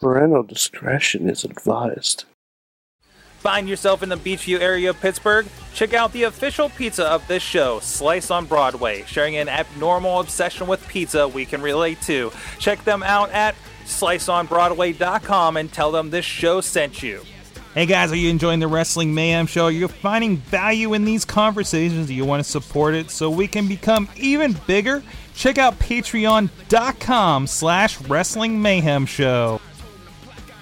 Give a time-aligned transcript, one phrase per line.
[0.00, 2.24] Parental discretion is advised.
[3.40, 5.46] Find yourself in the Beechview area of Pittsburgh?
[5.74, 10.66] Check out the official pizza of this show, Slice on Broadway, sharing an abnormal obsession
[10.66, 12.32] with pizza we can relate to.
[12.58, 17.22] Check them out at sliceonbroadway.com and tell them this show sent you.
[17.74, 19.66] Hey guys, are you enjoying the Wrestling Mayhem show?
[19.66, 22.06] Are you finding value in these conversations?
[22.06, 25.02] Do you want to support it so we can become even bigger?
[25.34, 29.60] Check out patreon.com slash wrestling mayhem show.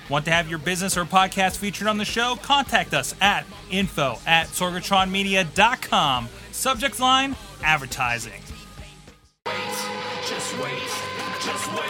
[0.09, 2.37] Want to have your business or podcast featured on the show?
[2.43, 6.29] Contact us at info at sorgatronmedia.com.
[6.53, 8.41] Subject line, advertising.
[10.27, 10.73] Just wait,
[11.41, 11.88] just wait,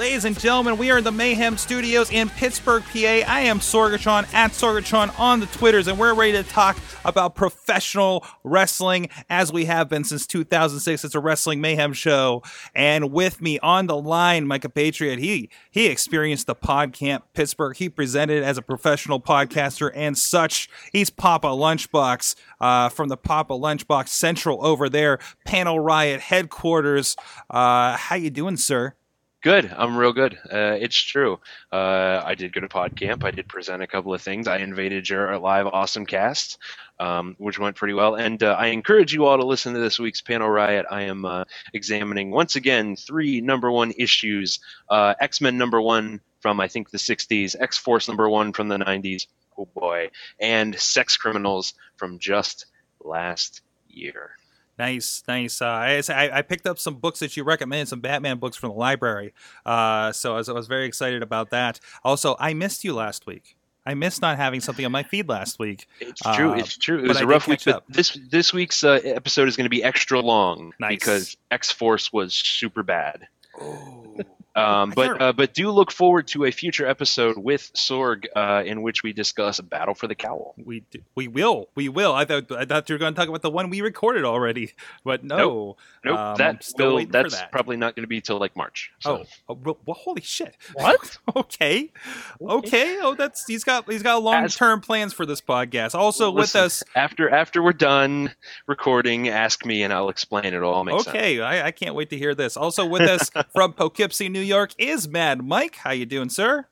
[0.00, 2.96] Ladies and gentlemen, we are in the Mayhem Studios in Pittsburgh, PA.
[2.96, 8.24] I am Sorgatron at Sorgatron on the Twitters, and we're ready to talk about professional
[8.42, 11.04] wrestling as we have been since 2006.
[11.04, 12.42] It's a Wrestling Mayhem show,
[12.74, 15.18] and with me on the line, Micah Patriot.
[15.18, 17.76] He he experienced the Pod Camp Pittsburgh.
[17.76, 20.70] He presented as a professional podcaster and such.
[20.92, 27.16] He's Papa Lunchbox uh, from the Papa Lunchbox Central over there, Panel Riot headquarters.
[27.50, 28.94] Uh, how you doing, sir?
[29.42, 29.72] Good.
[29.74, 30.38] I'm real good.
[30.52, 31.40] Uh, it's true.
[31.72, 33.24] Uh, I did go to PodCamp.
[33.24, 34.46] I did present a couple of things.
[34.46, 36.58] I invaded your live awesome cast,
[36.98, 38.16] um, which went pretty well.
[38.16, 40.84] And uh, I encourage you all to listen to this week's Panel Riot.
[40.90, 46.20] I am uh, examining once again three number one issues: uh, X Men number one
[46.40, 49.26] from I think the '60s, X Force number one from the '90s.
[49.56, 52.66] Oh boy, and Sex Criminals from just
[53.02, 54.32] last year.
[54.80, 55.60] Nice, nice.
[55.60, 58.76] Uh, I, I picked up some books that you recommended, some Batman books from the
[58.76, 59.34] library.
[59.66, 61.78] Uh, so I was, I was very excited about that.
[62.02, 63.56] Also, I missed you last week.
[63.84, 65.86] I missed not having something on my feed last week.
[66.00, 66.52] It's true.
[66.52, 66.98] Uh, it's true.
[67.04, 69.82] It was a rough week, but this this week's uh, episode is going to be
[69.82, 70.90] extra long Nice.
[70.90, 73.28] because X Force was super bad.
[73.60, 74.16] Oh.
[74.56, 78.82] Um, but uh, but do look forward to a future episode with Sorg uh, in
[78.82, 80.54] which we discuss Battle for the Cowl.
[80.62, 82.12] We d- we will we will.
[82.12, 84.72] I thought I thought you were going to talk about the one we recorded already,
[85.04, 85.76] but no.
[86.04, 87.52] Nope, Um, that still will, that's that.
[87.52, 88.90] probably not going to be till like March.
[89.00, 89.18] So.
[89.18, 90.56] Oh, oh well, well, holy shit!
[90.74, 91.18] What?
[91.36, 91.92] okay,
[92.40, 92.98] okay.
[93.02, 95.94] Oh, that's he's got he's got long term plans for this podcast.
[95.94, 98.32] Also with us, after after we're done
[98.66, 100.84] recording, ask me and I'll explain it all.
[100.84, 101.08] Make sense.
[101.08, 101.40] okay.
[101.40, 102.56] I, I can't wait to hear this.
[102.56, 105.76] Also with us from Poughkeepsie, New York, is Mad Mike.
[105.76, 106.66] How you doing, sir?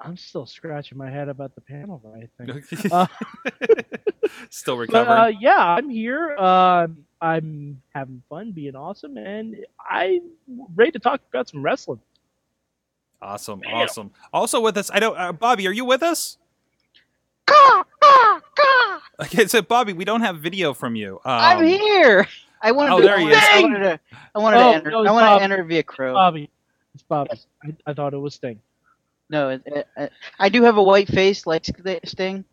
[0.00, 2.62] I'm still scratching my head about the panel right thing.
[2.92, 3.06] Uh,
[4.50, 5.18] Still but, recovering.
[5.36, 6.34] uh, yeah, I'm here.
[6.38, 6.88] Uh,
[7.20, 9.56] I'm having fun, being awesome, and
[9.88, 10.20] I'm
[10.74, 12.00] ready to talk about some wrestling.
[13.22, 14.10] awesome, awesome.
[14.32, 15.16] Also with us, I don't.
[15.16, 16.36] Uh, Bobby, are you with us?
[19.20, 21.14] Okay, so Bobby, we don't have video from you.
[21.24, 22.26] Um, I'm here.
[22.60, 23.02] I wanted oh, to.
[23.06, 23.38] there he I is.
[23.38, 24.00] I wanted to.
[24.34, 24.90] I wanted Oh, to enter.
[24.90, 26.14] no, I want to enter via crow.
[26.14, 26.50] Bobby,
[26.94, 27.30] it's Bobby.
[27.64, 28.60] I, I thought it was Sting.
[29.30, 31.64] No, it, it, it- I do have a white face like
[32.04, 32.44] Sting,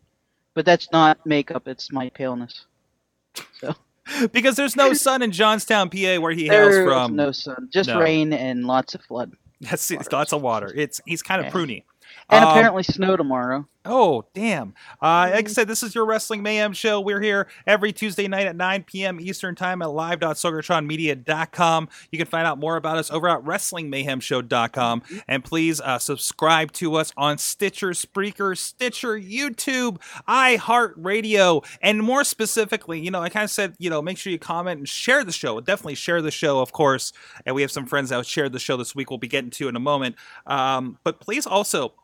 [0.54, 1.68] but that's not makeup.
[1.68, 2.64] It's my paleness.
[3.60, 3.74] So.
[4.32, 7.14] because there's no sun in Johnstown, PA, where he hails There's from.
[7.16, 8.00] no sun, just no.
[8.00, 10.72] rain and lots of flood, That's it's lots of water.
[10.74, 11.52] It's he's kind of Yeah.
[11.52, 11.84] pruny.
[12.28, 13.66] and Um, apparently snow tomorrow.
[13.84, 14.74] Oh, damn.
[15.00, 17.00] Uh, like I said, this is your Wrestling Mayhem show.
[17.00, 19.18] We're here every Tuesday night at 9 p.m.
[19.20, 21.88] Eastern Time at live.sorgatronmedia.com.
[22.12, 25.02] You can find out more about us over at WrestlingMayhemShow.com.
[25.26, 33.00] And please uh, subscribe to us on Stitcher, Spreaker, Stitcher, YouTube, iHeartRadio, and more specifically,
[33.00, 35.32] you know, I kind of said, you know, make sure you comment and share the
[35.32, 35.58] show.
[35.60, 37.12] Definitely share the show, of course.
[37.44, 39.66] And we have some friends that shared the show this week we'll be getting to
[39.66, 40.14] in a moment.
[40.46, 41.94] Um, but please also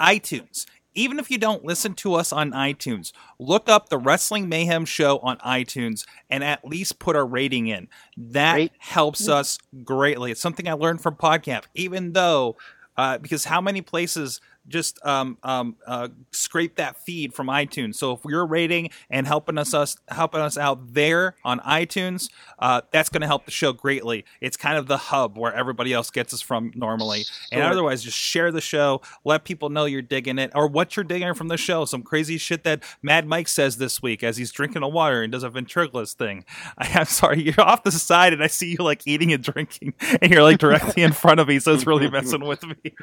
[0.00, 0.66] iTunes.
[0.94, 5.18] Even if you don't listen to us on iTunes, look up the Wrestling Mayhem Show
[5.18, 7.88] on iTunes and at least put a rating in.
[8.16, 10.30] That Rate- helps us greatly.
[10.30, 11.64] It's something I learned from Podcamp.
[11.74, 12.56] Even though,
[12.96, 17.96] uh, because how many places just um, um, uh, scrape that feed from iTunes?
[17.96, 22.82] So if you're rating and helping us, us helping us out there on iTunes, uh,
[22.90, 24.24] that's going to help the show greatly.
[24.40, 27.24] It's kind of the hub where everybody else gets us from normally.
[27.52, 29.00] And otherwise, just share the show.
[29.24, 31.84] Let people know you're digging it or what you're digging from the show.
[31.84, 35.32] Some crazy shit that Mad Mike says this week as he's drinking a water and
[35.32, 36.44] does a ventriloquist thing.
[36.78, 39.94] I, I'm sorry, you're off the side and I see you like eating and drinking
[40.20, 41.58] and you're like directly in front of me.
[41.58, 42.94] So it's really messing with me.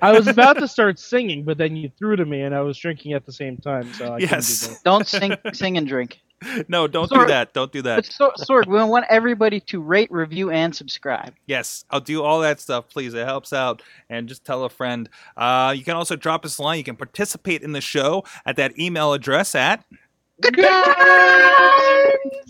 [0.00, 2.76] I was about to start singing, but then you threw to me, and I was
[2.78, 3.92] drinking at the same time.
[3.94, 4.68] So I couldn't do Yes.
[4.68, 4.82] both.
[4.84, 6.20] Don't sing, sing and drink.
[6.68, 7.52] No, don't do that.
[7.52, 8.06] Don't do But that.
[8.06, 11.34] so, Sorg, we want everybody to rate, review, and subscribe.
[11.46, 13.12] Yes, I'll do all that stuff, please.
[13.12, 13.82] It helps out.
[14.08, 15.10] And just tell a friend.
[15.36, 16.78] Uh, you can also drop us a line.
[16.78, 19.84] You can participate in the show at that email address at
[20.40, 20.56] Good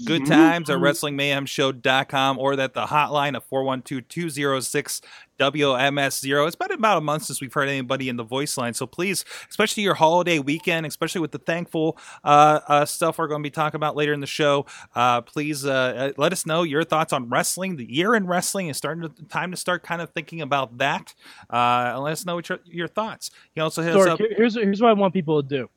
[0.05, 5.01] good times at WrestlingMayhemShow.com or that the hotline of 412-206
[5.39, 6.47] WMS0.
[6.47, 8.75] It's been about a month since we've heard anybody in the voice line.
[8.75, 13.43] So please, especially your holiday weekend, especially with the thankful uh, uh, stuff we're going
[13.43, 16.63] to be talking about later in the show, uh, please uh, uh, let us know
[16.63, 17.77] your thoughts on wrestling.
[17.77, 21.15] The year in wrestling is starting to time to start kind of thinking about that.
[21.49, 23.31] Uh, and let us know what your, your thoughts.
[23.33, 24.19] You can also hit us up.
[24.19, 25.71] here's here's what I want people to do.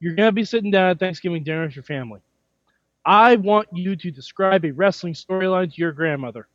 [0.00, 2.20] You're gonna be sitting down at Thanksgiving dinner with your family.
[3.04, 6.48] I want you to describe a wrestling storyline to your grandmother.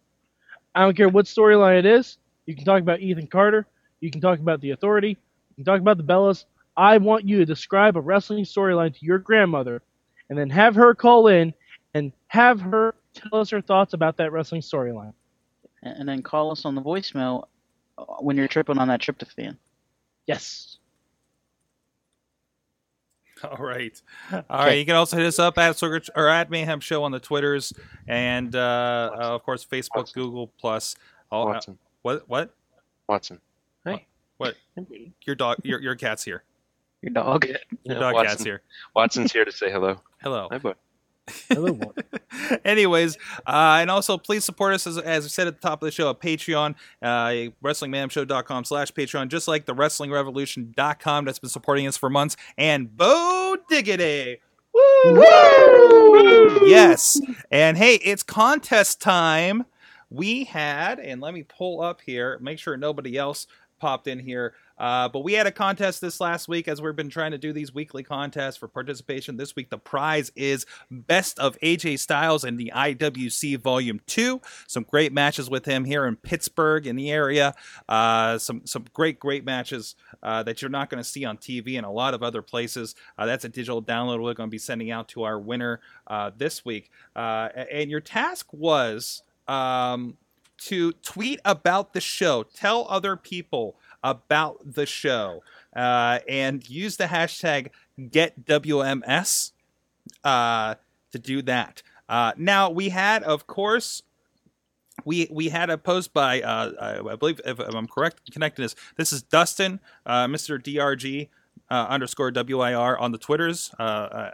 [0.76, 2.18] I don't care what storyline it is.
[2.46, 3.68] You can talk about Ethan Carter.
[4.00, 5.10] You can talk about the Authority.
[5.10, 6.46] You can talk about the Bellas.
[6.78, 9.82] I want you to describe a wrestling storyline to your grandmother,
[10.30, 11.54] and then have her call in
[11.94, 15.14] and have her tell us her thoughts about that wrestling storyline.
[15.84, 17.48] And and then call us on the voicemail
[17.98, 19.58] uh, when you're tripping on that tryptophan.
[20.28, 20.78] Yes.
[23.50, 24.02] All right.
[24.32, 24.78] All right.
[24.78, 27.74] You can also hit us up at Sorg- or at Mayhem Show on the Twitters
[28.08, 30.22] and uh, uh, of course Facebook, Watson.
[30.22, 30.96] Google Plus.
[31.32, 31.78] All, uh, Watson.
[32.02, 32.24] what?
[32.28, 32.54] What?
[33.08, 33.40] Watson.
[33.86, 34.06] Hey.
[34.38, 34.56] What?
[35.26, 35.58] Your dog?
[35.64, 36.44] Your your cat's here.
[37.02, 37.46] Your dog.
[37.84, 38.28] Your dog Watson.
[38.28, 38.62] cat's here.
[38.96, 40.02] Watson's here to say hello.
[40.22, 40.48] Hello.
[40.52, 40.74] Hi, boy.
[41.50, 41.98] Hello, Walt.
[42.66, 45.88] Anyways, uh, and also please support us as, as we said at the top of
[45.88, 51.88] the show at Patreon, uh, WrestlingMayhemShow.com slash Patreon, just like the WrestlingRevolution.com that's been supporting
[51.88, 54.40] us for months, and Bo Diggity.
[54.74, 55.22] Woo!
[56.66, 57.20] Yes.
[57.52, 59.66] And hey, it's contest time.
[60.10, 63.48] We had, and let me pull up here, make sure nobody else
[63.80, 64.54] popped in here.
[64.82, 67.54] Uh, but we had a contest this last week as we've been trying to do
[67.54, 69.38] these weekly contests for participation.
[69.38, 74.42] This week, the prize is Best of AJ Styles in the IWC Volume 2.
[74.68, 77.54] Some great matches with him here in Pittsburgh in the area.
[77.88, 81.78] Uh, some, some great, great matches uh, that you're not going to see on TV
[81.78, 82.96] and a lot of other places.
[83.20, 86.32] Uh, that's a digital download we're going to be sending out to our winner uh,
[86.36, 86.90] this week.
[87.16, 90.18] And your task was um,
[90.58, 95.44] to tweet about the show, tell other people about the show,
[95.76, 97.70] uh, and use the hashtag
[98.00, 99.52] GetWMS
[100.24, 100.76] uh,
[101.12, 101.84] to do that.
[102.10, 104.04] Uh, now we had, of course,
[105.06, 108.76] we we had a post by uh, I believe if I'm correct connecting this.
[108.98, 110.62] This is Dustin, uh, Mr.
[110.62, 111.30] DRG
[111.70, 114.32] uh, underscore WIR on the Twitters, uh, uh,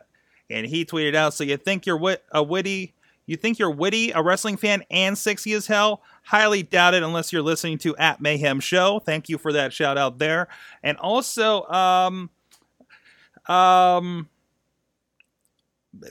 [0.49, 1.33] and he tweeted out.
[1.33, 2.93] So you think you're wit- a witty?
[3.27, 6.01] You think you're witty, a wrestling fan, and sexy as hell?
[6.23, 8.99] Highly doubt it unless you're listening to at Mayhem Show.
[8.99, 10.47] Thank you for that shout out there.
[10.81, 12.29] And also, um,
[13.47, 14.29] um,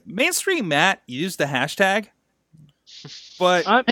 [0.05, 2.09] mainstream Matt used the hashtag,
[3.39, 3.85] but I'm,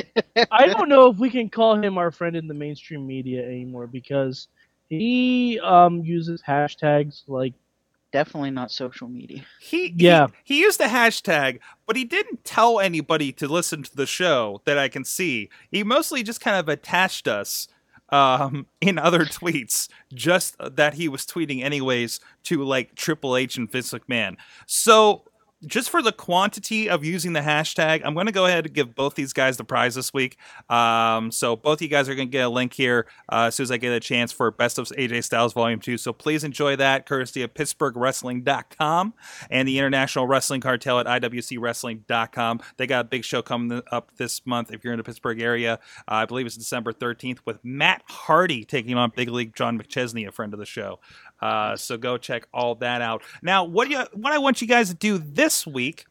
[0.51, 3.87] I don't know if we can call him our friend in the mainstream media anymore
[3.87, 4.49] because
[4.89, 7.55] he um, uses hashtags like
[8.15, 9.45] Definitely not social media.
[9.61, 10.29] he Yeah.
[10.45, 14.63] he, he used the hashtag, but he didn't tell anybody to listen to the show
[14.67, 15.51] that I can see.
[15.73, 17.67] He mostly just kind of attached us
[18.11, 23.69] um, in other tweets, just that he was tweeting anyways to like Triple H and
[23.69, 24.37] Vince McMahon.
[24.67, 25.25] So
[25.67, 28.95] just for the quantity of using the hashtag, I'm going to go ahead and give
[28.95, 30.37] both these guys the prize this week.
[30.69, 33.55] Um, so both of you guys are going to get a link here uh, as
[33.55, 35.99] soon as I get a chance for Best of AJ Styles Volume 2.
[35.99, 39.15] So please enjoy that, courtesy of PittsburghWrestling.com
[39.51, 42.61] and the International Wrestling Cartel at IWCWrestling.com.
[42.77, 45.75] They got a big show coming up this month if you're in the Pittsburgh area.
[46.09, 50.27] Uh, I believe it's December 13th with Matt Hardy taking on Big League John McChesney,
[50.27, 51.01] a friend of the show.
[51.41, 53.23] Uh, so go check all that out.
[53.43, 56.07] Now, what do you, what I want you guys to do this week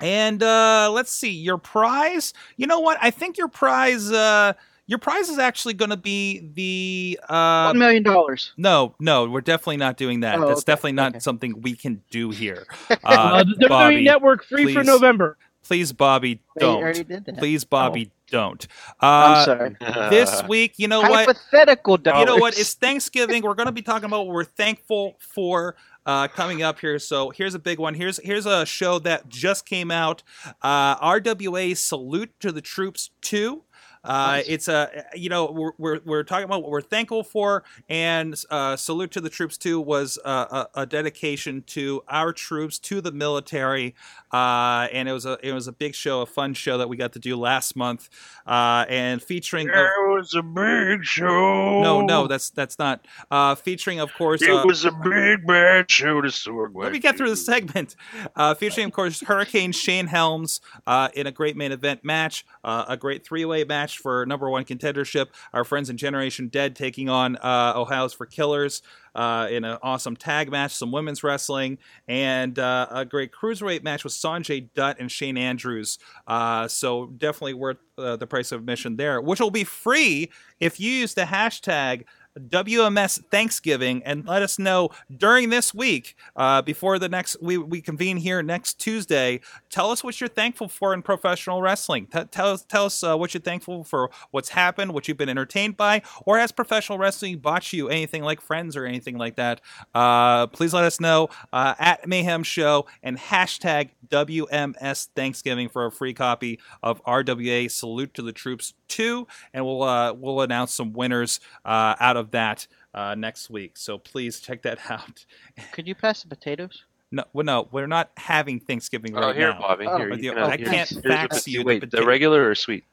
[0.00, 2.32] and uh, let's see your prize.
[2.56, 2.98] You know what?
[3.00, 4.10] I think your prize.
[4.10, 4.54] Uh,
[4.86, 7.20] your prize is actually going to be the.
[7.28, 8.52] Uh, One million dollars.
[8.56, 10.38] no, no, we're definitely not doing that.
[10.38, 11.18] Oh, That's okay, definitely not okay.
[11.20, 12.66] something we can do here.
[12.90, 14.82] uh, Uh, the WWE Network free for.
[14.82, 15.36] November.
[15.62, 16.92] Please, Bobby, don't.
[16.94, 17.38] did that.
[17.38, 18.66] Please, Bobby, don't.
[19.00, 19.76] I'm Uh, sorry.
[20.10, 21.26] this week, you know what?
[21.26, 22.58] Hypothetical you know what?
[22.58, 23.42] It's Thanksgiving.
[23.42, 25.76] We're going to be talking about what we're thankful for
[26.06, 26.98] uh, coming up here.
[26.98, 27.94] So here's a big one.
[27.94, 30.22] Here's here's a show that just came out.
[30.62, 33.62] Uh, RWA Salute to the Troops two.
[34.02, 38.34] Uh, It's a you know we're, we're we're talking about what we're thankful for, and
[38.50, 43.12] uh, salute to the troops too was a, a dedication to our troops to the
[43.12, 43.94] military,
[44.32, 46.96] uh, and it was a it was a big show, a fun show that we
[46.96, 48.08] got to do last month,
[48.46, 49.68] uh, and featuring.
[49.68, 49.74] of-
[50.10, 51.82] was a big show.
[51.82, 53.06] no, no, that's that's not.
[53.30, 54.42] Uh, featuring, of course.
[54.42, 56.72] It uh, was a big bad show to Sorg.
[56.74, 57.96] let me get through the segment.
[58.36, 62.84] Uh, featuring, of course, Hurricane Shane Helms uh, in a great main event match, uh,
[62.88, 65.28] a great three way match match for number one contendership.
[65.52, 68.82] Our friends in Generation Dead taking on uh, Ohio's for Killers
[69.14, 74.04] uh, in an awesome tag match, some women's wrestling, and uh, a great cruiserweight match
[74.04, 75.98] with Sanjay Dutt and Shane Andrews.
[76.26, 80.30] Uh, so definitely worth uh, the price of admission there, which will be free
[80.60, 82.04] if you use the hashtag
[82.38, 87.80] WMS Thanksgiving and let us know during this week uh, before the next we, we
[87.80, 89.40] convene here next Tuesday.
[89.68, 92.06] Tell us what you're thankful for in professional wrestling.
[92.06, 95.28] T- tell us tell us uh, what you're thankful for, what's happened, what you've been
[95.28, 99.60] entertained by, or has professional wrestling bought you anything like Friends or anything like that.
[99.94, 105.92] Uh, please let us know uh, at Mayhem Show and hashtag WMS Thanksgiving for a
[105.92, 110.92] free copy of RWA Salute to the Troops 2, and we'll uh, we'll announce some
[110.92, 113.76] winners uh, out of that uh, next week.
[113.76, 115.24] So please check that out.
[115.72, 116.84] Could you pass the potatoes?
[117.12, 119.58] No, well, no, we're not having Thanksgiving Oh, right here, now.
[119.58, 119.86] Bobby.
[119.86, 121.80] Oh, here, With you you- can I here's- can't here's the fax pot- you Wait,
[121.80, 122.06] the potato.
[122.06, 122.84] regular or sweet?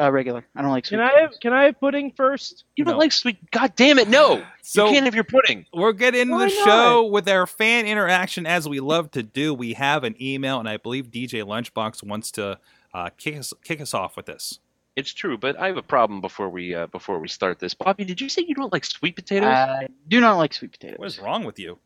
[0.00, 0.44] Uh, regular.
[0.56, 1.34] I don't like sweet Can I potatoes.
[1.34, 2.64] have can I have pudding first?
[2.76, 2.98] You don't No.
[2.98, 3.50] like sweet?
[3.52, 4.08] God damn it!
[4.08, 5.66] No, So- you can't have your pudding.
[5.72, 6.64] We're getting into Why the not?
[6.64, 9.54] show with our fan interaction as we love to do.
[9.54, 12.58] We have an email, and I believe DJ Lunchbox wants to
[12.92, 14.58] uh, kick us kick us off with this.
[14.96, 17.74] It's true, but I have a problem before we uh, before we start this.
[17.74, 19.48] Bobby, did you say you don't like sweet potatoes?
[19.48, 20.98] I do not like sweet potatoes.
[20.98, 21.78] What is wrong with you?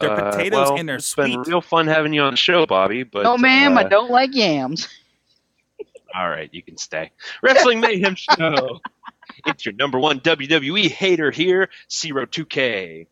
[0.00, 1.30] They're Uh, potatoes well, and they're it's sweet.
[1.32, 3.04] been real fun having you on the show, Bobby.
[3.04, 4.88] But no, ma'am, uh, I don't like yams.
[6.14, 7.12] All right, you can stay.
[7.42, 8.80] Wrestling Mayhem Show.
[9.46, 13.06] it's your number one WWE hater here, Zero 2K.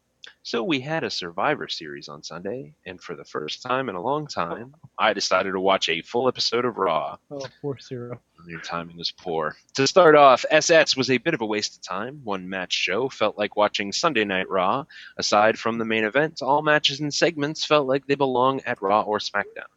[0.46, 4.02] So we had a Survivor Series on Sunday, and for the first time in a
[4.02, 4.26] long oh.
[4.26, 7.16] time, I decided to watch a full episode of Raw.
[7.30, 8.20] Oh, four zero.
[8.46, 9.56] Your timing was poor.
[9.76, 12.20] To start off, SS was a bit of a waste of time.
[12.24, 14.84] One match show felt like watching Sunday Night Raw.
[15.16, 19.00] Aside from the main event, all matches and segments felt like they belong at Raw
[19.00, 19.72] or SmackDown.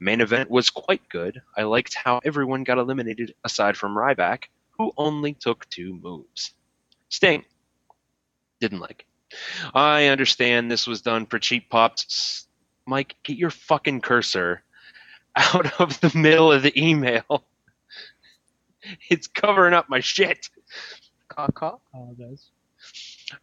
[0.00, 1.40] Main event was quite good.
[1.56, 6.52] I liked how everyone got eliminated aside from Ryback, who only took two moves.
[7.10, 7.44] Sting.
[8.58, 9.06] Didn't like.
[9.74, 12.46] I understand this was done for cheap pops.
[12.86, 14.62] Mike, get your fucking cursor
[15.36, 17.44] out of the middle of the email.
[19.10, 20.48] It's covering up my shit.
[21.28, 21.76] Caw-caw.
[21.92, 22.48] Apologize.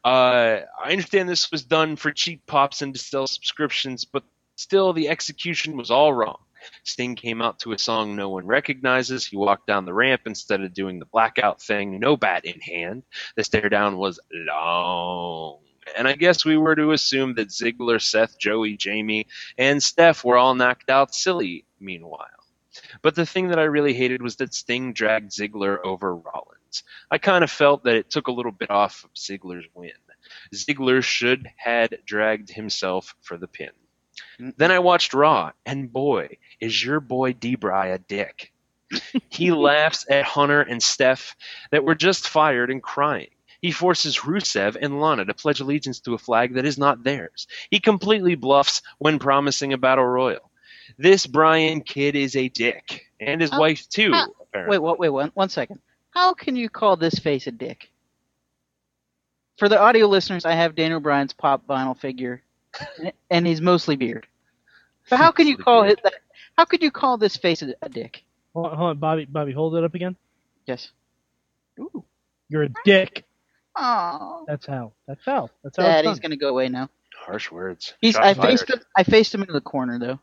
[0.03, 4.23] Uh, I understand this was done for cheap pops and to sell subscriptions, but
[4.55, 6.39] still the execution was all wrong.
[6.83, 9.25] Sting came out to a song no one recognizes.
[9.27, 13.03] He walked down the ramp instead of doing the blackout thing, no bat in hand.
[13.35, 15.59] The stare down was long.
[15.95, 19.27] And I guess we were to assume that Ziggler, Seth, Joey, Jamie,
[19.57, 22.27] and Steph were all knocked out silly meanwhile.
[23.01, 26.83] But the thing that I really hated was that Sting dragged Ziggler over Rollins.
[27.09, 29.91] I kind of felt that it took a little bit off of Ziggler's win.
[30.53, 33.71] Ziggler should had dragged himself for the pin.
[34.39, 38.51] Then I watched Raw, and boy, is your boy Debray a dick.
[39.29, 41.35] he laughs at Hunter and Steph
[41.71, 43.29] that were just fired and crying.
[43.61, 47.47] He forces Rusev and Lana to pledge allegiance to a flag that is not theirs.
[47.71, 50.51] He completely bluffs when promising a battle royal.
[50.97, 54.11] This Bryan kid is a dick, and his How- wife too.
[54.13, 54.77] how- apparently.
[54.77, 54.99] Wait, what?
[54.99, 55.79] Wait, one, one second.
[56.11, 57.91] How can you call this face a dick?
[59.57, 62.43] For the audio listeners, I have Daniel Bryan's pop vinyl figure,
[63.29, 64.27] and he's mostly beard.
[65.09, 66.13] But how can you call it that?
[66.57, 68.23] How could you call this face a, a dick?
[68.53, 69.25] Hold on, hold on, Bobby.
[69.25, 70.15] Bobby, hold it up again.
[70.65, 70.89] Yes.
[71.79, 72.03] Ooh.
[72.49, 73.25] You're a dick.
[73.77, 74.43] Oh.
[74.47, 74.93] That's how.
[75.07, 75.49] That's how.
[75.63, 76.89] That's how Dad, he's gonna go away now.
[77.15, 77.93] Harsh words.
[78.01, 78.15] He's.
[78.15, 78.49] Shots I fired.
[78.49, 78.79] faced him.
[78.97, 80.19] I faced him into the corner though.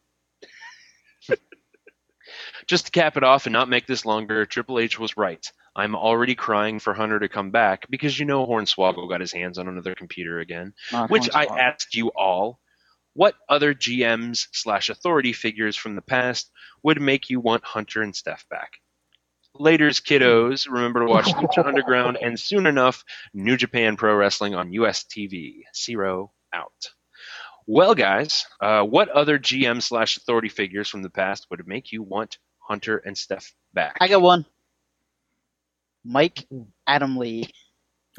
[2.67, 5.47] Just to cap it off and not make this longer, Triple H was right.
[5.77, 9.59] I'm already crying for Hunter to come back because you know Hornswoggle got his hands
[9.59, 10.73] on another computer again.
[10.93, 12.61] Not Which I asked you all,
[13.15, 16.51] what other GMs slash authority figures from the past
[16.83, 18.73] would make you want Hunter and Steph back?
[19.57, 24.73] Later's kiddos, remember to watch Lucha Underground and soon enough, New Japan Pro Wrestling on
[24.73, 25.63] US TV.
[25.77, 26.73] Zero out.
[27.67, 32.03] Well, guys, uh, what other GM slash authority figures from the past would make you
[32.03, 33.97] want Hunter and Steph back?
[34.01, 34.45] I got one.
[36.05, 36.47] Mike
[36.87, 37.49] Adamle,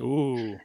[0.01, 0.57] Ooh.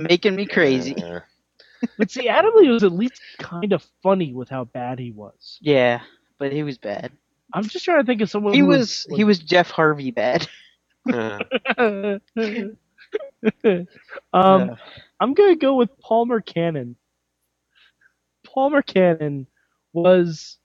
[0.00, 0.94] making me crazy.
[1.02, 1.20] Uh,
[1.98, 5.58] But see, Adam Lee was at least kind of funny with how bad he was.
[5.60, 6.00] Yeah,
[6.38, 7.12] but he was bad.
[7.52, 8.52] I'm just trying to think of someone.
[8.54, 9.06] He who was.
[9.14, 10.48] He was Jeff Harvey bad.
[11.12, 11.38] uh,
[14.32, 14.76] um,
[15.20, 16.96] I'm gonna go with Palmer Cannon.
[18.44, 19.46] Palmer Cannon
[19.92, 20.58] was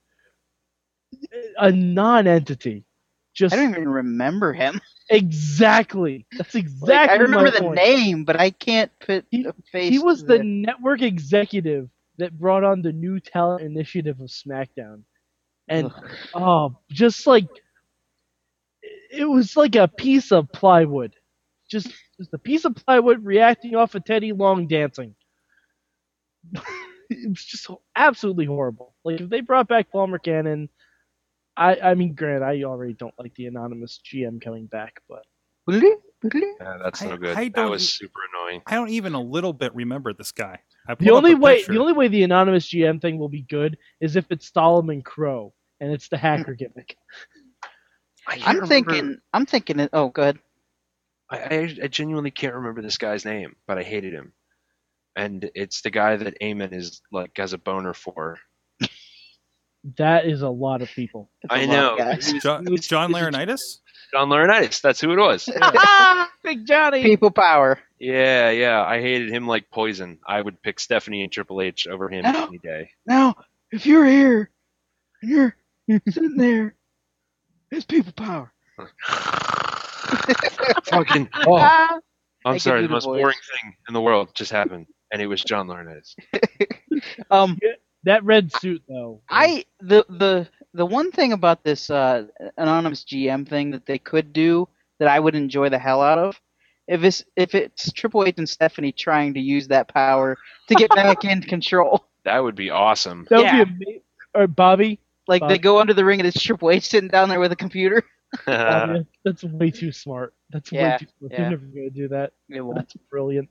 [1.58, 2.84] a non-entity.
[3.34, 4.80] Just I don't even remember him.
[5.08, 6.26] exactly.
[6.36, 7.18] That's Like, exactly.
[7.18, 7.76] I remember the point.
[7.76, 9.90] name, but I can't put He- a face.
[9.90, 15.02] He was the network executive that brought on the new talent initiative of SmackDown,
[15.72, 15.90] and
[16.34, 17.48] oh, just like
[19.10, 21.14] it was like a piece of plywood,
[21.70, 21.88] just
[22.18, 25.14] just a piece of plywood reacting off of Teddy Long dancing.
[27.10, 28.94] it was just absolutely horrible.
[29.04, 30.68] Like if they brought back Palmer Cannon,
[31.56, 35.24] I I mean, Grant, I already don't like the anonymous GM coming back, but
[36.60, 37.36] Yeah, that's I- no good.
[37.36, 38.62] I that was e- super annoying.
[38.66, 40.60] I don't even a little bit remember this guy.
[40.88, 41.72] I the only way picture.
[41.74, 45.52] the only way the anonymous GM thing will be good is if it's Solomon Crowe
[45.82, 46.96] and it's the hacker gimmick.
[48.26, 49.18] I can't I'm remember- thinking.
[49.34, 49.80] I'm thinking.
[49.80, 50.38] It, oh, go ahead.
[51.28, 54.32] I, I, I genuinely can't remember this guy's name, but I hated him.
[55.16, 58.38] And it's the guy that Eamon is like has a boner for.
[59.98, 61.28] That is a lot of people.
[61.42, 62.06] That's a I lot, know.
[62.14, 63.60] was- John, he was- John he Laurinaitis?
[64.12, 64.80] John Laurinaitis.
[64.80, 65.48] That's who it was.
[65.62, 67.02] Ah, Big Johnny.
[67.02, 67.78] People power.
[67.98, 68.84] yeah, yeah.
[68.84, 70.18] I hated him like poison.
[70.26, 72.46] I would pick Stephanie and Triple H over him No.
[72.46, 72.90] any day.
[73.06, 73.36] Now,
[73.72, 74.50] if you're here
[75.22, 75.54] you're
[76.08, 76.74] sitting there,
[77.70, 78.52] it's people power.
[80.84, 81.28] Fucking.
[81.46, 81.98] Oh, I
[82.44, 82.82] I'm sorry.
[82.82, 83.20] The the most voice.
[83.20, 86.14] boring thing in the world just happened, and it was John Laurinaitis.
[87.30, 87.58] um,
[88.04, 89.22] That red suit though.
[89.30, 92.26] I the the the one thing about this uh,
[92.58, 94.68] anonymous GM thing that they could do
[94.98, 96.40] that I would enjoy the hell out of,
[96.88, 100.36] if it's if it's Triple H and Stephanie trying to use that power
[100.68, 103.26] to get back in control, That would be awesome.
[103.30, 103.64] that would yeah.
[103.64, 104.02] be amazing.
[104.34, 107.40] Or Bobby, like they go under the ring and it's Triple H sitting down there
[107.40, 108.02] with a computer.
[108.46, 110.34] Bobby, that's way too smart.
[110.50, 111.32] That's Yeah, way too smart.
[111.32, 111.40] yeah.
[111.40, 112.32] They're never gonna do that.
[112.48, 112.78] It won't.
[112.78, 113.48] That's brilliant.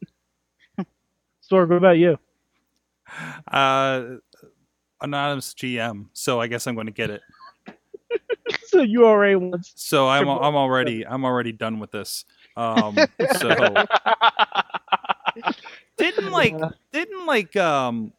[0.80, 2.18] Sorg, what about you?
[3.52, 4.16] Uh,
[5.02, 6.08] anonymous GM.
[6.14, 7.22] So I guess I'm going to get it.
[8.64, 9.72] So you already once.
[9.76, 12.26] So I'm Triple- I'm already I'm already done with this.
[12.58, 12.98] Um,
[13.38, 13.50] so
[15.98, 16.56] didn't like
[16.92, 18.14] didn't like um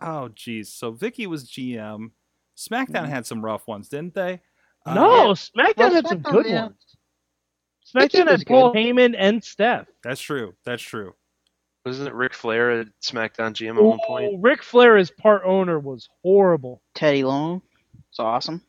[0.00, 0.72] oh geez.
[0.72, 2.10] So Vickie was GM.
[2.58, 4.40] SmackDown had some rough ones, didn't they?
[4.84, 6.62] Uh, No, SmackDown Well, had some good yeah.
[6.64, 6.96] ones.
[7.94, 8.78] SmackDown had Paul good.
[8.78, 9.86] Heyman and Steph.
[10.02, 10.54] that's true.
[10.64, 11.14] That's true.
[11.86, 14.42] Wasn't it Ric Flair at SmackDown GM at one point?
[14.42, 16.82] Ric Flair as part owner was horrible.
[16.94, 17.62] Teddy Long,
[18.10, 18.60] it's awesome.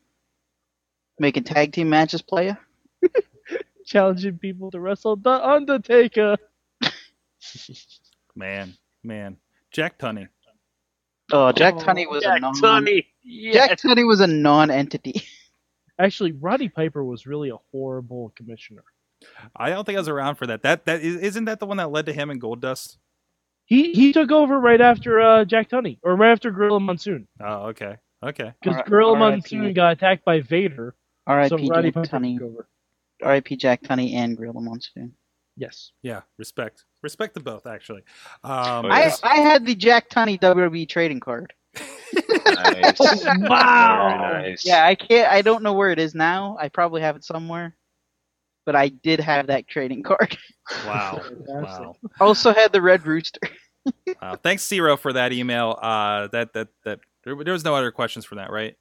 [1.18, 2.54] Making tag team matches play ya.
[3.84, 6.36] Challenging people to wrestle The Undertaker.
[8.34, 9.36] Man, man.
[9.70, 10.28] Jack Tunney.
[11.32, 12.54] Oh, Jack Oh, Tunney was a Jack non.
[13.26, 13.52] Tunney.
[13.52, 15.22] Jack Tunney was a non-entity.
[15.98, 18.84] Actually, Roddy Piper was really a horrible commissioner.
[19.54, 20.62] I don't think I was around for that.
[20.62, 22.96] That that is, isn't that the one that led to him and Goldust?
[23.66, 27.66] He he took over right after uh, Jack Tunney, or right after Gorilla Monsoon, Oh,
[27.68, 28.52] okay, okay.
[28.62, 29.30] because Alright, Gorilla R.I.P.
[29.56, 30.94] Monsoon got attacked by Vader.
[31.28, 31.68] So R.I.P.
[31.70, 32.38] Roddy Jack Piper Tunney.
[32.38, 32.68] took over.
[33.22, 33.56] R.I.P.
[33.56, 35.12] Jack Tunney and Gorilla Monsoon.
[35.56, 35.92] Yes.
[36.02, 38.00] Yeah, respect, respect to both actually.
[38.42, 39.12] Um, I.
[39.22, 41.52] I had the Jack Tunney WWE trading card.
[42.54, 42.98] Nice.
[43.40, 44.38] Wow.
[44.40, 44.64] Nice.
[44.64, 45.30] Yeah, I can't.
[45.30, 46.56] I don't know where it is now.
[46.60, 47.76] I probably have it somewhere,
[48.66, 50.36] but I did have that trading card.
[50.86, 51.96] wow, wow.
[52.20, 53.40] Also had the Red Rooster.
[54.20, 54.36] Wow.
[54.36, 55.78] Thanks, Zero, for that email.
[55.80, 58.76] Uh, that that that there, there was no other questions from that, right?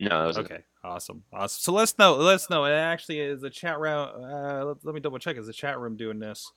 [0.00, 1.60] No, that was Okay, awesome, awesome.
[1.60, 2.14] So let's know.
[2.14, 2.64] Let's know.
[2.64, 4.08] It actually is the chat room.
[4.24, 5.36] Uh, let, let me double check.
[5.36, 6.50] Is the chat room doing this?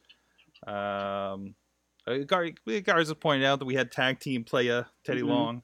[0.65, 1.55] Um,
[2.07, 2.49] uh, Gar,
[2.83, 5.27] Garza pointed out that we had tag team playa Teddy Mhm.
[5.27, 5.63] Long.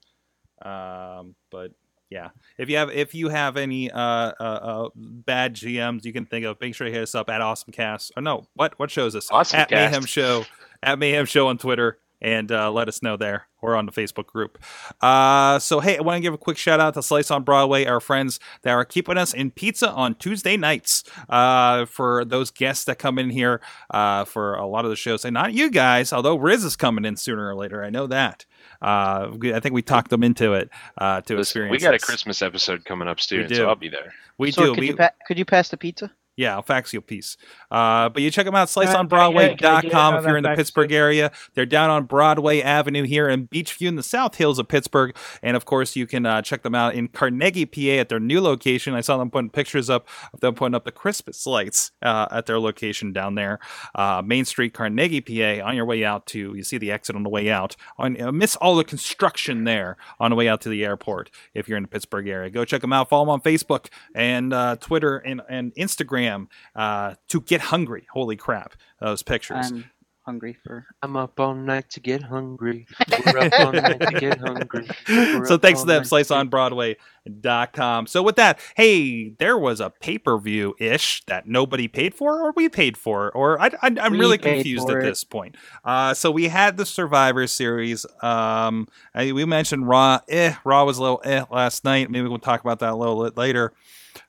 [0.61, 1.71] Um, but
[2.09, 6.25] yeah, if you have if you have any uh, uh, uh bad GMs you can
[6.25, 8.11] think of, make sure you hit us up at AwesomeCast.
[8.17, 9.31] Oh no, what what show is this?
[9.31, 9.91] Awesome at Cast.
[9.91, 10.45] Mayhem Show
[10.83, 14.27] at Mayhem Show on Twitter and uh, let us know there or on the Facebook
[14.27, 14.57] group.
[15.01, 17.85] Uh, so hey, I want to give a quick shout out to Slice on Broadway,
[17.85, 21.03] our friends that are keeping us in pizza on Tuesday nights.
[21.29, 25.25] Uh, for those guests that come in here uh, for a lot of the shows,
[25.25, 27.83] and not you guys, although Riz is coming in sooner or later.
[27.83, 28.45] I know that.
[28.81, 31.71] Uh, I think we talked them into it uh, to Listen, experience.
[31.71, 31.99] we got a.
[31.99, 34.13] Christmas episode coming up soon, so I'll be there.
[34.37, 34.71] We so do.
[34.73, 36.11] Could, We, you pa- could you pass the pizza?
[36.41, 37.37] Yeah, I'll fax you a piece.
[37.69, 40.15] Uh, but you check them out, Can I- can I get- can I get sliceonbroadway.com
[40.15, 41.31] if you're in the Pittsburgh area.
[41.53, 45.15] They're down on Broadway Avenue here in Beechview in the South Hills of Pittsburgh.
[45.43, 48.41] And of course, you can uh, check them out in Carnegie, PA at their new
[48.41, 48.93] location.
[48.95, 52.45] I saw them putting pictures up of them putting up the Christmas lights uh, at
[52.47, 53.59] their location down there,
[53.95, 55.63] uh, Main Street, Carnegie, PA.
[55.67, 57.75] On your way out to, you see the exit on the way out.
[57.97, 61.67] On uh, Miss all the construction there on the way out to the airport if
[61.67, 62.49] you're in the Pittsburgh area.
[62.49, 63.09] Go check them out.
[63.09, 66.30] Follow them on Facebook and uh, Twitter and, and Instagram
[66.75, 68.07] uh, to get hungry.
[68.11, 69.71] Holy crap, those pictures.
[69.71, 69.85] I'm
[70.23, 70.85] hungry for.
[71.01, 72.85] I'm up all night to get hungry.
[73.25, 74.87] We're up all night to get hungry.
[75.09, 78.07] We're so thanks to them, night to get- sliceonbroadway.com.
[78.07, 82.69] So with that, hey, there was a pay-per-view ish that nobody paid for or we
[82.69, 85.01] paid for or I, I, I'm We really confused at it.
[85.03, 85.55] this point.
[85.83, 88.05] Uh, so we had the Survivor Series.
[88.21, 90.19] Um, I, we mentioned Raw.
[90.29, 92.09] Eh, Raw was a little eh last night.
[92.11, 93.73] Maybe we'll talk about that a little bit later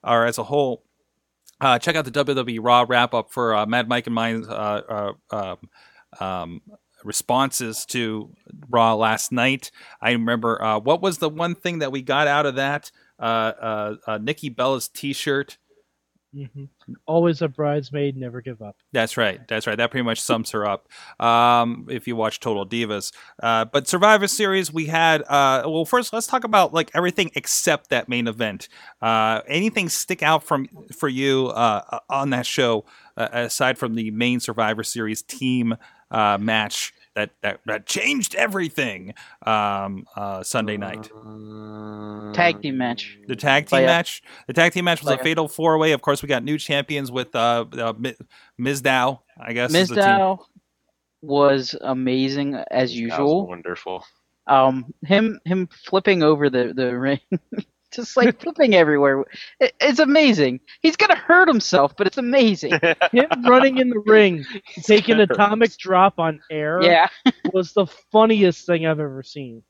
[0.02, 0.82] or as a whole.
[1.62, 5.12] Uh, check out the WWE Raw wrap up for uh, Mad Mike and mine's uh,
[5.30, 5.58] uh, um,
[6.18, 6.60] um,
[7.04, 8.32] responses to
[8.68, 9.70] Raw last night.
[10.00, 12.90] I remember uh, what was the one thing that we got out of that?
[13.16, 15.58] Uh, Nikki Bella's T-shirt.
[16.32, 16.64] Hmm
[17.06, 18.76] Always a bridesmaid, never give up.
[18.92, 19.46] That's right.
[19.48, 19.76] That's right.
[19.76, 20.88] That pretty much sums her up.
[21.20, 25.22] Um, if you watch Total Divas, uh, but Survivor Series, we had.
[25.22, 28.68] Uh, well, first, let's talk about like everything except that main event.
[29.00, 32.84] Uh, anything stick out from for you uh, on that show
[33.16, 35.76] uh, aside from the main Survivor Series team
[36.10, 39.14] uh, match that, that that changed everything
[39.46, 41.10] um, uh, Sunday night?
[41.14, 43.18] Uh, Tag team match.
[43.26, 43.86] The tag team Leia.
[43.86, 44.22] match.
[44.46, 45.22] The tag team match was a Leia.
[45.22, 45.92] fatal four way.
[45.92, 47.92] Of course, we got new champions with uh, uh
[48.60, 49.20] Mizdow.
[49.38, 49.90] I guess Ms.
[49.90, 50.04] is team.
[50.04, 50.46] Dow
[51.22, 53.46] was amazing as That was usual.
[53.46, 54.04] wonderful.
[54.46, 57.20] Um, him him flipping over the the ring,
[57.92, 59.24] just like flipping everywhere.
[59.60, 60.60] It, it's amazing.
[60.80, 62.72] He's gonna hurt himself, but it's amazing.
[63.12, 64.44] Him running in the ring,
[64.82, 67.08] taking an atomic drop on air, yeah.
[67.52, 69.62] was the funniest thing I've ever seen.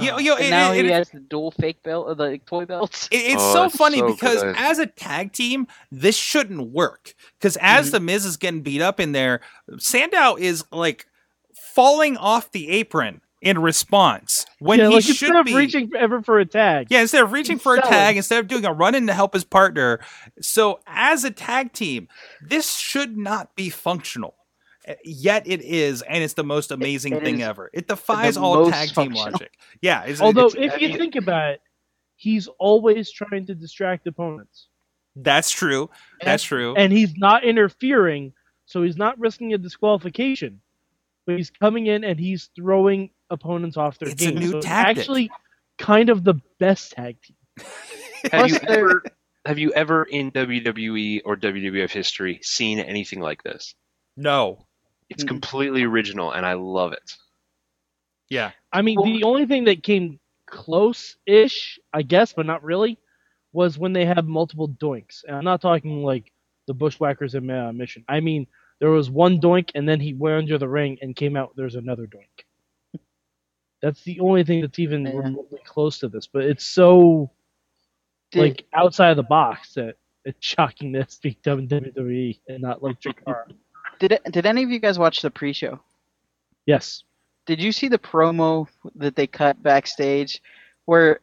[0.00, 2.38] You know, you it- now it- he it- has the dual fake belt, or the
[2.38, 3.06] toy belts.
[3.12, 4.56] It- it's Oh, so funny so because good.
[4.58, 7.14] as a tag team, this shouldn't work.
[7.38, 7.92] Because as Mhm.
[7.92, 9.40] the Miz is getting beat up in there,
[9.78, 11.06] Sandow is like
[11.54, 15.54] falling off the apron in response when yeah, he like should instead of be.
[15.54, 16.86] reaching ever for a tag.
[16.90, 19.12] yeah, instead of reaching He's for a tag, instead of doing a run in to
[19.12, 20.00] help his partner.
[20.40, 22.08] So, as a tag team,
[22.42, 24.34] this should not be functional.
[24.88, 27.70] Uh, Yet it is, and it's the most amazing it thing is ever.
[27.74, 29.52] It defies all most tag team logic.
[29.80, 31.60] Yeah, it's, Although, it's- if you think about it,
[32.16, 34.68] he's always trying to distract opponents,
[35.16, 35.90] that's true.
[36.22, 36.74] That's true.
[36.76, 38.32] and he's not interfering,
[38.66, 40.60] so he's not risking a disqualification.
[41.26, 44.38] But he's coming in and he's throwing opponents off their It's a game.
[44.38, 44.98] new so it's tactic.
[44.98, 45.30] actually
[45.78, 47.36] kind of the best tag team.
[48.32, 49.02] Have you ever
[49.44, 53.74] have you ever in WWE or WWF history seen anything like this?
[54.16, 54.66] No.
[55.10, 57.12] It's completely original and I love it.
[58.30, 58.52] Yeah.
[58.72, 62.98] I mean, Well- the only thing that came close-ish, I guess, but not really,
[63.52, 65.22] was when they had multiple doinks.
[65.26, 66.32] And I'm not talking like
[66.66, 68.04] the Bushwhackers in uh, Mission.
[68.08, 68.46] I mean,
[68.80, 71.52] there was one doink, and then he went under the ring and came out.
[71.56, 72.44] There's another doink.
[73.84, 75.12] That's the only thing that's even Yeah.
[75.18, 76.26] remotely close to this.
[76.26, 77.30] But it's so
[78.30, 82.40] Did- like outside of the box that it's shocking that it's being done in WWE
[82.48, 83.52] and not like Chikara.
[83.98, 85.78] Did it, did any of you guys watch the pre-show?
[86.66, 87.02] yes.
[87.46, 90.40] Did you see the promo that they cut backstage,
[90.86, 91.20] where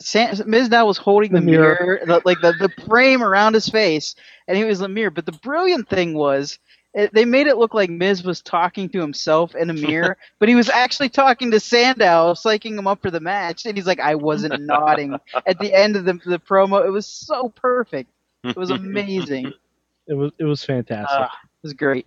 [0.00, 2.00] Sam, Mizdow was holding the, The mirror, mirror.
[2.06, 4.16] the, like the, the frame around his face,
[4.48, 5.10] and he was the mirror.
[5.12, 6.58] But the brilliant thing was,
[6.94, 10.48] it, they made it look like Miz was talking to himself in a mirror, but
[10.48, 13.66] he was actually talking to Sandow, psyching him up for the match.
[13.66, 17.06] And he's like, "I wasn't nodding." At the end of the the promo, it was
[17.06, 18.10] so perfect.
[18.44, 19.46] It was amazing.
[19.46, 19.54] it
[20.08, 21.08] It was it was fantastic.
[21.10, 22.06] Ah, it was great.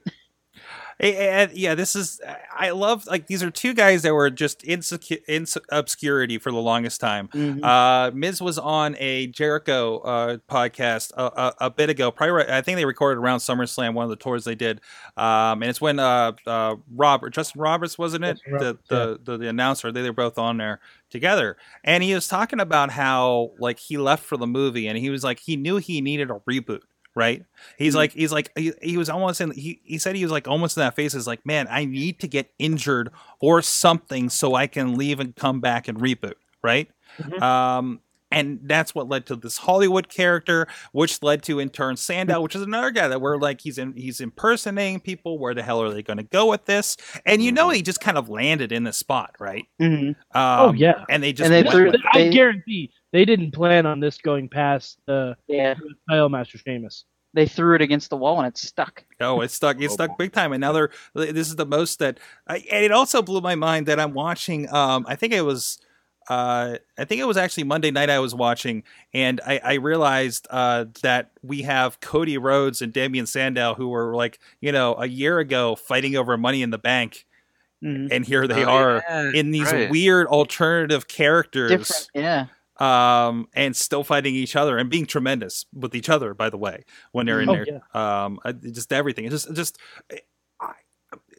[0.99, 2.21] And, yeah, this is.
[2.55, 6.57] I love like these are two guys that were just insecu- in obscurity for the
[6.59, 7.27] longest time.
[7.29, 7.63] Mhm.
[7.63, 12.11] Uh, Miz was on a Jericho uh, podcast a, a, a bit ago.
[12.11, 14.81] Probably, right- I think they recorded around SummerSlam, one of the tours they did.
[15.17, 19.49] Um, and it's when uh, uh, Robert Justin Roberts wasn't it the, the, the the
[19.49, 19.91] announcer?
[19.91, 20.79] They were both on there
[21.09, 25.09] together, and he was talking about how like he left for the movie, and he
[25.09, 26.81] was like he knew he needed a reboot.
[27.15, 27.45] Right,
[27.77, 27.97] he's Mhm.
[27.97, 30.77] like he's like he, he was almost in he, he said he was like almost
[30.77, 34.65] in that phase is like man I need to get injured or something so I
[34.65, 36.89] can leave and come back and reboot right
[37.21, 37.39] Mhm.
[37.41, 37.99] um
[38.31, 42.55] and that's what led to this Hollywood character, which led to in turn Sandow, which
[42.55, 45.37] is another guy that we're like he's in he's impersonating people.
[45.37, 46.97] Where the hell are they going to go with this?
[47.27, 49.67] And you know he just kind of landed in the spot, right?
[49.79, 50.07] Mhm.
[50.09, 51.05] Um, oh yeah.
[51.09, 54.97] and they just and they threw, I guarantee they didn't plan on this going past
[55.05, 55.75] the Yeah,
[56.09, 57.05] title match with Sheamus.
[57.33, 59.05] they threw it against the wall and it stuck.
[59.21, 59.79] Oh, it stuck.
[59.79, 60.15] It Oh, stuck boy.
[60.25, 60.51] big time.
[60.51, 60.89] And now they're.
[61.15, 62.19] This is the most that.
[62.47, 64.67] I and it also blew my mind that I'm watching.
[64.73, 65.79] Um, I think it was.
[66.29, 70.47] Uh, I think it was actually Monday night I was watching, and I, I realized
[70.49, 75.05] uh, that we have Cody Rhodes and Damien Sandow who were like, you know, a
[75.05, 77.25] year ago fighting over Money in the Bank,
[77.83, 78.07] Mhm.
[78.09, 79.89] and here they Oh, are yeah, in these right.
[79.89, 82.45] weird alternative characters Different, yeah.
[82.77, 86.33] Um, and still fighting each other and being tremendous with each other.
[86.33, 87.79] By the way, when they're in Oh, there, yeah.
[88.25, 88.39] um,
[88.71, 89.25] just everything.
[89.25, 89.77] It's just, just
[90.09, 90.19] I,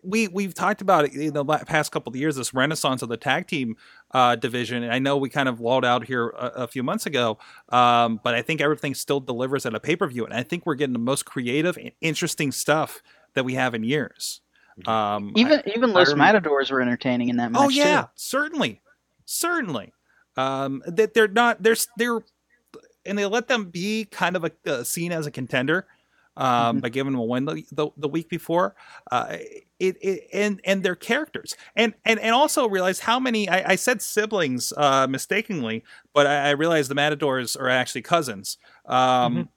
[0.07, 2.37] we we've talked about it in the la- past couple of years.
[2.37, 3.77] This renaissance of the tag team
[4.13, 7.07] uh, division, and I know we kind of lulled out here a, a few months
[7.07, 7.39] ago,
[7.71, 10.67] um, but I think everything still delivers at a pay per view, and I think
[10.67, 14.43] we're getting the most creative and interesting stuff that we have in years.
[14.87, 18.09] Um, Even even Los rem- Matadors were entertaining in that match Oh yeah, too.
[18.17, 18.83] certainly,
[19.25, 19.93] certainly.
[20.37, 21.63] Um, that they're not.
[21.63, 22.21] They're they're
[23.07, 25.87] and they let them be kind of a, uh, seen as a contender
[26.37, 26.81] um, Mhm.
[26.83, 28.75] by giving them a win the, the, the week before.
[29.13, 29.37] Uh,
[29.79, 33.77] it, it and and their characters and and and also realize how many I, I
[33.77, 38.57] said siblings uh, mistakenly, but I, I realized the Matadors are actually cousins.
[38.87, 39.49] Um,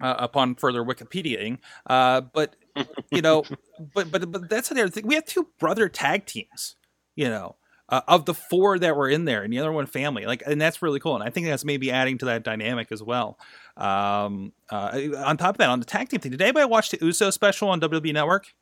[0.00, 2.54] uh, upon further Wikipediaing, uh, but
[3.10, 3.44] you know,
[3.94, 5.06] but but but that's another thing.
[5.06, 6.76] We have two brother tag teams.
[7.16, 7.56] You know,
[7.88, 10.26] uh, of the four that were in there, and the other one family.
[10.26, 11.14] Like, and that's really cool.
[11.14, 13.38] And I think that's maybe adding to that dynamic as well.
[13.76, 16.98] Um, uh, on top of that, on the tag team thing, did anybody watch the
[17.00, 18.54] USO special on WWE Network?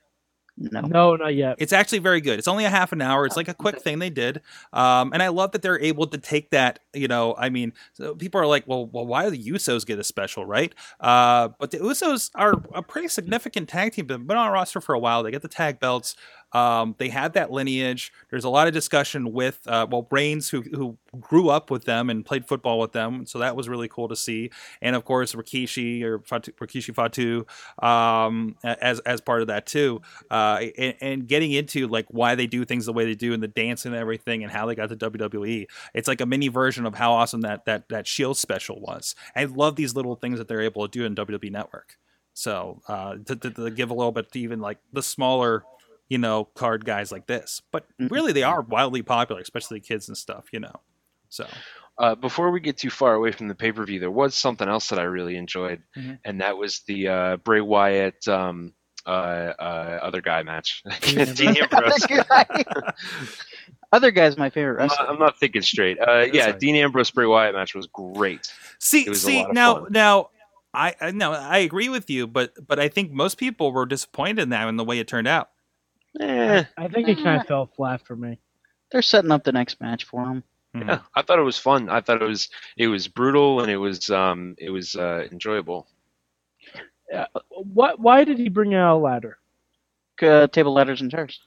[0.58, 0.80] No.
[0.80, 1.56] No, not yet.
[1.58, 2.38] It's actually very good.
[2.38, 3.26] It's only a half an hour.
[3.26, 4.40] It's like a quick thing they did,
[4.72, 6.78] um, and I love that they're able to take that.
[6.94, 9.98] You know, I mean, so people are like, "Well, well, why do the Usos get
[9.98, 14.06] a special, right?" Uh, but the Usos are a pretty significant tag team.
[14.06, 15.22] They've been on a roster for a while.
[15.22, 16.16] They get the tag belts.
[16.57, 18.12] Um, they had that lineage.
[18.31, 22.11] There's a lot of discussion with uh, well, Reigns, who who grew up with them
[22.11, 24.51] and played football with them, so that was really cool to see.
[24.81, 27.47] And of course, Rikishi or Fatu, Rikishi Fatu
[27.87, 32.47] um, as as part of that too uh, and, and getting into like why they
[32.47, 34.88] do things the way they do and the dance and everything and how they got
[34.88, 35.66] to WWE.
[35.95, 39.14] It's like a mini version of how awesome that that that Shield special was.
[39.35, 41.97] I love these little things that they're able to do in WWE Network.
[42.35, 45.64] So uh, to, to, to give a little bit to even like the smaller,
[46.09, 48.11] you know, card guys like this, but Mhm.
[48.11, 50.47] really they are wildly popular, especially kids and stuff.
[50.53, 50.81] You know,
[51.29, 51.47] so
[51.99, 54.69] Uh, before we get too far away from the pay per view, there was something
[54.69, 56.19] else that I really enjoyed, Mhm.
[56.27, 58.75] and that was the uh, Bray Wyatt um,
[59.07, 60.83] uh, uh, other guy match.
[61.01, 62.07] Dean Ambrose.
[63.92, 65.07] Other guy's my favorite I'm wrestler.
[65.07, 65.99] not, I'm not thinking straight.
[66.01, 66.59] Uh, yeah, fine.
[66.59, 68.53] Dean Ambrose Bray Wyatt match was great.
[68.79, 69.87] See, was see now, fun.
[69.92, 70.31] now,
[70.75, 74.40] I I- no, I agree with you, but but I think most people were disappointed
[74.42, 75.51] in that in the way it turned out.
[76.20, 78.38] Eh, I think it kind of fell flat for me.
[78.90, 80.42] They're setting up the next match for him.
[80.74, 80.88] Mhm.
[80.88, 81.88] yeah, I thought it was fun.
[81.88, 85.87] I thought it was it was brutal and it was um it was uh, enjoyable.
[87.12, 87.98] Uh, what?
[88.00, 89.38] Why did he bring out a ladder?
[90.22, 91.40] Uh, table ladders and chairs.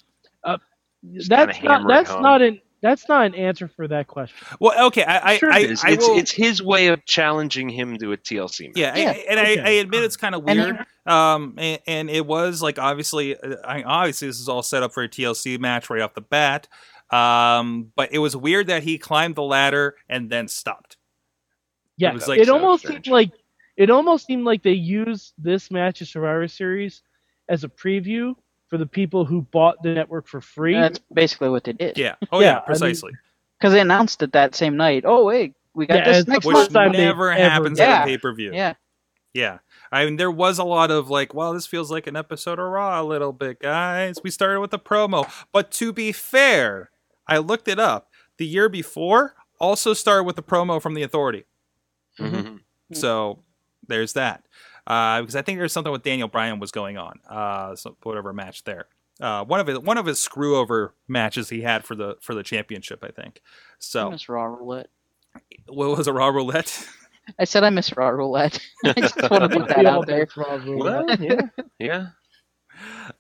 [1.14, 1.88] Just That's not.
[1.88, 2.22] That's home.
[2.24, 2.62] not an.
[2.82, 4.38] That's not an answer for that question.
[4.60, 5.84] Well, okay, I I, Sure I, It is.
[5.84, 8.78] I it's, will, it's his way of challenging him to a TLC match.
[8.78, 9.62] yeah, Yeah, I, and I, okay.
[9.62, 10.86] I admit it's kind of And weird.
[11.06, 14.94] Um, and, and it was like obviously, uh, I obviously this is all set up
[14.94, 16.68] for a TLC match right off the bat.
[17.12, 20.98] Um, but it was weird that he climbed the ladder and then stopped.
[21.98, 23.06] Yeah, was, it, so almost strange.
[23.06, 23.32] seemed like
[23.76, 27.02] it almost seemed like they used this match of Survivor Series
[27.50, 28.36] as a preview
[28.70, 30.76] for the people who bought the network for free.
[30.76, 31.98] That's basically what they did.
[31.98, 32.16] Yeah.
[32.32, 33.12] Oh Yeah, yeah, I mean- precisely.
[33.60, 35.04] Because they announced it that same night.
[35.06, 36.72] Oh wait, we got Yeah, this next Which month.
[36.74, 38.52] time never ever happens done at a pay per view.
[38.54, 38.76] Yeah.
[39.34, 39.58] Yeah.
[39.92, 42.66] I mean, there was a lot of like, well, this feels like an episode of
[42.70, 44.18] Raw a little bit, guys.
[44.24, 45.30] We started with a promo.
[45.52, 46.90] But to be fair,
[47.28, 48.10] I looked it up.
[48.38, 51.46] The year before also started with a promo from the authority.
[52.18, 52.60] Mhm.
[52.94, 53.44] So
[53.88, 54.44] there's that.
[54.90, 57.20] Uh, because I think there's something with Daniel Bryan was going on.
[57.30, 58.88] Uh, so whatever match there.
[59.22, 62.34] Uh, one of his one of his screw over matches he had for the for
[62.34, 63.42] the championship, I think.
[63.44, 63.50] I
[63.80, 64.90] So miss Raw Roulette.
[65.68, 66.88] what was a Raw roulette?
[67.38, 68.60] I said I miss Raw Roulette.
[68.86, 70.26] I just want to put that out there.
[70.26, 71.20] did Raw Roulette.
[71.20, 71.42] Well, yeah,
[71.78, 72.08] yeah.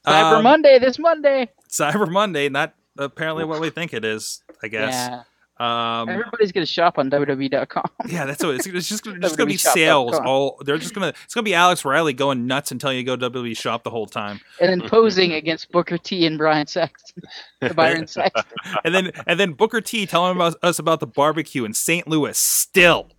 [0.08, 1.49] Cyber Um, Monday this Monday.
[1.69, 4.41] Cyber Monday, not apparently what we think it is.
[4.63, 4.93] I guess.
[4.93, 5.23] Yeah.
[5.59, 7.83] Um, Everybody's gonna shop on WWE.com.
[8.07, 9.73] yeah, that's what it's, it's just gonna, just gonna be WWEshop.com.
[9.73, 10.15] sales.
[10.15, 13.57] All they're just gonna it's gonna be Alex Riley going nuts until you go WWE
[13.57, 17.23] shop the whole time, and then posing against Booker T and Brian Saxton,
[17.75, 18.45] Byron Saxton.
[18.85, 22.07] and then and then Booker T telling about, us about the barbecue in St.
[22.07, 22.37] Louis.
[22.37, 23.09] Still,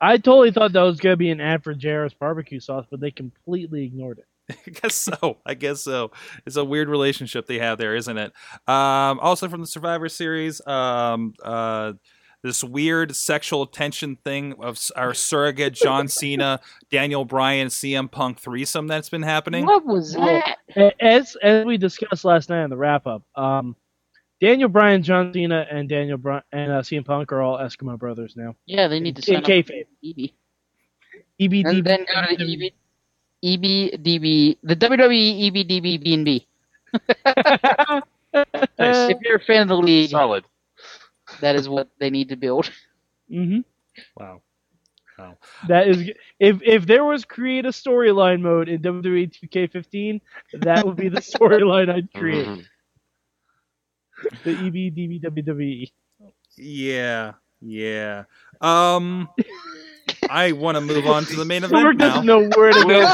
[0.00, 3.12] I totally thought that was gonna be an ad for JR's barbecue sauce, but they
[3.12, 4.26] completely ignored it.
[4.50, 5.38] I guess so.
[5.46, 6.10] I guess so.
[6.46, 8.32] It's a weird relationship they have there, isn't it?
[8.66, 11.94] Um, also from the Survivor Series, um, uh,
[12.42, 18.86] this weird sexual tension thing of our surrogate John Cena, Daniel Bryan, CM Punk threesome
[18.86, 19.64] that's been happening.
[19.64, 20.58] What was that?
[20.76, 23.74] A- As as we discussed last night in the wrap up, um,
[24.42, 28.34] Daniel Bryan, John Cena, and Daniel Bryan and uh, CM Punk are all Eskimo brothers
[28.36, 28.54] now.
[28.66, 29.86] Yeah, they need to In sign up kayfabe.
[30.04, 30.30] EB.
[31.40, 31.66] EBD.
[31.68, 32.72] And then go to E EB,
[33.44, 36.46] EBDB, the E WWE EBDB B&B.
[38.78, 40.44] If you're a fan of the league, Solid.
[41.40, 42.70] that is what they need to build.
[43.28, 43.60] hmm
[44.16, 44.42] Wow.
[45.18, 45.38] Wow.
[45.68, 50.20] That is, if if there was create a storyline mode in E WWE 2K15,
[50.54, 52.46] that would be the storyline I'd create.
[52.46, 52.66] Mhm.
[54.44, 55.92] The E EBDBWWE.
[56.56, 57.32] Yeah.
[57.60, 58.24] Yeah.
[58.60, 59.28] Um,
[60.28, 62.24] I want to move on to the main event now.
[62.24, 63.08] doesn't know where to go.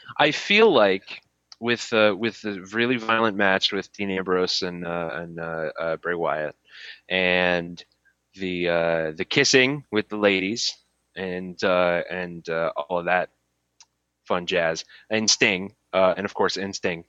[0.18, 1.22] I feel like
[1.60, 5.96] with uh, with the really violent match with Dean Ambrose and uh, and uh, uh,
[5.96, 6.56] Bray Wyatt,
[7.08, 7.82] and
[8.34, 10.76] the uh, the kissing with the ladies
[11.16, 13.30] and uh, and uh, all of that
[14.26, 17.04] fun jazz and Sting uh, and of course and Sting,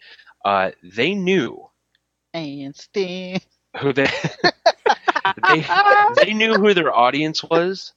[0.46, 1.68] uh, they knew
[2.34, 3.42] And Sting.
[3.82, 4.08] who they
[5.48, 5.66] they
[6.16, 7.94] they knew who their audience was,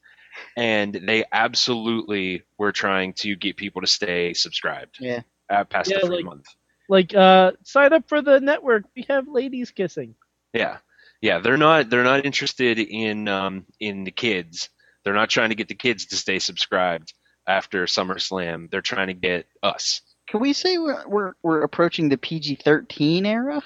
[0.57, 4.97] and they absolutely were trying to get people to stay subscribed.
[5.01, 5.23] Yeah.
[5.51, 6.47] uh, past Yeah, the free like- month.
[6.87, 8.85] Like, uh, sign up for the network.
[8.95, 10.15] We have ladies kissing.
[10.53, 10.77] Yeah,
[11.23, 11.39] yeah.
[11.39, 14.69] They're not they're not interested in um, in the kids.
[15.03, 17.15] They're not trying to get the kids to stay subscribed
[17.47, 18.71] after SummerSlam.
[18.71, 20.03] They're trying to get us.
[20.29, 23.63] Can we say we're we're, we're approaching the PG thirteen era?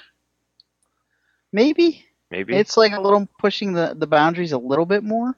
[1.51, 5.35] Maybe Maybe it's like a little pushing the, the boundaries a little bit more.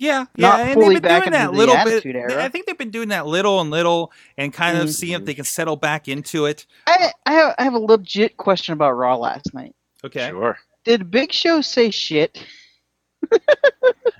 [0.00, 1.86] Yeah, Not yeah, and fully they've been back doing into that the little bit.
[1.88, 2.44] Attitude Era.
[2.44, 4.92] I think they've been doing that little and little, and kind of Mhm.
[4.94, 6.66] seeing if they can settle back into it.
[6.86, 9.74] I I have, I have a legit question about Raw last night.
[10.04, 10.28] Okay.
[10.30, 10.56] sure.
[10.84, 12.42] Did Big Show say shit?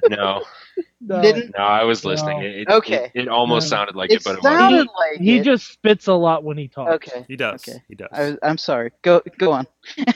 [0.09, 0.43] No,
[1.01, 1.23] No.
[1.23, 1.62] Didn't no.
[1.64, 2.41] I was listening.
[2.41, 2.45] No.
[2.47, 3.11] It, it, Okay.
[3.14, 3.77] It, it almost No.
[3.77, 4.91] sounded like it it, but it sounded wasn't.
[4.99, 5.45] like He it.
[5.45, 6.93] just spits a lot when he talks.
[7.09, 7.25] okay.
[7.29, 7.67] He does.
[7.67, 7.81] Okay.
[7.88, 8.09] He does.
[8.12, 8.91] I I'm sorry.
[9.03, 9.67] Go go on.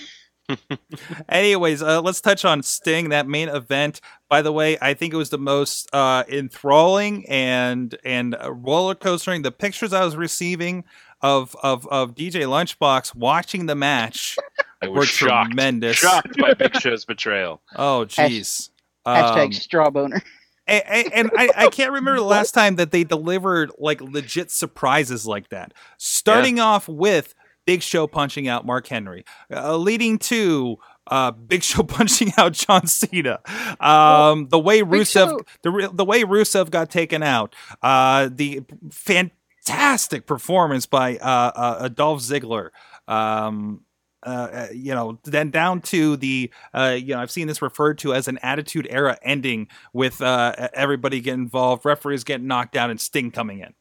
[1.28, 4.00] Anyways, uh, let's touch on Sting, that main event.
[4.28, 8.94] By the way, I think it was the most uh, enthralling and and uh, roller
[8.94, 9.42] coastering.
[9.42, 10.84] The pictures I was receiving
[11.20, 14.36] of of of DJ Lunchbox watching the match
[14.82, 15.50] I were was shocked.
[15.52, 15.96] tremendous.
[15.96, 17.62] Shocked by Big Show's betrayal.
[17.76, 18.70] Oh, jeez.
[19.06, 20.22] Hashtag Um, straw boner.
[20.66, 24.50] and, and- and I, I can't remember the last time that they delivered like legit
[24.50, 25.72] surprises like that.
[25.98, 27.34] Starting off with
[27.66, 30.76] Big Show punching out Mark Henry, uh, leading to
[31.08, 33.40] uh, Big Show punching out John Cena.
[33.80, 40.86] Um, the way Rusev, the the way Rusev got taken out, uh, the fantastic performance
[40.86, 42.70] by uh, uh, Dolph Ziggler.
[43.08, 43.82] Um,
[44.24, 47.98] uh, uh, you know, then down to the, uh, you know, I've seen this referred
[47.98, 52.88] to as an attitude era ending with uh, everybody getting involved, referees getting knocked out,
[52.90, 53.74] and Sting coming in.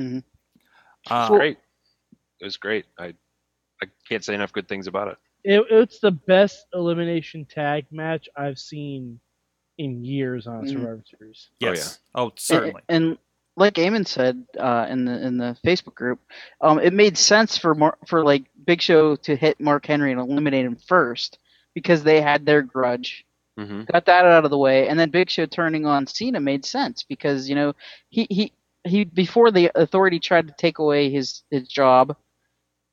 [0.00, 0.22] Mhm.
[1.10, 1.58] Uh, great.
[2.44, 2.84] It was great.
[2.98, 3.14] I
[3.82, 5.16] I can't say enough good things about it.
[5.44, 9.18] It, it's the best elimination tag match I've seen
[9.78, 10.68] in years on Mhm.
[10.72, 11.48] Survivor Series.
[11.62, 11.98] Oh, yes.
[12.14, 12.82] Oh, certainly.
[12.90, 13.18] And, and
[13.56, 16.20] like Eamon said uh, in the in the Facebook group,
[16.60, 20.20] um, it made sense for Mar- for like Big Show to hit Mark Henry and
[20.20, 21.38] eliminate him first
[21.72, 23.24] because they had their grudge.
[23.56, 26.66] hmm Got that out of the way, and then Big Show turning on Cena made
[26.66, 27.74] sense because you know
[28.10, 28.52] he he
[28.86, 32.14] he before the authority tried to take away his his job.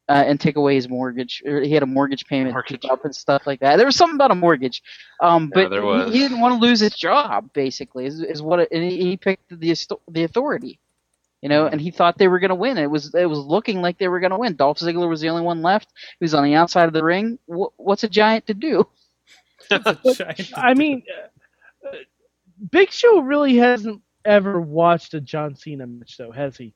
[0.09, 1.41] Uh, and take away his mortgage.
[1.45, 2.83] Or he had a mortgage payment Mortgage.
[2.89, 3.77] up and stuff like that.
[3.77, 4.81] There was something about a mortgage,
[5.21, 6.11] um, Yeah, but there he- was.
[6.13, 7.49] He, didn't want to lose his job.
[7.53, 9.73] Basically, is, is what it, and he, he picked the
[10.09, 10.79] the authority,
[11.41, 12.77] you know, and he thought they were going to win.
[12.77, 14.55] It was it was looking like they were going to win.
[14.55, 15.89] Dolph Ziggler was the only one left.
[16.19, 17.39] He was on the outside of the ring.
[17.45, 18.85] Wh- what's a giant to do?
[20.55, 21.03] I mean,
[21.85, 21.91] uh, uh,
[22.71, 26.73] Big Show really hasn't ever watched a John Cena match, though, has he?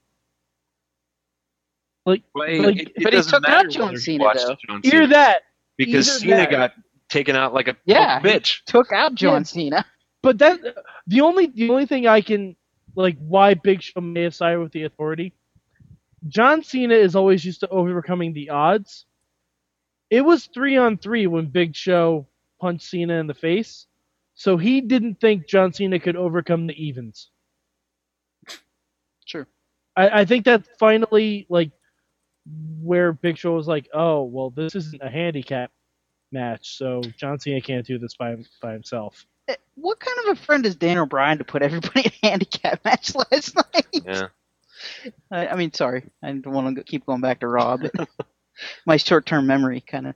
[2.06, 4.56] Like, Well, Like- it, it but he doesn't took matter out John Cena, though.
[4.68, 5.44] John hear that.
[5.78, 6.74] because either Cena that- got
[7.10, 8.64] taken out like a Yeah, punk bitch.
[8.66, 9.44] Took out John Yeah.
[9.44, 9.86] Cena.
[10.22, 10.60] But that
[11.08, 12.56] the only the only thing I can
[12.96, 15.34] like why Big Show may have sided with the authority.
[16.28, 19.06] John Cena is always used to overcoming the odds.
[20.10, 22.28] It was three on three when Big Show
[22.60, 23.86] punched Cena in the face,
[24.34, 27.30] so he didn't think John Cena could overcome the evens.
[29.26, 29.48] Sure.
[29.96, 31.72] I, I think that finally like
[32.82, 35.72] where Big Show was like, oh well, this isn't a handicap
[36.32, 39.26] match, so John Cena can't do this by by himself.
[39.48, 42.84] Eh, What kind of a friend is Dan O'Brien to put everybody in a handicap
[42.86, 43.88] match last night?
[43.94, 44.28] Yeah.
[45.32, 47.78] I, I mean, sorry, I don't want to keep going back to Raw.
[48.86, 50.16] my short-term memory kind of.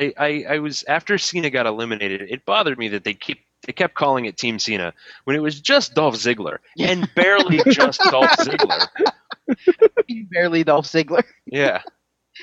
[0.00, 2.22] I, I, I was after Cena got eliminated.
[2.30, 4.92] It bothered me that they keep they kept calling it Team Cena
[5.24, 8.86] when it was just Dolph Ziggler and barely just Dolph Ziggler.
[10.30, 11.22] barely Dolph Ziggler.
[11.46, 11.82] Yeah,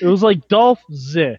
[0.00, 1.36] It was like Dolph Z.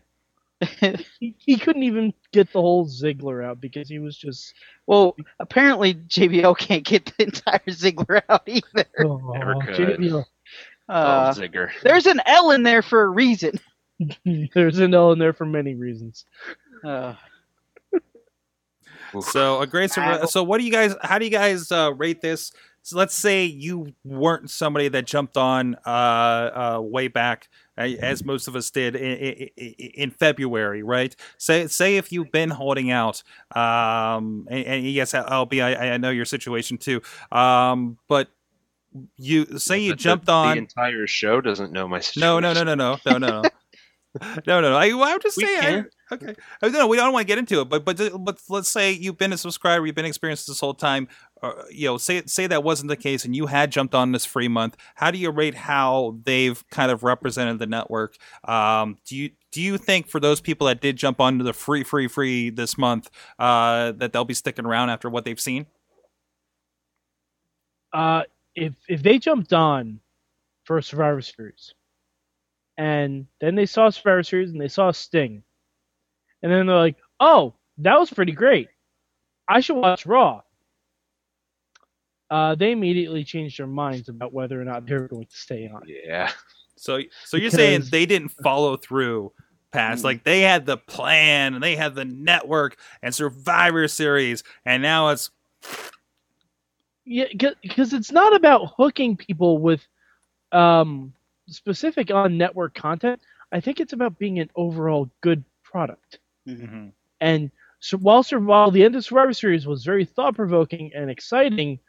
[1.19, 4.55] He, he couldn't even get the whole Ziggler out because he was just.
[4.87, 8.85] well, apparently JBL can't get the entire Ziggler out either.
[8.99, 9.75] Oh, Never could.
[9.99, 10.25] JBL.
[10.89, 11.69] Uh, Dolph Ziggler.
[11.83, 13.59] there's an L in there for a reason.
[14.53, 16.25] There's an L in there for many reasons.
[16.83, 17.17] Uh, Oof.
[19.21, 19.91] So a great.
[19.91, 20.95] sur- So what do you guys?
[21.01, 22.51] How do you guys uh, rate this?
[22.83, 28.23] So let's say you weren't somebody that jumped on uh, uh, way back, uh, as
[28.23, 31.13] most of us did in, in, in February, right?
[31.37, 36.11] Say say if you've been holding out, um, and, and yes, LB, I, I know
[36.11, 38.29] your situation too, um, but
[39.17, 40.51] you say you The- jumped the, on.
[40.55, 42.21] The entire show doesn't know my situation.
[42.25, 43.41] No, no, no, no, no, no, no,
[44.21, 44.41] no.
[44.47, 44.75] no, no, no.
[44.77, 45.85] I, I'm just We saying.
[46.11, 48.91] I- okay, no, we don't want to get into it, but but but let's say
[48.91, 51.07] you've been a subscriber, you've been experienced this whole time.
[51.41, 54.25] Uh, you know, say say that wasn't the case, and you had jumped on this
[54.25, 54.77] free month.
[54.95, 58.15] How do you rate how they've kind of represented the network?
[58.43, 61.83] Um, do you do you think for those people that did jump onto the free
[61.83, 63.09] free free this month,
[63.39, 65.67] uh, that they'll be sticking around after what they've seen?
[67.93, 68.23] uh,
[68.55, 69.99] if if they jumped on
[70.65, 71.73] for Survivor Series,
[72.77, 75.43] and then they saw Survivor Series and they saw Sting,
[76.41, 78.69] and then they're like, "Oh, that was pretty great.
[79.47, 80.41] I should watch Raw."
[82.29, 85.69] Uh, they immediately changed their minds about whether or not they were going to stay
[85.73, 85.83] on.
[85.85, 86.31] Yeah.
[86.75, 89.31] So so you're saying they didn't follow through
[89.71, 94.83] past like they had the plan and they had the network and Survivor Series, and
[94.83, 95.31] now it's
[97.05, 97.25] Yeah,
[97.61, 99.87] because it's not about hooking people with
[100.51, 101.13] um,
[101.47, 103.21] specific on network content.
[103.51, 106.19] I think it's about being an overall good product.
[107.19, 111.79] And so while, while the end of Survivor Series was very thought provoking and exciting,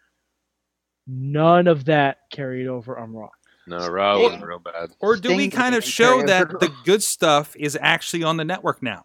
[1.07, 3.31] none of that carried over on Raw.
[3.67, 4.91] No, Raw was real bad.
[5.01, 6.59] Or do we kind of show that over.
[6.59, 9.05] the good stuff is actually on the network now?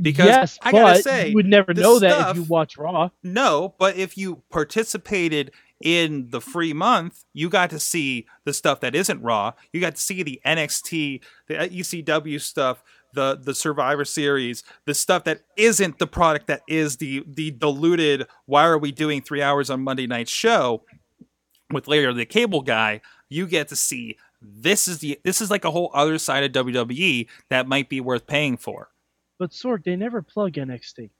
[0.00, 3.10] Because yes, I gotta say, you would never the know that if you watch Raw.
[3.22, 5.52] No, but if you participated
[5.82, 9.52] in the free month, you got to see the stuff that isn't raw.
[9.72, 15.24] You got to see the NXT, the ECW stuff, the the Survivor Series, the stuff
[15.24, 18.26] that isn't the product that is the the diluted.
[18.46, 20.84] Why are we doing three hours on Monday night show
[21.70, 23.00] with Larry the Cable Guy?
[23.28, 26.64] You get to see this is the this is like a whole other side of
[26.64, 28.88] WWE that might be worth paying for.
[29.38, 31.10] But Sorg, they never plug NXT.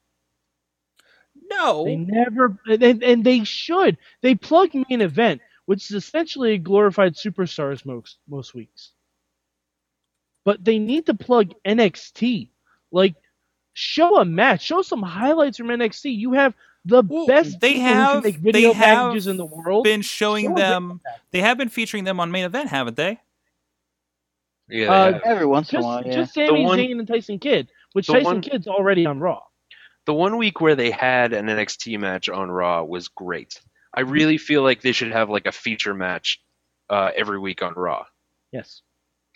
[1.57, 3.99] No, They never, and, and they should.
[4.21, 8.93] They plug main event, which is essentially a glorified superstars most most weeks.
[10.45, 12.49] But they need to plug NXT.
[12.91, 13.15] Like,
[13.75, 16.17] show a match, show some highlights from NXT.
[16.17, 17.61] You have the Well, best.
[17.61, 19.85] they people who can have- make video they have in the world.
[19.85, 21.01] been showing Show them.
[21.31, 23.21] They have been featuring them on main event, haven't they?
[24.69, 24.91] Yeah.
[24.93, 25.23] Uh, they have.
[25.25, 26.13] Every once in a just, while, yeah.
[26.15, 29.43] just Sami Zayn and Tyson Kidd, which the Tyson one- Kidd's already on Raw.
[30.07, 33.61] The one week where they had an NXT match on Raw was great.
[33.95, 36.41] I really feel like they should have like a feature match
[36.91, 38.05] uh, every week on Raw.
[38.53, 38.83] Yes.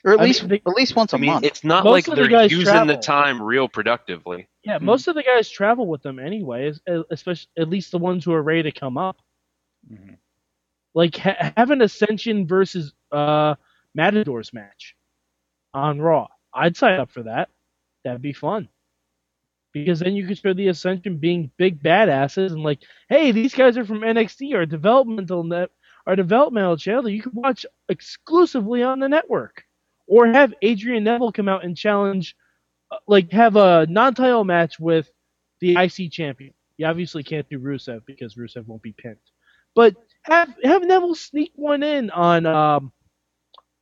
[0.04, 1.44] or at I mean, least they- at least once a I mean, month.
[1.44, 4.48] it's not Most like they're guys using the time real productively.
[4.62, 4.84] Yeah, Hmm.
[4.86, 6.72] most of the guys travel with them anyway,
[7.10, 9.16] especially at least the ones who are ready to come up.
[9.90, 10.16] Mhm.
[10.94, 13.54] Like ha- have an Ascension versus uh,
[13.94, 14.96] Matadors match
[15.74, 16.28] on Raw.
[16.52, 17.48] I'd sign up for that.
[18.04, 18.68] That'd be fun.
[19.84, 23.76] Because then you could show the Ascension being big badasses and like, hey, these guys
[23.76, 25.68] are from NXT, our developmental net,
[26.06, 29.64] our developmental channel that you can watch exclusively on the network.
[30.06, 32.36] Or have Adrian Neville come out and challenge
[32.90, 35.10] uh, like have a non-title match with
[35.60, 36.54] the IC champion.
[36.78, 39.16] You obviously can't do Rusev because Rusev won't be pinned.
[39.74, 42.92] But have have Neville sneak one in on um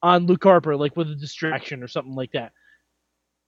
[0.03, 2.53] on Luke Harper, like with a distraction or something like that.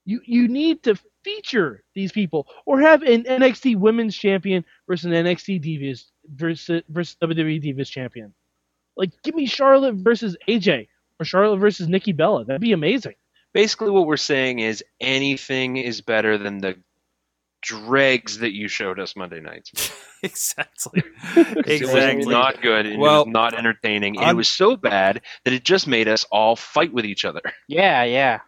[0.07, 5.11] You you need to feature these people, or have an NXT Women's Champion versus an
[5.11, 8.33] NXT Divas versus versus WWE Divas Champion.
[8.95, 10.87] Like, give me Charlotte versus AJ
[11.19, 12.45] or Charlotte versus Nikki Bella.
[12.45, 13.15] That'd be amazing.
[13.53, 16.77] Basically, what we're saying is anything is better than the
[17.61, 19.91] dregs that you showed us Monday nights.
[20.23, 21.03] exactly.
[21.35, 21.67] exactly.
[21.75, 22.85] It was not good.
[22.85, 24.17] And Well, it was not entertaining.
[24.17, 27.41] And it was so bad that it just made us all fight with each other.
[27.67, 28.39] yeah, yeah.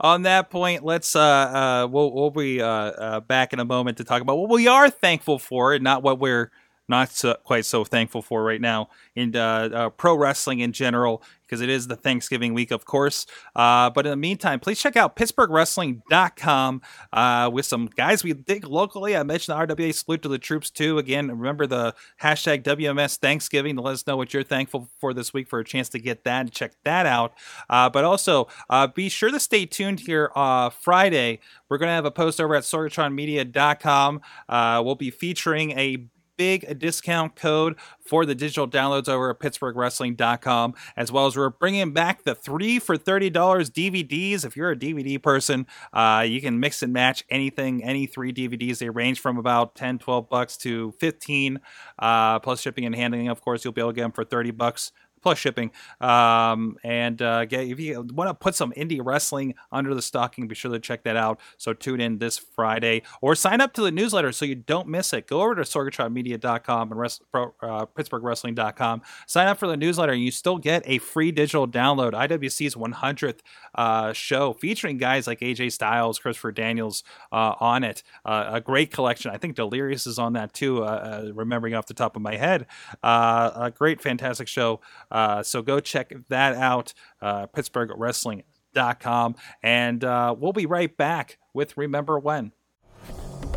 [0.00, 3.98] On that point, let's uh, uh we'll we'll be uh, uh back in a moment
[3.98, 6.50] to talk about what we are thankful for and not what we're
[6.88, 11.22] not so, quite so thankful for right now in uh, uh, pro wrestling in general
[11.46, 13.26] because it is the Thanksgiving week, of course.
[13.54, 16.82] Uh, but in the meantime, please check out PittsburghWrestling.com
[17.12, 19.16] uh, with some guys we dig locally.
[19.16, 20.98] I mentioned the RWA salute to the troops too.
[20.98, 25.32] Again, remember the hashtag WMS Thanksgiving to let us know what you're thankful for this
[25.32, 27.34] week for a chance to get that and check that out.
[27.70, 31.40] Uh, but also, uh, be sure to stay tuned here uh, Friday.
[31.68, 34.20] We're going to have a post over at sorgatronmedia.com.
[34.48, 36.06] Uh, we'll be featuring a
[36.36, 41.92] big discount code for the digital downloads over at pittsburghwrestling.com as well as we're bringing
[41.92, 46.82] back the three for $30 dvds if you're a dvd person uh, you can mix
[46.82, 51.60] and match anything any three dvds they range from about 10 12 bucks to 15
[51.98, 53.28] uh, plus shipping and handling.
[53.28, 54.92] Of course you'll be able to get them for 30 bucks
[55.26, 55.72] plus shipping.
[56.00, 60.46] Um, and uh, get, if you want to put some indie wrestling under the stocking,
[60.46, 61.40] be sure to check that out.
[61.58, 65.12] So tune in this Friday or sign up to the newsletter so you don't miss
[65.12, 65.26] it.
[65.26, 69.02] Go over to sorgatronmedia.com and rest, uh, pittsburghwrestling.com.
[69.26, 72.12] Sign up for the newsletter and you still get a free digital download.
[72.12, 73.40] IWC's 100th
[73.74, 77.02] uh, show featuring guys like AJ Styles, Christopher Daniels
[77.32, 78.04] uh, on it.
[78.24, 79.32] Uh, a great collection.
[79.32, 82.36] I think Delirious is on that too, uh, uh, remembering off the top of my
[82.36, 82.66] head.
[83.02, 84.80] A great, fantastic show.
[85.16, 86.92] Uh, so go check that out,
[87.22, 89.34] uh, PittsburghWrestling.com.
[89.62, 92.52] And uh, we'll be right back with Remember When.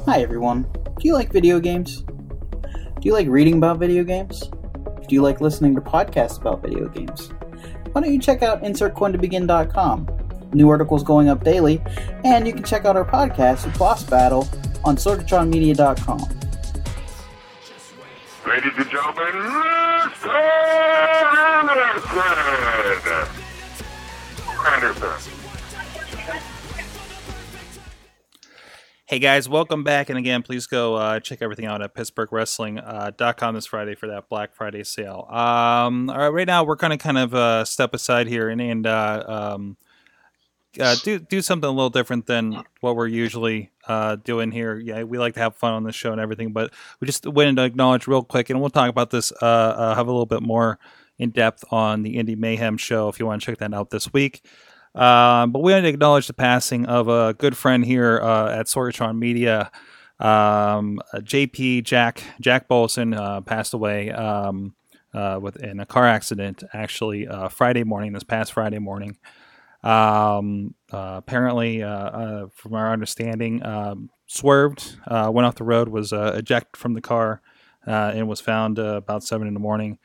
[0.05, 0.63] Hi everyone.
[0.71, 2.01] Do you like video games?
[2.01, 4.39] Do you like reading about video games?
[4.39, 7.29] Do you like listening to podcasts about video games?
[7.91, 10.07] Why don't you check out InsertCoinToBegin.com?
[10.53, 11.81] New articles going up daily,
[12.23, 14.47] and you can check out our podcast, Boss Battle,
[14.85, 16.19] on SorgatronMedia.com.
[18.47, 21.28] Ladies and gentlemen, Mr.
[21.69, 23.27] Anderson.
[24.65, 25.31] Anderson.
[29.05, 30.09] Hey guys, welcome back.
[30.09, 34.55] And again, please go uh, check everything out at PittsburghWrestling.com this Friday for that Black
[34.55, 35.27] Friday sale.
[35.29, 38.59] Um, all right, right now we're going to kind of uh, step aside here and,
[38.59, 39.77] and uh, um,
[40.79, 44.77] uh, do do something a little different than what we're usually uh, doing here.
[44.77, 47.57] Yeah, we like to have fun on this show and everything, but we just wanted
[47.57, 49.31] to acknowledge real quick, and we'll talk about this.
[49.41, 50.79] Uh, uh, have a little bit more
[51.19, 54.11] in depth on the Indie Mayhem show if you want to check that out this
[54.11, 54.43] week.
[54.95, 58.65] Um, but we wanted to acknowledge the passing of a good friend here uh, at
[58.65, 59.71] Sorgatron Media.
[60.19, 64.73] Um, uh, JP Jack Jack Bolson uh, passed away um,
[65.13, 66.63] uh, with in a car accident.
[66.73, 69.17] Actually, uh, Friday morning, this past Friday morning.
[69.83, 75.89] Um, uh, apparently, uh, uh, from our understanding, um, swerved, uh, went off the road,
[75.89, 77.41] was uh, ejected from the car,
[77.87, 79.97] uh, and was found uh, about seven in the morning.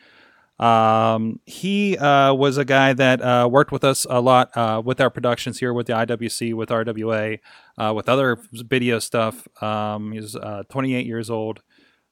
[0.59, 5.01] Um, he uh, was a guy that uh, worked with us a lot uh, with
[5.01, 7.41] our productions here with the IWC, with RWA,
[7.77, 9.49] uh, with other video stuff.
[9.63, 11.61] Um, he was uh, 28 years old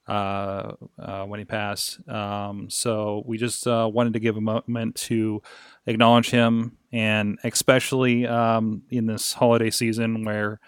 [0.09, 0.73] uh,
[1.27, 2.07] when he passed.
[2.09, 5.41] Um, so we just wanted to give a moment to
[5.87, 10.59] acknowledge him, and especially um, in this holiday season where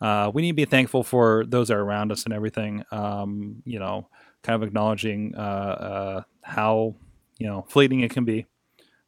[0.00, 2.84] uh, we need to be thankful for those that are around us and everything.
[2.92, 4.08] Um, you know,
[4.44, 6.94] kind of acknowledging how
[7.38, 8.46] you know fleeting it can be.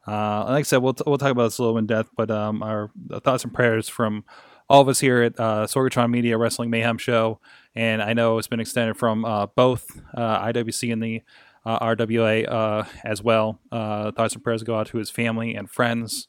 [0.07, 2.31] Uh, like I said, we'll, t- we'll talk about this a little in depth, but
[2.31, 2.89] um, our
[3.23, 4.23] thoughts and prayers from
[4.69, 7.39] all of us here at uh, Sorgatron Media Wrestling Mayhem Show,
[7.75, 11.21] and I know it's been extended from uh, both uh, IWC and the
[11.65, 13.59] uh, RWA uh, as well.
[13.71, 16.27] Uh, thoughts and prayers go out to his family and friends.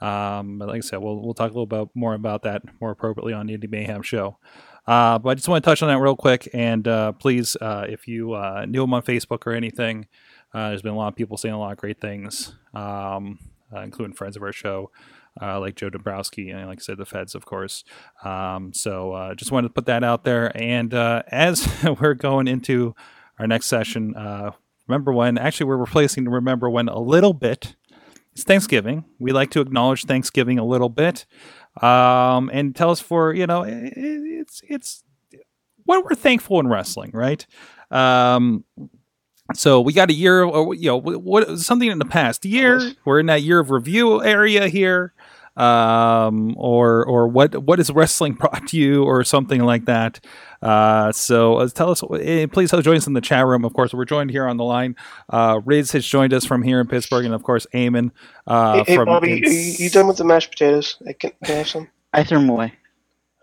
[0.00, 2.90] Um, but like I said, we'll we'll talk a little bit more about that more
[2.90, 4.38] appropriately on the Indie Mayhem Show.
[4.86, 6.84] But I just want to touch on that real quick, and
[7.18, 8.28] please, if you
[8.66, 10.06] knew him on Facebook or anything,
[10.54, 13.38] uh, there's been a lot of people saying a lot of great things, um,
[13.74, 14.90] uh, including friends of our show,
[15.40, 17.84] uh, like Joe Dombrowski, and like I said, the Feds, of course.
[18.24, 20.56] Um, so uh, just wanted to put that out there.
[20.56, 21.68] And uh, as
[22.00, 22.94] we're going into
[23.38, 24.52] our next session, uh,
[24.86, 25.38] remember when?
[25.38, 27.76] Actually, we're replacing remember when a little bit.
[28.32, 29.04] It's Thanksgiving.
[29.18, 31.26] We like to acknowledge Thanksgiving a little bit,
[31.82, 35.02] um, and tell us for you know it, it's it's
[35.84, 37.44] what we're thankful in wrestling, right?
[37.90, 38.64] Um,
[39.54, 42.80] so we got a year, or you know, what, what something in the past year.
[43.04, 45.14] We're in that year of review area here,
[45.56, 50.20] um, or or what what is wrestling brought to you, or something like that.
[50.60, 53.64] Uh, so uh, tell us, eh, please join us in the chat room.
[53.64, 54.96] Of course, we're joined here on the line.
[55.30, 58.10] Uh, Riz has joined us from here in Pittsburgh, and of course, Eamon.
[58.46, 60.96] Uh, hey, hey, from Bobby, in- you, you done with the mashed potatoes?
[61.06, 61.88] I can, can I have some?
[62.12, 62.72] I threw them away.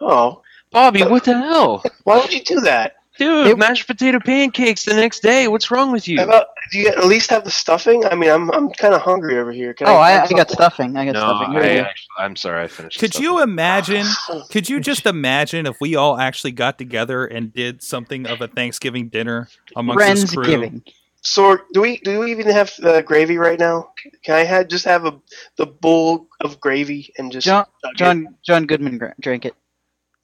[0.01, 0.41] Oh,
[0.71, 1.83] Bobby, what the hell?
[2.03, 2.94] why would you do that?
[3.17, 5.47] Dude, It- mashed potato pancakes the next day.
[5.47, 6.21] What's wrong with you?
[6.21, 8.05] About, do you at least have the stuffing?
[8.05, 9.73] I mean, I'm I'm kind of hungry over here.
[9.73, 10.97] Can Oh, I, have I got stuffing.
[10.97, 11.51] I got no, stuffing.
[11.53, 11.89] Here I, here.
[12.17, 12.99] I, am sorry, I finished.
[12.99, 14.05] Could the you imagine?
[14.49, 18.47] Could you just imagine if we all actually got together and did something of a
[18.47, 20.43] Thanksgiving dinner amongst this crew?
[20.43, 20.81] Friendsgiving.
[21.21, 23.91] So do we do we even have uh, gravy right now?
[24.23, 25.19] Can I have just have a
[25.55, 27.65] the bowl of gravy and just John?
[27.95, 29.55] John John Goodman drank it.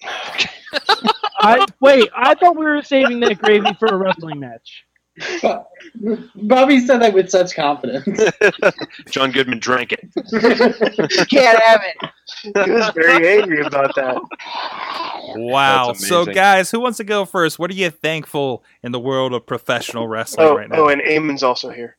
[1.41, 2.09] I wait.
[2.15, 4.83] I thought we were saving that gravy for a wrestling match.
[6.35, 8.05] Bobby said that with such confidence.
[9.11, 9.99] John Goodman drank it.
[11.29, 12.65] Can't have it.
[12.65, 14.15] He was very angry about that.
[15.35, 15.93] Wow.
[15.93, 17.59] So, guys, who wants to go first?
[17.59, 20.77] What are you thankful in the world of professional wrestling Oh, right now?
[20.77, 21.97] oh, and Eamon's also here.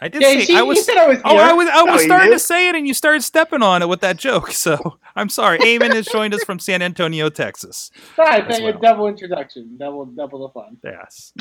[0.00, 0.84] I did yeah, say she, I was.
[0.84, 1.18] said I was.
[1.24, 1.68] Oh, I was.
[1.68, 4.16] I was No, starting to say it, and you started stepping on it with that
[4.16, 4.50] joke.
[4.52, 5.58] So I'm sorry.
[5.60, 7.90] Eamon has joined us from San Antonio, Texas.
[8.18, 8.72] Right, as thank you.
[8.72, 8.80] well.
[8.80, 9.76] Double introduction.
[9.78, 10.76] Double double the fun.
[10.84, 11.32] Yes.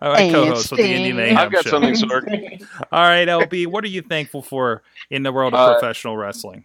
[0.00, 1.16] All right, And co-host with the Indie Sting.
[1.16, 1.70] Mayhem I've got Show.
[1.70, 2.66] something, Sorg.
[2.92, 6.64] All right, LB, what are you thankful for in the world of Uh, professional wrestling?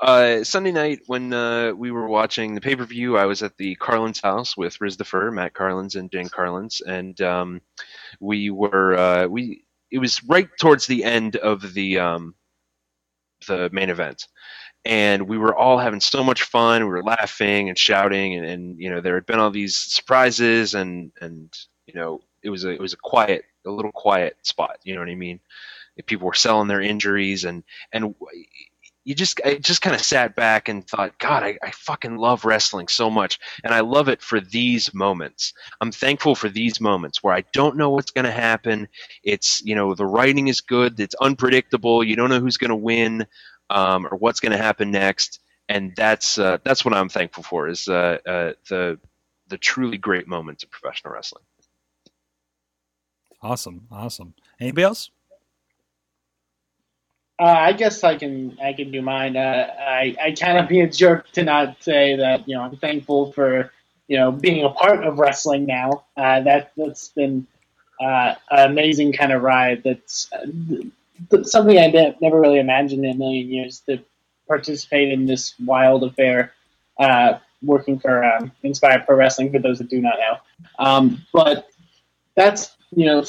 [0.00, 3.56] Uh, Sunday night when uh, we were watching the pay per view, I was at
[3.58, 7.60] the Carlin's house with Riz the Fur, Matt Carlins, and Dan Carlins, and um,
[8.20, 9.64] we were uh, we.
[9.90, 12.34] It was right towards the end of the um,
[13.48, 14.26] the main event,
[14.84, 16.82] and we were all having so much fun.
[16.84, 20.74] We were laughing and shouting, and, and you know there had been all these surprises,
[20.74, 21.52] and and
[21.86, 24.78] you know it was a it was a quiet, a little quiet spot.
[24.84, 25.40] You know what I mean?
[26.06, 28.14] People were selling their injuries, and and
[29.06, 32.44] you just I just kind of sat back and thought, God, I, I fucking love
[32.44, 35.54] wrestling so much, and I love it for these moments.
[35.80, 38.88] I'm thankful for these moments where I don't know what's going to happen.
[39.22, 40.98] It's you know the writing is good.
[40.98, 42.02] It's unpredictable.
[42.02, 43.28] You don't know who's going to win
[43.70, 45.38] um, or what's going to happen next,
[45.68, 48.98] and that's uh, that's what I'm thankful for is uh, uh, the
[49.46, 51.44] the truly great moments of professional wrestling.
[53.40, 54.34] Awesome, awesome.
[54.58, 55.10] Anybody else?
[57.38, 59.36] Uh, I guess I can I can do mine.
[59.36, 62.76] Uh, I I kind of be a jerk to not say that you know I'm
[62.76, 63.72] thankful for
[64.08, 66.04] you know being a part of wrestling now.
[66.16, 67.46] Uh, that that's been
[68.00, 69.82] uh, an amazing kind of ride.
[69.84, 70.46] That's uh,
[71.30, 73.98] th- something I ne- never really imagined in a million years to
[74.48, 76.54] participate in this wild affair.
[76.98, 80.38] Uh, working for um, Inspired Pro Wrestling, for those that do not know.
[80.78, 81.68] Um, but
[82.34, 83.24] that's you know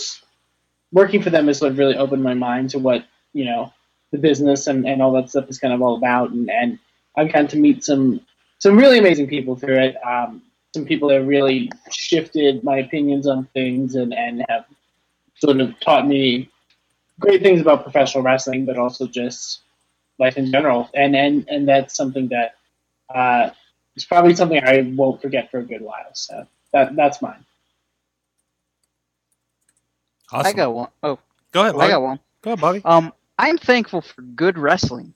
[0.93, 3.73] working for them is what really opened my mind to what you know
[4.11, 6.31] the business and, and all that stuff is kind of all about.
[6.31, 6.79] And, and
[7.15, 8.21] I've gotten to meet some
[8.59, 9.95] some really amazing people through it.
[10.05, 10.41] Um,
[10.73, 14.65] some people that really shifted my opinions on things and, and have
[15.35, 16.49] sort of taught me
[17.19, 19.61] great things about professional wrestling, but also just
[20.19, 20.89] life in general.
[20.93, 22.55] And and, and that's something that
[23.13, 23.51] uh,
[23.95, 26.13] is probably something I won't forget for a good while.
[26.13, 27.45] So that that's mine.
[30.31, 30.47] Awesome.
[30.47, 30.89] I got one.
[31.03, 31.19] Oh,
[31.51, 31.75] Go ahead.
[31.75, 32.19] I got one.
[32.41, 32.81] Go ahead, Bobby.
[32.83, 35.13] Um, I'm thankful for good wrestling.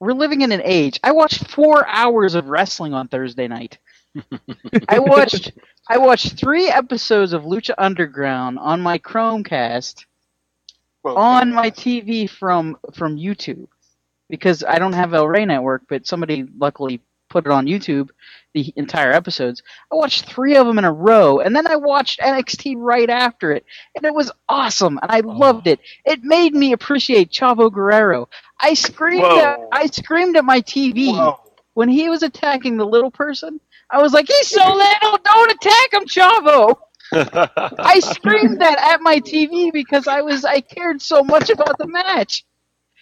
[0.00, 1.00] We're living in an age.
[1.02, 3.78] I watched four hours of wrestling on Thursday night.
[4.88, 5.52] I watched
[5.88, 10.04] I watched three episodes of Lucha Underground on my Chromecast
[11.02, 13.68] Well, on my TV from from YouTube
[14.28, 17.00] because I don't have El Rey Network, but somebody luckily
[17.34, 18.10] put it on YouTube,
[18.52, 19.60] the entire episodes.
[19.90, 23.50] I watched three of them in a row, and then I watched NXT right after
[23.50, 23.66] it,
[23.96, 25.30] and it was awesome, and I oh.
[25.30, 25.80] loved it.
[26.06, 28.28] It made me appreciate Chavo Guerrero.
[28.60, 29.38] I screamed Whoa.
[29.38, 31.40] at I screamed at my TV Whoa.
[31.74, 33.60] when he was attacking the little person.
[33.90, 35.18] I was like, "He's so little!
[35.24, 36.76] Don't attack him, Chavo!"
[37.12, 41.88] I screamed that at my TV because I was I cared so much about the
[41.88, 42.44] match.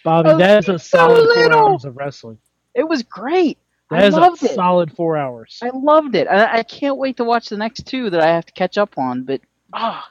[0.03, 2.39] Bobby, Oh, that is a so solid four hours of wrestling.
[2.73, 3.59] It was great.
[3.93, 4.55] That I is loved a it.
[4.55, 5.59] solid four hours.
[5.63, 6.27] I loved it.
[6.27, 8.97] I, I can't wait to watch the next two that I have to catch up
[8.97, 9.23] on.
[9.23, 9.41] But
[9.73, 10.09] ah,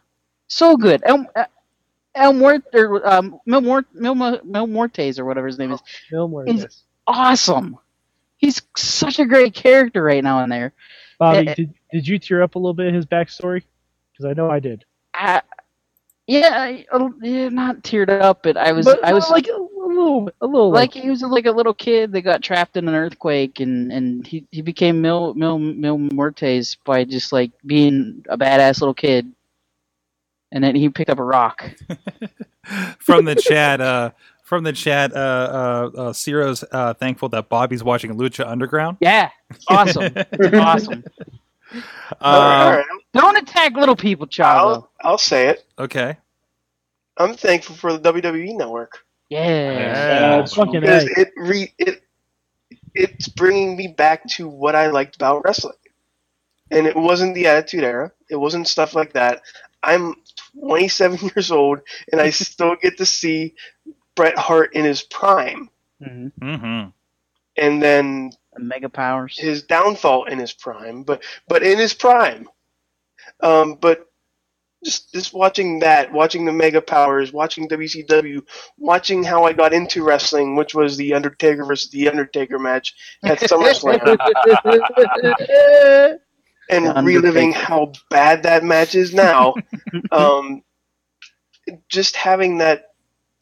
[0.48, 1.02] so good.
[1.04, 1.44] El, uh,
[2.14, 5.80] El or, um, Mil, Mort, Mil, Mil Mortes or whatever his name is,
[6.10, 6.82] Bill Moore, He's- yes.
[7.06, 7.78] awesome.
[8.36, 10.72] He's such a great character right now in there.
[11.18, 13.62] Bobby, eh, did, did you tear up a little bit in his backstory?
[14.12, 14.84] Because I know I did.
[15.14, 15.40] Uh,
[16.26, 19.48] yeah, I- uh, yeah, not teared up, but I was, But, I was like
[19.82, 22.76] a, a little, a little like he was like a little kid that got trapped
[22.78, 27.52] in an earthquake and and he, he became Mil Mil Mil Mortes by just like
[27.66, 29.32] being a badass little kid.
[30.52, 31.70] And then he picked up a rock.
[32.98, 34.12] from the chat, uh,
[34.44, 38.98] from the chat, uh, uh, uh, Ciro's uh, thankful that Bobby's watching Lucha Underground.
[39.00, 39.30] Yeah,
[39.68, 40.18] awesome,
[40.58, 41.04] awesome.
[42.22, 42.86] all right, all Uh, right.
[43.14, 44.74] Don't attack little people, Chavo.
[44.74, 45.64] I'll, I'll say it.
[45.78, 46.18] okay.
[47.18, 49.00] I'm thankful for the WWE network
[49.32, 49.94] Yeah.
[50.08, 50.44] Yeah.
[50.44, 52.02] Uh, Fucking because it re it
[52.94, 55.76] it's bringing me back to what I liked about wrestling,
[56.70, 58.12] and it wasn't the Attitude Era.
[58.30, 59.42] It wasn't stuff like that.
[59.82, 60.14] I'm
[60.60, 61.80] 27 years old,
[62.12, 63.54] and I still get to see
[64.16, 65.70] Bret Hart in his prime,
[66.00, 66.90] hmm Mm-hmm.
[67.56, 69.38] and then Mega powers.
[69.38, 72.48] his downfall in his prime, but but in his prime.
[73.40, 74.06] Um, but
[74.84, 78.42] just just watching that, watching the Mega Powers, watching WCW,
[78.78, 83.38] watching how I got into wrestling, which was the Undertaker versus the Undertaker match at
[83.40, 84.18] SummerSlam,
[86.70, 89.54] and The reliving how bad that match is now.
[90.10, 90.62] um,
[91.88, 92.86] just having that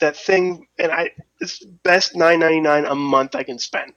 [0.01, 1.11] that thing, and I
[1.41, 3.93] it's best nine ninety nine a month I can spend.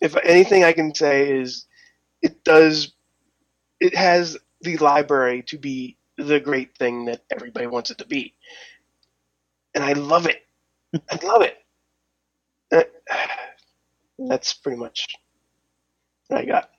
[0.00, 1.66] If anything, I can say is
[2.22, 2.92] it does
[3.80, 5.96] it has the library to be
[6.26, 8.34] the great thing that everybody wants it to be,
[9.74, 10.46] and I love it.
[11.10, 11.56] I love it.
[12.72, 12.82] Uh,
[14.18, 15.08] That's pretty much
[16.28, 16.70] what I got.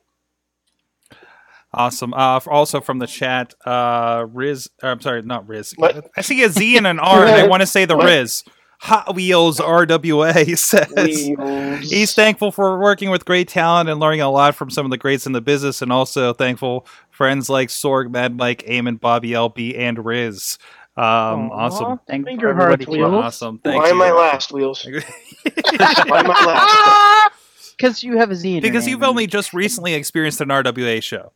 [1.74, 2.14] Awesome.
[2.14, 4.70] Uh, also from the chat, uh, Riz.
[4.84, 5.74] Or, I'm sorry, not Riz.
[5.78, 6.10] What?
[6.18, 8.44] I see a Z and an R, and I want to say the Riz.
[8.82, 10.90] Hot Wheels RWA says
[11.38, 11.90] Wheels.
[11.90, 14.98] he's thankful for working with great talent and learning a lot from some of the
[14.98, 19.78] greats in the business, and also thankful friends like Sorg, Mad Mike, Eamon, Bobby LB,
[19.78, 20.58] and Riz.
[20.98, 21.50] Um, Aw.
[21.52, 22.00] awesome.
[22.08, 23.08] Thank you for everybody hearts, here.
[23.08, 23.24] Wheels.
[23.24, 23.60] Awesome.
[23.60, 23.94] Thank Why you.
[23.96, 24.84] am I last, Wheels?
[24.88, 27.32] Why am I last?
[27.78, 31.32] Because you have a Z in because you've only just recently experienced an RWA show.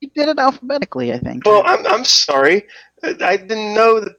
[0.00, 1.44] you did it alphabetically, I think.
[1.44, 2.64] Well, I'm, I'm sorry.
[3.02, 4.12] I didn't know that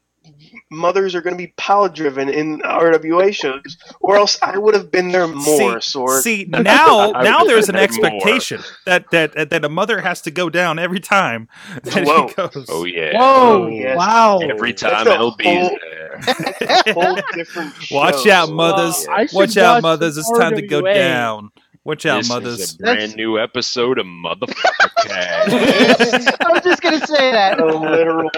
[0.70, 4.92] mothers are going to be power driven in RWA shows, or else I would have
[4.92, 5.80] been there more.
[5.82, 6.24] See, Sword.
[6.24, 7.84] see now, now there's an say more.
[7.84, 11.48] expectation that, that that a mother has to go down every time
[11.84, 12.28] that Whoa.
[12.28, 12.66] she goes.
[12.70, 13.18] Oh yeah.
[13.18, 13.64] Whoa!
[13.64, 13.98] Oh, yes.
[13.98, 14.40] Wow!
[14.40, 16.20] Every time a LB's whole- there.
[16.94, 17.74] Whole different.
[17.92, 19.08] Watch out, mothers!
[19.10, 20.16] I should Watch out, mothers!
[20.16, 21.50] some It's time to go down.
[21.86, 22.60] Watch out, this mothers!
[22.60, 26.38] is a brand new episode of Motherfucker Tag.
[26.42, 27.60] I was just gonna say that.
[27.62, 28.30] A literal.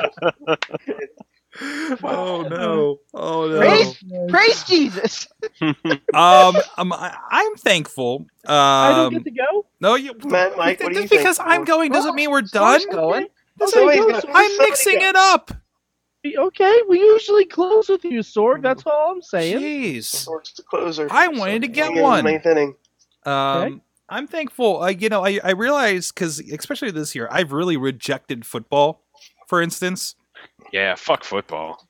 [2.04, 3.00] oh no!
[3.14, 3.58] Oh no!
[3.60, 5.28] Praise, praise Jesus.
[6.14, 8.26] Um, um, I, I'm thankful.
[8.46, 9.66] Um, I don't get to go.
[9.80, 10.14] no, you.
[10.26, 11.50] Matt, Mike, what do you just because think?
[11.50, 12.82] I'm going doesn't mean we're done.
[12.92, 13.28] Going.
[13.58, 15.06] Doesn't Okay, mean- go, I'm mixing go.
[15.10, 15.52] it up.
[16.26, 18.62] Okay, we usually close with you, Sorg.
[18.62, 19.58] That's all I'm saying.
[19.60, 20.02] Jeez.
[20.28, 21.08] Sorg's the closer.
[21.10, 22.24] I wanted to get one.
[22.26, 22.76] Ninth inning.
[23.26, 23.34] Um,
[23.64, 23.76] Okay.
[24.10, 24.82] I'm thankful.
[24.84, 29.02] I, you know, I, I realize because especially this year, I've really rejected football,
[29.48, 30.16] for instance,
[30.72, 31.88] yeah, fuck football.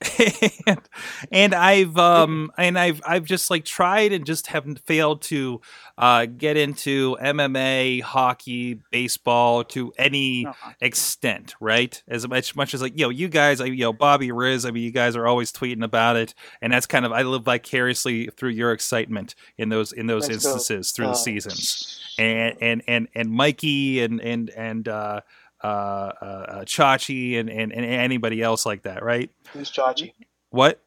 [0.67, 0.79] and,
[1.31, 5.61] and I've um and I've I've just like tried and just haven't failed to
[5.97, 10.53] uh, get into MMA, hockey, baseball to any No.
[10.79, 12.01] extent, right?
[12.07, 14.71] As much much as like you know, you guys, I you know, Bobby Riz, I
[14.71, 18.27] mean, you guys are always tweeting about it, and that's kind of I live vicariously
[18.35, 20.65] through your excitement in those in those Let's go.
[20.65, 21.79] instances through the Uh, seasons
[22.17, 25.21] and and and and Mikey and and and uh,
[25.63, 29.29] uh, uh, uh, Chachi and, and and anybody else like that, right?
[29.53, 30.13] Who's Chachi?
[30.49, 30.81] What?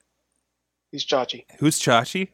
[0.92, 1.44] Who's Chachi?
[1.58, 2.28] Who's Chachi?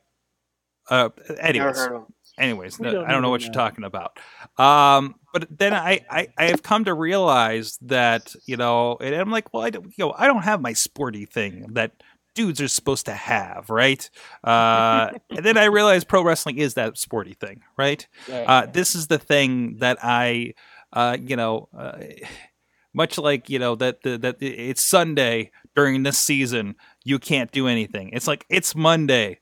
[0.89, 2.15] Uh, Never anyways, heard of him.
[2.39, 4.19] anyways, no, don't I don't know even what you're talking about.
[4.59, 9.31] Um, but then I, I I have come to realize that you know, and I'm
[9.31, 11.93] like, well, I don't, you know, I don't have my sporty thing that
[12.35, 14.09] dudes are supposed to have, right?
[14.45, 18.07] Uh, and then I realized pro wrestling is that sporty thing, right?
[18.31, 20.55] Uh, this is the thing that I,
[20.93, 21.99] uh, you know, uh,
[22.95, 26.75] much like you know that the, that it's Sunday during this season,
[27.05, 28.11] you can't do anything.
[28.13, 29.41] It's like it's Monday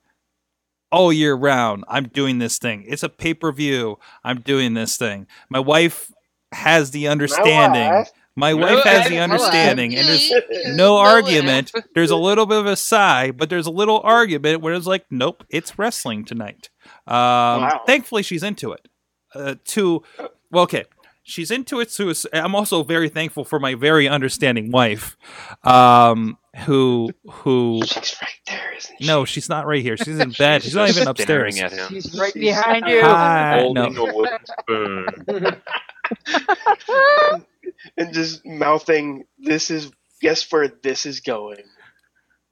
[0.90, 1.84] all year round.
[1.88, 2.84] I'm doing this thing.
[2.86, 3.98] It's a pay per view.
[4.24, 5.26] I'm doing this thing.
[5.48, 6.12] My wife
[6.52, 7.88] has the understanding.
[7.88, 8.10] wife?
[8.36, 10.32] My My wife has the understanding, and there's
[10.76, 11.72] no argument.
[11.96, 15.06] There's a little bit of a sigh, but there's a little argument where it's like,
[15.10, 16.70] nope, it's wrestling tonight.
[17.08, 17.82] Um, Wow.
[17.84, 18.86] Thankfully, she's into it.
[19.34, 20.04] Uh, to
[20.52, 20.84] well, okay,
[21.28, 21.90] she's into it.
[21.90, 25.16] So I'm also very thankful for my very understanding wife,
[25.62, 27.82] um, who who.
[27.84, 29.06] She's right there, isn't she?
[29.06, 29.96] No, she's not right here.
[29.96, 30.62] She's in bed.
[30.62, 31.54] She's not even upstairs.
[31.54, 31.88] Staring at him.
[31.88, 33.02] She's right behind you.
[33.02, 33.60] Hi.
[33.60, 34.06] Holding no.
[34.06, 35.06] a wooden spoon.
[37.96, 41.62] and just mouthing, "This is guess where this is going."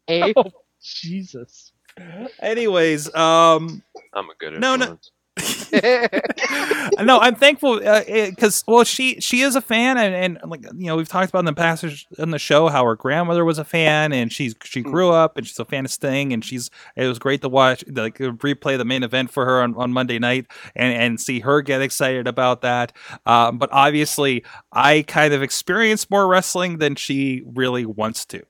[0.07, 0.45] Hey, Oh,
[0.81, 1.72] Jesus.
[2.41, 4.99] Anyways, um, I'm a good No, no.
[7.03, 10.97] no, I'm thankful because well, she she is a fan, and, and like you know,
[10.97, 11.84] we've talked about in the past
[12.18, 15.47] in the show how her grandmother was a fan, and she's she grew up and
[15.47, 18.87] she's a fan of Sting, and she's it was great to watch like replay the
[18.87, 22.62] main event for her on, on Monday night and and see her get excited about
[22.62, 22.93] that.
[23.26, 28.43] Um, but obviously, I kind of experienced more wrestling than she really wants to.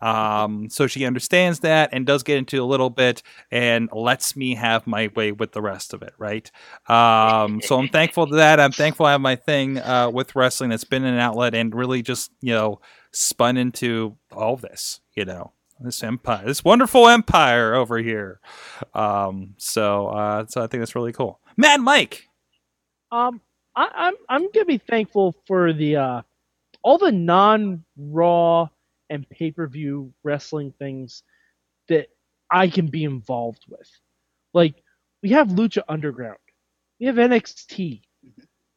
[0.00, 4.54] Um, so she understands that and does get into a little bit and lets me
[4.54, 6.50] have my way with the rest of it, right?
[6.88, 8.60] Um, so I'm thankful to that.
[8.60, 12.02] I'm thankful I have my thing uh, with wrestling that's been an outlet and really
[12.02, 12.80] just, you know,
[13.12, 18.40] spun into all this, you know, this empire, this wonderful empire over here.
[18.94, 21.40] Um, so, uh, so I think that's really cool.
[21.56, 22.28] Mad Mike.
[23.10, 23.40] Um,
[23.76, 26.22] I, I'm I'm gonna be thankful for the uh,
[26.82, 28.68] all the non-raw
[29.10, 31.22] and pay-per-view wrestling things
[31.88, 32.08] that
[32.50, 33.88] I can be involved with.
[34.52, 34.74] Like
[35.22, 36.38] we have Lucha Underground,
[37.00, 38.02] we have NXT.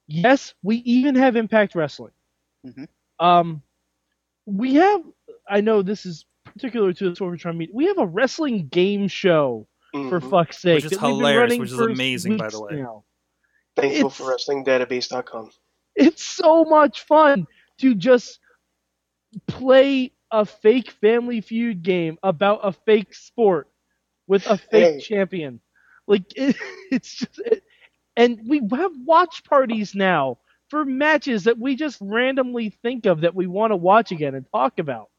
[0.07, 2.13] Yes, we even have Impact Wrestling.
[2.65, 2.87] Mhm.
[3.19, 3.61] Um,
[4.45, 5.03] we have.
[5.49, 7.73] I know this is particular to the Sorgatron meet.
[7.73, 10.29] We have a wrestling game show for Mhm.
[10.29, 10.83] fuck's sake.
[10.85, 12.75] is that we've been hilarious, running which is amazing, by the way.
[12.75, 13.03] now.
[13.75, 14.23] Thankful it's- for
[14.63, 15.51] WrestlingDatabase.com.
[15.95, 17.45] it's so much fun
[17.79, 18.39] to just
[19.47, 23.67] play a fake family feud game about a fake sport
[24.27, 24.97] with a fake Hey.
[24.97, 25.59] champion
[26.07, 26.55] like it,
[26.91, 27.63] it's just it,
[28.15, 30.37] and we have watch parties now
[30.69, 34.45] for matches that we just randomly think of that we want to watch again and
[34.51, 35.09] talk about.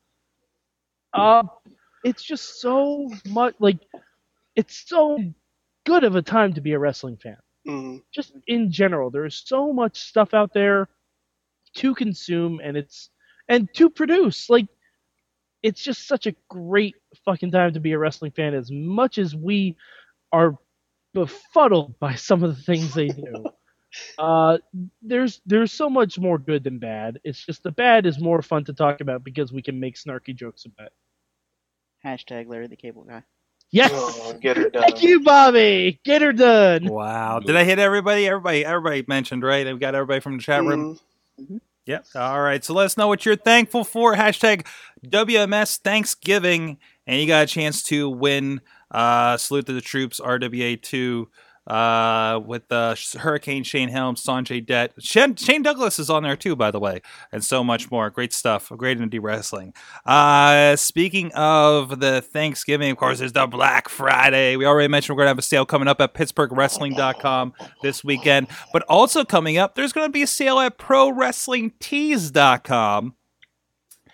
[1.13, 1.43] Uh,
[2.03, 3.79] it's just so much like
[4.57, 5.19] it's so
[5.85, 7.37] good of a time to be a wrestling fan.
[7.65, 8.03] Mhm.
[8.13, 10.89] Just in general, there's so much stuff out there
[11.77, 13.11] to consume and it's
[13.49, 14.49] and to produce.
[14.51, 14.69] Like
[15.63, 16.95] it's just such a great
[17.25, 19.77] fucking time to be a wrestling fan as much as we
[20.33, 20.57] are
[21.15, 23.45] befuddled by some of the things they do.
[24.19, 24.59] uh,
[25.03, 27.19] there's there's so much more good than bad.
[27.25, 30.35] It's just the bad is more fun to talk about because we can make snarky
[30.35, 30.89] jokes about.
[30.89, 30.93] it.
[32.07, 33.23] Hashtag Larry the Cable Guy.
[33.71, 33.91] Yes.
[33.93, 34.83] Oh, get her done.
[34.83, 36.01] Thank you, Bobby.
[36.05, 36.87] Get her done.
[36.87, 37.41] Wow.
[37.41, 38.27] Did I hit everybody?
[38.27, 39.67] Everybody everybody mentioned, right?
[39.67, 40.99] I've got everybody from the chat room.
[41.41, 41.61] Mhm.
[41.89, 42.07] Yep.
[42.17, 42.63] All right.
[42.63, 44.15] So let us know what you're thankful for.
[44.15, 44.67] Hashtag
[45.07, 46.77] WMS Thanksgiving.
[47.07, 48.61] And you got a chance to win
[48.91, 51.29] uh, Salute to the Troops RWA 2
[51.69, 54.93] uh, with uh, Hurricane Shane Helms, Sanjay Dutt.
[54.99, 58.09] Shane, Shane Douglas is on there too, by the way, and so much more.
[58.11, 58.73] Great stuff.
[58.77, 59.75] Great indie wrestling.
[60.07, 64.57] Uh, speaking of the Thanksgiving, of course, there's the Black Friday.
[64.57, 67.53] We already mentioned we're going to have a sale coming up at PittsburghWrestling.com
[67.83, 68.47] this weekend.
[68.73, 73.15] But also coming up, there's going to be a sale at ProWrestlingTees.com.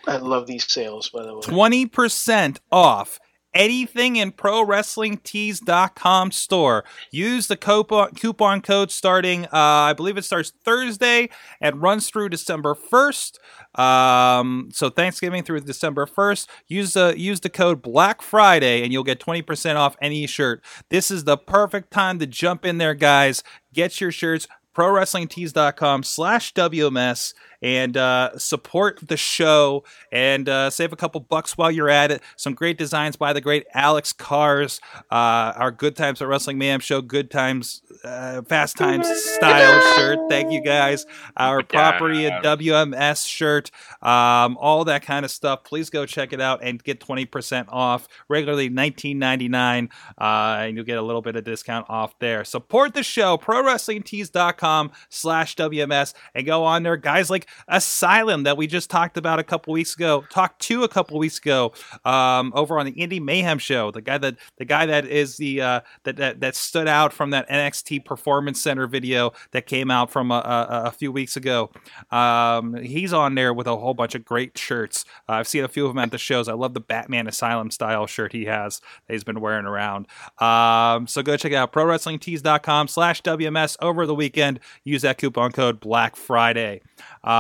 [0.06, 1.40] I love these sales, by the way.
[1.40, 3.18] 20% off
[3.54, 6.84] anything in ProWrestlingTees.com store.
[7.10, 11.28] Use the coupon, coupon code starting, uh, I believe it starts Thursday
[11.60, 13.38] and runs through December 1st.
[13.78, 16.48] Um, so Thanksgiving through December 1st.
[16.68, 20.62] Use the use the code Black Friday and you'll get 20% off any shirt.
[20.90, 23.42] This is the perfect time to jump in there, guys.
[23.72, 27.32] Get your shirts prowrestlingtees.com slash WMS
[27.64, 32.20] and uh, support the show and uh, save a couple bucks while you're at it.
[32.36, 36.80] Some great designs by the great Alex Cars, uh, our Good Times at Wrestling Mayhem
[36.80, 40.18] show, Good Times, uh, Fast Times style shirt.
[40.28, 41.06] Thank you guys.
[41.38, 43.70] Our property at WMS shirt,
[44.02, 45.64] um, all that kind of stuff.
[45.64, 48.06] Please go check it out and get 20% off.
[48.28, 49.88] Regularly $19.99,
[50.18, 50.24] uh,
[50.60, 52.44] and you'll get a little bit of discount off there.
[52.44, 56.98] Support the show, prowrestlingtees.com slash WMS, and go on there.
[56.98, 60.88] Guys like Asylum that we just talked about a couple weeks ago, talked to a
[60.88, 61.72] couple weeks ago
[62.04, 63.90] um, over on the Indie Mayhem show.
[63.90, 67.30] The guy that the guy that is the uh, that, that that stood out from
[67.30, 71.70] that NXT Performance Center video that came out from a, a, a few weeks ago.
[72.10, 75.04] Um, he's on there with a whole bunch of great shirts.
[75.28, 76.48] Uh, I've seen a few of them at the shows.
[76.48, 80.06] I love the Batman Asylum style shirt he has that he's been wearing around.
[80.38, 84.60] Um, so go check out prowrestlingtees.com slash WMS over the weekend.
[84.84, 86.80] Use that coupon code Black Friday.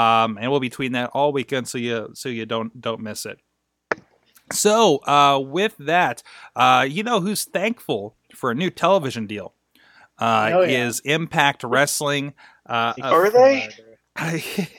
[0.04, 3.24] Um, and we'll be tweeting that all weekend so you so you don't don't miss
[3.26, 3.38] it.
[4.52, 6.22] So uh, with that,
[6.54, 9.54] uh, you know who's thankful for a new television deal?
[10.18, 10.86] Uh, Oh, yeah.
[10.86, 12.34] Is Impact Wrestling.
[12.66, 13.68] Uh, Are they?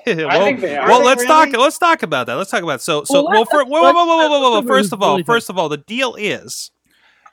[0.08, 0.88] well, think they are.
[0.88, 1.50] well let's talk.
[1.52, 2.36] Let's talk about that.
[2.36, 2.84] Let's talk about it.
[2.84, 3.04] so.
[3.04, 4.68] So, Well, well, for, whoa, whoa, let's- whoa, whoa, whoa, whoa, whoa.
[4.68, 6.72] First of all, first of all, the deal is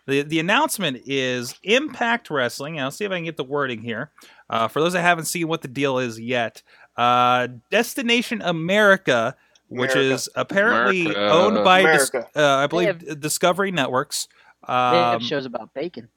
[0.07, 2.77] the the announcement is Impact Wrestling.
[2.77, 4.11] and I'll see if I can get the wording here.
[4.51, 6.63] Uh, for those that haven't seen what the deal is yet,
[6.97, 9.37] uh, Destination America,
[9.69, 10.15] which America.
[10.15, 11.31] is apparently America.
[11.33, 14.29] owned by Dis- uh, I believe have- Discovery Networks.
[14.67, 16.09] They have Um, shows about bacon.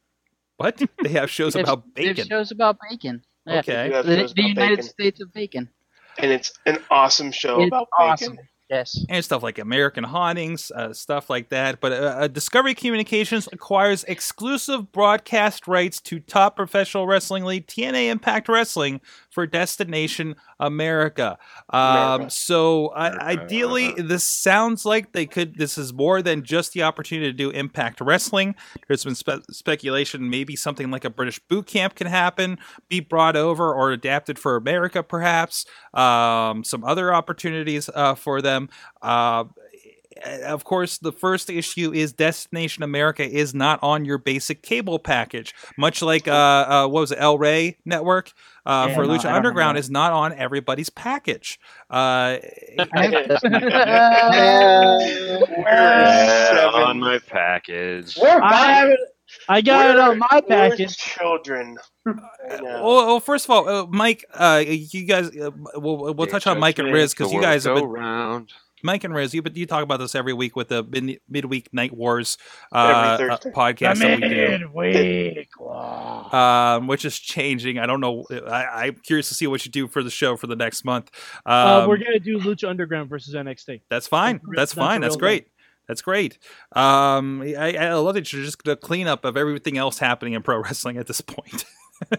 [0.57, 2.29] what they have shows They have- about they have bacon.
[2.29, 3.23] shows about bacon.
[3.45, 3.59] Yeah.
[3.59, 3.87] Okay.
[3.87, 4.83] You The, the United bacon.
[4.83, 5.69] States of bacon.
[6.17, 8.33] And it's an awesome show It's about awesome.
[8.33, 8.47] bacon.
[8.69, 9.05] Yes.
[9.09, 11.79] and stuff like American Hauntings, uh, stuff like that.
[11.79, 18.09] But uh, uh, Discovery Communications acquires exclusive broadcast rights to top professional wrestling league TNA
[18.09, 21.37] Impact Wrestling for Destination America.
[21.69, 22.29] Um, America.
[22.31, 25.57] so uh, ideally, this sounds like they could.
[25.57, 28.55] This is more than just the opportunity to do Impact Wrestling.
[28.87, 32.57] There's been spe- speculation maybe something like a British boot camp can happen,
[32.89, 35.65] be brought over or adapted for America, perhaps.
[35.93, 38.54] Um, some other opportunities uh, for them.
[39.01, 39.45] Uh,
[40.45, 45.53] of course, the first issue is Destination America is not on your basic cable package,
[45.77, 48.31] much like uh, uh, what was it, El Rey Network
[48.65, 49.81] uh, Yeah, for no, Lucha don't have Underground that.
[49.81, 51.59] is not on everybody's package.
[51.89, 52.37] Uh,
[55.57, 56.81] Yeah, Seven.
[56.81, 58.17] on my package.
[58.17, 58.73] We're I fine.
[58.75, 58.99] have it.
[59.49, 60.97] I got it on my package.
[60.97, 61.77] children.
[62.07, 62.11] I
[62.57, 62.63] know.
[62.63, 66.59] well, well, first of all, uh, Mike, uh, you guys, uh, we'll, we'll touch on
[66.59, 68.51] Mike and Riz because you guys have been around.
[68.83, 71.73] Mike and Riz, you but you talk about this every week with the mid- midweek
[71.73, 72.37] night wars
[72.71, 73.51] uh, Every uh, Thursday.
[73.51, 74.69] podcast that we do.
[74.69, 76.33] Midweek.
[76.33, 77.79] um, which is changing.
[77.79, 78.25] I don't know.
[78.31, 81.09] I, I'm curious to see what you do for the show for the next month.
[81.47, 83.81] Um, uh, we're gonna do Lucha Underground versus NXT.
[83.89, 84.35] that's fine.
[84.35, 85.01] That's- That's that's fine.
[85.01, 85.47] That's real great.
[85.87, 86.37] That's great.
[86.73, 90.57] Um, I, I love that you're just the cleanup of everything else happening in pro
[90.63, 91.65] wrestling at this point.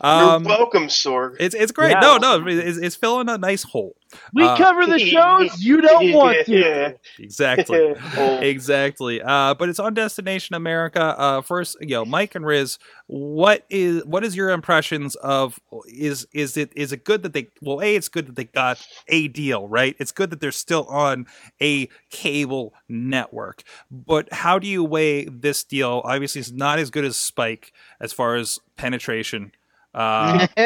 [0.00, 1.36] um, You're welcome, Sorg.
[1.38, 1.92] it's it's great.
[1.92, 2.00] Yeah.
[2.00, 3.96] No, no, it's, it's filling a nice hole.
[4.32, 6.96] We Uh, cover the shows you don't want to.
[7.18, 7.94] Exactly.
[8.16, 8.38] Oh.
[8.40, 9.22] exactly.
[9.22, 11.00] Uh, but it's on Destination America.
[11.18, 16.26] Uh, first, you know, Mike and Riz, what is what is your impressions of is
[16.32, 19.28] is it is it good that they well a it's good that they got a
[19.28, 19.96] deal right?
[19.98, 21.26] It's good that they're still on
[21.60, 23.62] a cable network.
[23.90, 26.02] But how do you weigh this deal?
[26.04, 29.52] Obviously, it's not as good as Spike as far as penetration.
[29.92, 30.46] Uh,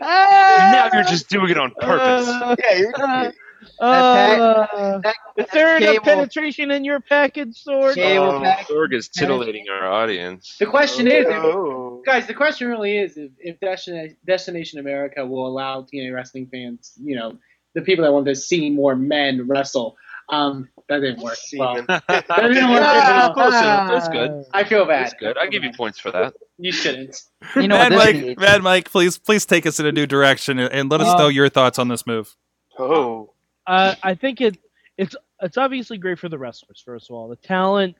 [0.00, 2.26] now you're just doing it on purpose.
[2.62, 3.32] yeah, you're,
[3.80, 5.00] Uh,
[5.38, 7.94] is there enough penetration in your package, Sorg?
[7.94, 8.40] Cable Oh.
[8.42, 8.66] pack.
[8.68, 10.56] Sorg is titillating our audience.
[10.58, 12.02] The question is, if- oh.
[12.04, 16.92] guys, the question really is if, if Destin- Destination America will allow TNA wrestling fans,
[17.02, 17.38] you know,
[17.74, 19.96] the people that want to see more men wrestle.
[20.30, 21.36] Um, that didn't work.
[21.58, 22.82] Well, that didn't work.
[22.82, 23.90] Ah, Well, close enough.
[23.90, 24.44] That's good.
[24.52, 25.04] I feel bad.
[25.06, 25.36] That's good.
[25.38, 26.34] I give you points for that.
[26.58, 27.20] You shouldn't.
[27.56, 28.40] You know Mad what Mike, needs?
[28.40, 31.18] Mad Mike, please please take us in a new direction and, and let us Uh,
[31.18, 32.34] know your thoughts on this move.
[32.78, 33.30] oh.
[33.66, 34.58] Uh, I think it
[34.98, 36.82] it's it's obviously great for the wrestlers.
[36.84, 37.96] First of all, the talent.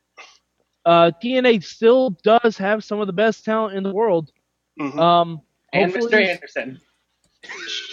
[0.87, 4.31] Uh, TNA still does have some of the best talent in the world.
[4.79, 4.99] Mhm.
[4.99, 5.41] Um,
[5.73, 6.23] And Mr.
[6.23, 6.79] Anderson.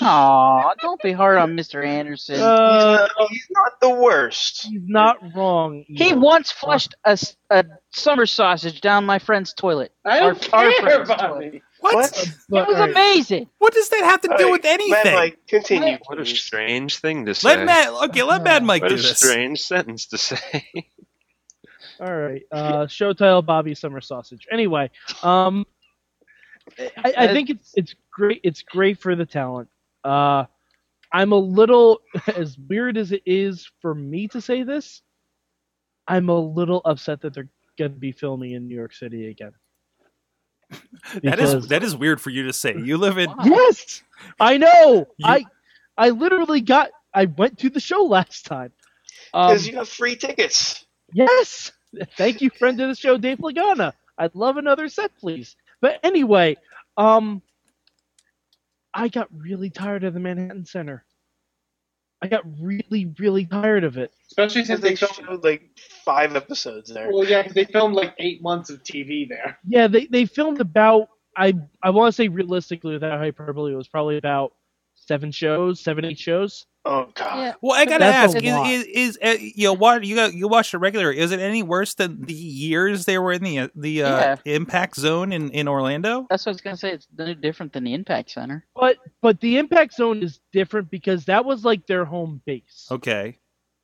[0.01, 1.85] Aw, don't be hard on Mr.
[1.85, 2.35] Anderson.
[2.39, 4.63] Uh, he's, not, he's not the worst.
[4.65, 5.83] he's not wrong.
[5.87, 7.17] he once flushed a
[7.91, 9.91] summer sausage down my friend's toilet.
[10.05, 11.61] I don't Our- our care, friends Bobby.
[11.79, 11.95] What?
[11.95, 12.27] What?
[12.49, 13.49] But, it was amazing.
[13.57, 14.91] What does that have to do Alright, with anything?
[15.03, 15.97] Matt, like, continue.
[16.05, 17.49] What a strange thing to say.
[17.49, 19.17] let Matt okay, let Mad Mike what do a this.
[19.17, 20.63] strange sentence to say.
[21.99, 22.41] All right.
[22.51, 24.47] Uh, show title Bobby Summer Sausage.
[24.51, 24.89] Anyway,
[25.23, 25.65] um,
[26.97, 28.41] I, I think it's it's great.
[28.43, 29.69] It's great for the talent.
[30.03, 30.45] Uh,
[31.11, 32.01] I'm a little
[32.35, 35.01] as weird as it is for me to say this.
[36.07, 39.53] I'm a little upset that they're going to be filming in New York City again.
[41.23, 42.75] That is Because- that is weird for you to say.
[42.77, 44.03] You live in yes,
[44.39, 45.07] I know.
[45.17, 45.45] You- I
[45.97, 46.89] I literally got.
[47.13, 48.71] I went to the show last time.
[49.33, 50.85] Um, Because you have free tickets.
[51.13, 51.73] Yes.
[52.15, 53.91] Thank you, friend of the show, Dave Lagana.
[54.17, 55.57] I'd love another set, please.
[55.81, 56.57] But anyway,
[56.97, 57.41] um,
[58.93, 61.05] I got really tired of the Manhattan Center.
[62.21, 64.11] I got really, really tired of it.
[64.27, 65.15] Especially since They they filmed.
[65.15, 65.63] showed like
[66.05, 67.11] five episodes there.
[67.11, 69.57] Well, yeah, because they filmed like eight months of TV there.
[69.63, 71.53] Yeah, they, they filmed about I
[71.83, 74.53] I want to say realistically without hyperbole, it was probably about
[74.95, 76.65] seven shows, seven eight shows.
[76.83, 77.37] Oh god.
[77.37, 77.53] Yeah.
[77.61, 80.33] Well, I gotta That's ask: is, is, is uh, you know what you got?
[80.33, 81.11] You watched it regular.
[81.11, 85.31] Is it any worse than the years they were in the the uh, impact zone
[85.31, 86.25] in, in Orlando?
[86.29, 86.93] That's what I was gonna say.
[86.93, 88.65] It's no different than the Impact Center.
[88.75, 92.87] But but the Impact Zone is different because that was like their home base.
[92.89, 93.37] Okay,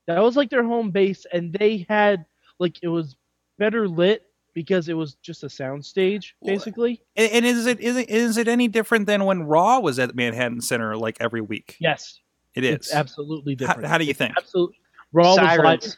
[0.08, 2.26] That was like their home base, and they had
[2.58, 3.16] like it was
[3.60, 4.24] better lit
[4.56, 7.00] because it was just a sound stage basically.
[7.16, 10.16] and, and is it is it is it any different than when Raw was at
[10.16, 11.78] Manhattan Center like every week?
[11.80, 12.20] Yes,
[12.58, 12.76] It is.
[12.76, 13.86] it's absolutely different.
[13.86, 14.34] how do you think?
[14.38, 14.78] Absolutely.
[15.14, 15.97] Raw was Sirens.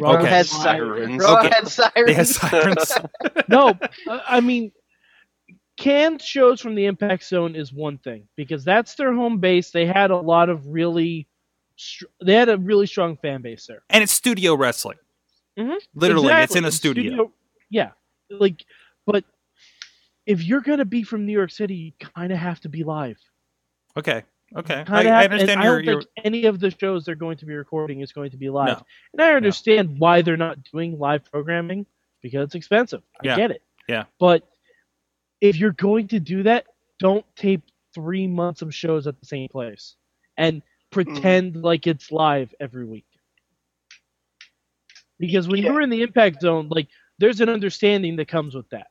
[0.00, 0.22] Raw Okay.
[0.22, 0.62] was Had live.
[0.78, 1.22] sirens.
[1.24, 1.32] Okay.
[1.32, 2.06] Raw had sirens.
[2.06, 2.92] They had sirens.
[3.48, 4.72] no, uh, I mean,
[5.76, 9.70] canned shows from the Impact Zone is one thing because that's their home base.
[9.70, 11.28] They had a lot of really,
[11.76, 13.82] str- they had a really strong fan base there.
[13.90, 14.98] and it's studio wrestling.
[15.58, 15.76] Mhm.
[15.94, 17.32] Literally, it's in a studio.
[17.70, 17.90] Yeah,
[18.30, 18.64] like,
[19.06, 19.24] but
[20.26, 23.18] if you're gonna be from New York City, you kind of have to be live.
[23.96, 24.24] Okay,
[24.54, 26.00] okay, I, Kinda I have- and understand I don't your.
[26.02, 28.78] think any of the shows they're going to be recording is going to be live.
[28.78, 28.86] No.
[29.14, 31.86] And I understand why they're not doing live programming
[32.22, 33.02] because it's expensive.
[33.22, 33.36] I Yeah.
[33.36, 33.62] get it.
[33.88, 34.04] Yeah.
[34.18, 34.46] But
[35.40, 36.66] if you're going to do that,
[36.98, 37.62] don't tape
[37.94, 39.96] three months of shows at the same place
[40.36, 41.64] and pretend Mm-hmm.
[41.64, 43.06] like it's live every week.
[45.18, 45.70] Because when Yeah.
[45.72, 46.88] you're in the impact zone, like
[47.18, 48.88] there's an understanding that comes with that.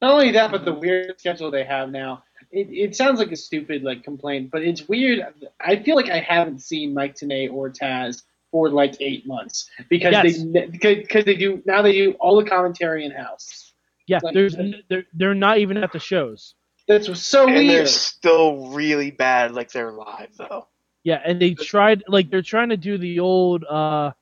[0.00, 2.24] Not only that, but the weird schedule they have now.
[2.54, 5.26] It, it sounds like a stupid like complaint, but it's weird.
[5.60, 10.12] I feel like I haven't seen Mike Tenay or Taz for like eight months because
[10.12, 10.42] Yes.
[10.52, 13.72] they because, because they do now they do all the commentary in house.
[14.06, 14.56] Yeah, Like- there's
[14.88, 16.54] they're, they're not even at the shows.
[16.86, 20.68] That's so and they're still really bad like they're live though.
[21.02, 24.12] Yeah, and they tried like they're trying to do the old uh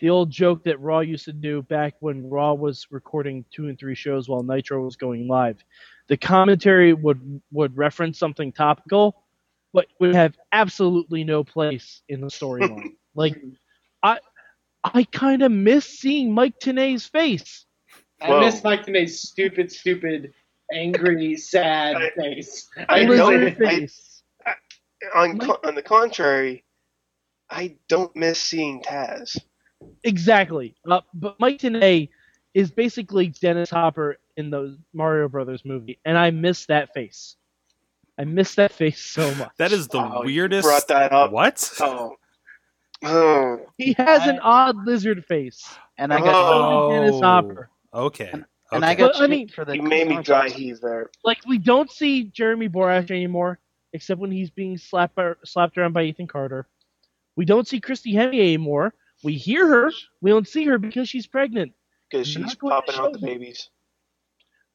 [0.00, 3.78] the old joke that Raw used to do back when Raw was recording two and
[3.78, 5.62] three shows while Nitro was going live.
[6.08, 9.16] The commentary would would reference something topical,
[9.72, 12.92] but would have absolutely no place in the storyline.
[13.14, 13.40] like
[14.02, 14.18] I
[14.82, 17.64] I kind of miss seeing Mike Tenay's face.
[18.20, 20.32] I miss Mike Tenay's stupid, stupid,
[20.72, 22.68] angry, sad I- face.
[22.88, 23.62] I I know know Lizard it.
[23.66, 24.22] I- face.
[25.14, 26.64] On Mike- co- on the contrary,
[27.50, 29.36] I don't miss seeing Taz.
[30.02, 30.74] Exactly.
[30.88, 32.08] Uh, but Mike Tenay,
[32.54, 37.36] is basically Dennis Hopper in the Mario Brothers movie, and I miss that face.
[38.18, 39.50] I miss that face so much.
[39.58, 40.64] That is the Wow, weirdest.
[40.66, 41.32] brought that up.
[41.32, 41.68] What?
[41.80, 42.14] Oh.
[43.02, 43.58] Oh.
[43.76, 45.68] He has an odd lizard face.
[45.98, 46.90] And I got Oh.
[46.90, 47.68] Dennis Hopper.
[47.92, 48.30] Okay.
[48.72, 49.00] and I okay.
[49.02, 51.10] got But, I mean, for the You made me dry heave there.
[51.24, 53.58] like we don't see Jeremy Borash anymore,
[53.92, 56.66] except when he's being slapped by, slapped around by Ethan Carter.
[57.36, 58.94] We don't see Christy Hemme anymore.
[59.24, 59.90] We hear her.
[60.20, 61.72] We don't see her because she's pregnant.
[62.10, 63.32] Because You're she's not going to popping out the me.
[63.34, 63.70] babies.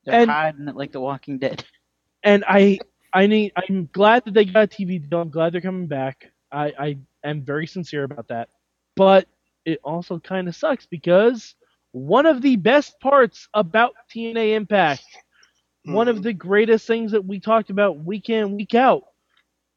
[0.05, 1.63] They're and- hiding it like The Walking Dead.
[2.23, 2.79] And I,
[3.13, 3.53] I need.
[3.55, 5.21] I'm glad that they got a TV deal.
[5.21, 6.31] I'm glad they're coming back.
[6.51, 8.49] I, I am very sincere about that.
[8.95, 9.27] But
[9.65, 11.55] it also kind of sucks because
[11.91, 15.03] one of the best parts about TNA Impact,
[15.85, 16.23] one of Mhm.
[16.23, 19.03] the greatest things that we talked about week in week out,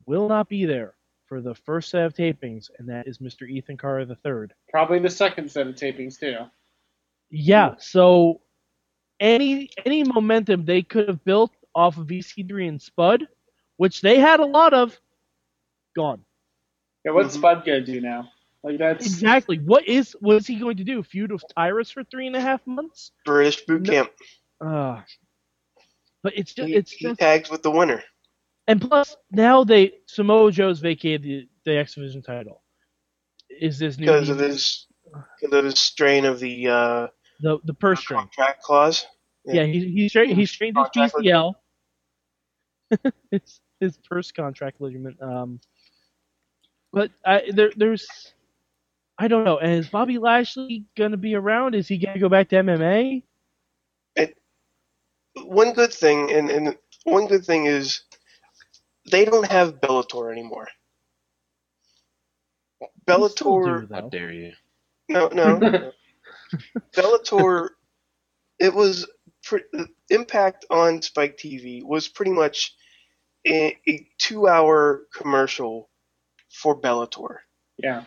[0.07, 0.95] will not be there
[1.27, 3.49] for the first set of tapings, and that is Mr.
[3.49, 4.49] Ethan Carter III.
[4.71, 6.39] Probably the second set of tapings too.
[7.33, 8.43] Yeah, so
[9.21, 13.27] any any momentum they could have built off of EC3 and Spud,
[13.79, 15.01] which they had a lot of,
[15.97, 16.25] gone.
[17.05, 17.39] Yeah, what's Mhm.
[17.39, 18.31] Spud gonna do now?
[18.63, 19.59] Like that's Exactly.
[19.59, 21.03] What is what is he going to do?
[21.03, 23.13] Feud with Tyrus for three and a half months?
[23.25, 23.93] British boot No.
[23.93, 24.13] camp.
[24.61, 25.03] Uh,
[26.23, 28.03] but it's just He, it's he just tags with the winner.
[28.69, 32.63] and plus now they Samoa Joe's vacated the, the X Division title.
[33.61, 34.87] Is this new Because of his
[35.41, 37.09] because of his strain of the uh,
[37.43, 38.21] the the purse string?
[38.21, 39.07] contract clause.
[39.45, 41.55] Yeah, he he straight he strained his Contract PCL.
[43.33, 45.21] it's his first contract ligament.
[45.21, 45.61] Um,
[46.93, 48.35] but I, there there's
[49.19, 49.59] I don't know.
[49.59, 51.75] And is Bobby Lashley gonna be around?
[51.75, 53.23] Is he gonna go back to MMA?
[54.17, 54.37] It,
[55.45, 58.03] One good thing, and, and one good thing is
[59.11, 60.69] they don't have Bellator anymore.
[63.07, 64.53] They Bellator, do, How dare you?
[65.09, 65.93] no, no, no.
[66.95, 67.71] Bellator.
[68.59, 69.07] It was
[69.43, 69.65] pre-
[70.11, 72.75] Impact on Spike TV was pretty much
[73.47, 75.89] a, a two-hour commercial
[76.51, 77.39] for Bellator.
[77.79, 78.05] yeah.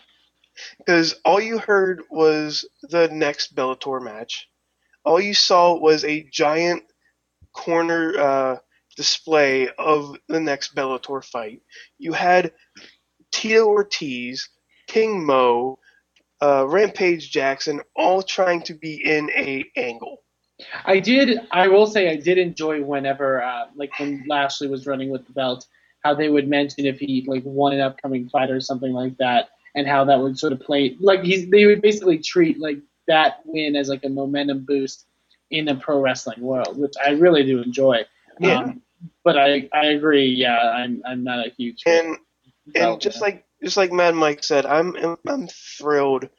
[0.78, 4.48] because all you heard was the next Bellator match.
[5.04, 6.84] All you saw was a giant
[7.54, 8.58] corner uh,
[8.96, 11.62] display of the next Bellator fight.
[11.98, 12.54] You had
[13.32, 14.50] Tito Ortiz,
[14.88, 15.80] King Mo,
[16.42, 20.22] uh, Rampage Jackson, all trying to be in a angle.
[20.86, 21.40] I did.
[21.52, 25.34] I will say I did enjoy whenever, uh, like when Lashley was running with the
[25.34, 25.68] belt,
[26.04, 29.50] how they would mention if he like won an upcoming fight or something like that,
[29.76, 30.96] and how that would sort of play.
[31.00, 32.78] Like he's, they would basically treat like
[33.08, 35.06] that win as like a momentum boost
[35.52, 38.06] in the pro wrestling world, which I really do enjoy.
[38.40, 38.60] Yeah.
[38.60, 38.82] Um,
[39.24, 40.28] but I, I agree.
[40.28, 41.84] Yeah, I'm, I'm not a huge.
[41.84, 42.18] fan And
[42.76, 44.96] and just like just like Mad Mike said, I'm
[45.28, 46.30] I'm thrilled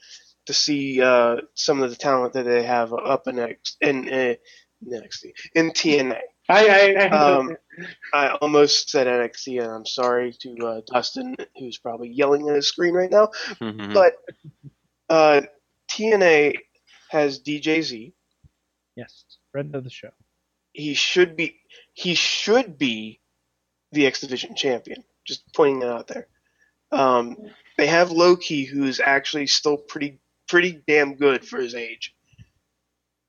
[0.47, 4.35] to see uh, some of the talent that they have up in X in uh,
[4.85, 6.21] NXT in TNA.
[6.49, 7.57] I, I, I Um,
[8.15, 12.69] I almost said NXT, and I'm sorry to uh, Dustin, who's probably yelling at his
[12.69, 13.31] screen right now.
[13.61, 13.93] Mhm.
[13.93, 14.15] But
[15.09, 15.43] uh,
[15.91, 16.55] TNA
[17.11, 18.13] has DJZ.
[18.95, 20.11] Yes, friend of the show.
[20.73, 21.59] He should be
[21.95, 23.21] he should be
[23.93, 25.03] the X Division champion.
[25.27, 26.29] Just pointing that out there.
[26.93, 27.37] Um,
[27.77, 30.19] they have Low Ki, who's actually still pretty
[30.49, 32.15] pretty damn good for his age.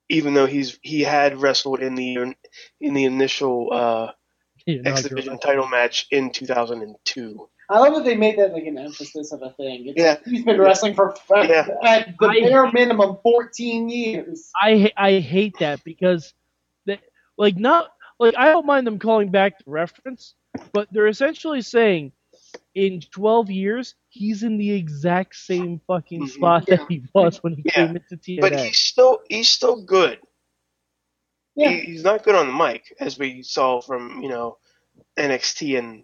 [0.10, 2.34] Even though he's he had wrestled in the
[2.80, 4.12] in the initial uh,
[4.68, 7.50] X Division title match in 2002.
[7.70, 9.88] I love that they made that like an emphasis of a thing.
[9.88, 10.16] It's, Yeah.
[10.26, 11.68] he's been wrestling for Yeah.
[11.84, 14.50] at the I- bare minimum 14 years.
[14.56, 16.34] I I hate that because
[16.86, 17.00] they
[17.38, 17.90] like not
[18.20, 20.36] like I don't mind them calling back the reference,
[20.72, 22.14] but they're essentially saying
[22.78, 26.30] in 12 years he's in the exact same fucking Mhm.
[26.30, 27.72] spot that he was when he Yeah.
[27.72, 28.42] came into TNA.
[28.42, 30.20] But he's still he's still good.
[31.56, 31.72] Yeah.
[31.72, 34.60] He, he's not good on the mic, as we saw from you know
[35.18, 36.04] NXT and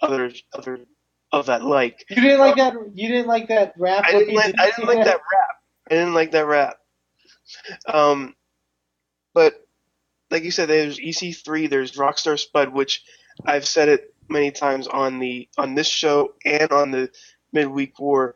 [0.00, 0.80] other other
[1.30, 2.06] of that like.
[2.08, 2.74] You didn't like that.
[2.94, 4.04] You didn't like that rap.
[4.06, 5.56] I didn't like did I didn't like that rap.
[5.90, 6.78] I didn't like that rap.
[7.86, 8.34] Um,
[9.34, 9.54] but
[10.30, 13.04] like you said, there's EC3, there's Rockstar Spud, which
[13.44, 17.10] I've said it many times on the on this show and on the
[17.52, 18.34] midweek war.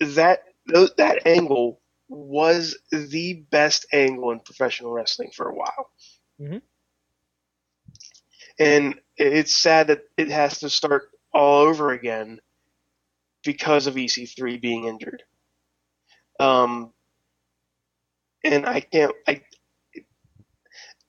[0.00, 5.90] That that angle was the best angle in professional wrestling for a while.
[6.40, 6.62] Mhm.
[8.58, 12.40] And it's sad that it has to start all over again
[13.44, 15.22] because of EC3 being injured.
[16.38, 16.92] Um,
[18.44, 19.14] and I can't.
[19.26, 19.42] I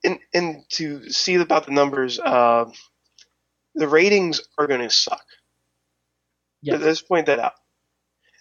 [0.04, 2.66] and and to see about the numbers, uh,
[3.76, 5.24] the ratings are going to suck.
[6.62, 6.82] Yes.
[6.82, 7.54] Let's point that out.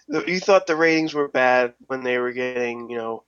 [0.08, 3.24] You thought the ratings were bad when they were getting, you know,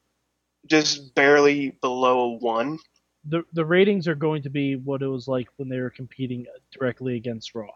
[0.67, 2.79] just barely below a one.
[3.27, 6.47] The the ratings are going to be what it was like when they were competing
[6.73, 7.69] directly against Raw.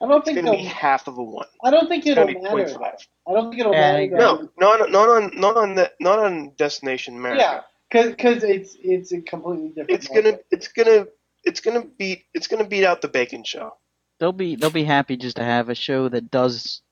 [0.00, 1.46] I don't It's think going to be they'll- half of a one.
[1.62, 2.74] I don't think It's it'll going to be matter.
[2.78, 3.06] 0.5.
[3.28, 4.02] I don't think it'll Yeah, I matter.
[4.02, 4.18] agree.
[4.18, 7.40] that- No, not not on not on the not on Destination America.
[7.40, 7.60] Yeah,
[8.10, 9.90] because it's it's a completely different.
[9.90, 11.06] It's gonna it's gonna
[11.48, 13.72] it's gonna beat it's gonna beat out the Bacon Show.
[14.20, 16.82] They'll be they'll be happy just to have a show that does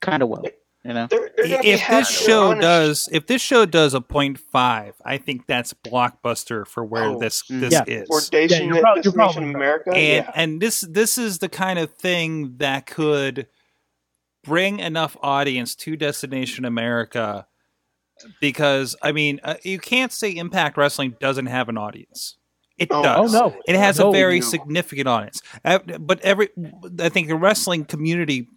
[0.00, 0.44] kind of well.
[0.84, 1.06] You know.
[1.10, 5.18] They're, they're if this show honest- does if this show does a point five, I
[5.18, 7.60] think that's blockbuster for where Oh, this mm.
[7.60, 7.84] this Yeah.
[7.86, 8.08] is.
[8.08, 9.50] or Destination, you're prob- you're probably.
[9.52, 10.32] America, and yeah.
[10.34, 13.48] and this this is the kind of thing that could
[14.44, 17.46] bring enough audience to Destination America
[18.40, 22.36] because I mean uh, you can't say Impact Wrestling doesn't have an audience.
[22.78, 23.34] It Oh, does.
[23.34, 24.46] Oh no, It has no, a very no.
[24.46, 26.50] significant audience, but every
[27.00, 28.48] I think the wrestling community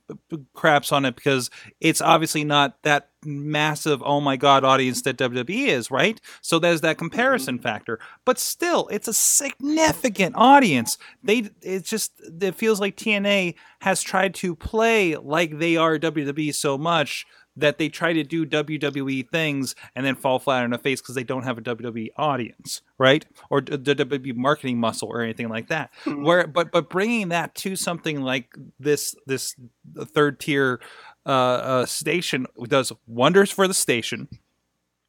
[0.53, 5.67] craps on it because it's obviously not that massive oh my god audience that WWE
[5.67, 6.19] is, right?
[6.41, 7.63] So there's that comparison mm-hmm.
[7.63, 10.97] factor, but still, it's a significant audience.
[11.23, 16.53] They it's just it feels like TNA has tried to play like they are WWE
[16.53, 17.25] so much
[17.55, 21.15] that they try to do WWE things and then fall flat on the face because
[21.15, 23.25] they don't have a WWE audience, right?
[23.49, 25.91] Or d- the WWE marketing muscle or anything like that.
[26.05, 26.23] Mhm.
[26.23, 29.55] Where, but but bringing that to something like this this
[29.97, 30.79] third tier
[31.25, 34.29] uh, uh, station does wonders for the station.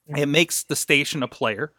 [0.08, 1.72] It makes the station a player,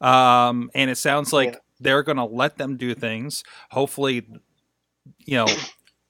[0.00, 1.58] um, and it sounds like Yeah.
[1.78, 3.44] they're going to let them do things.
[3.70, 4.26] Hopefully,
[5.24, 5.46] you know,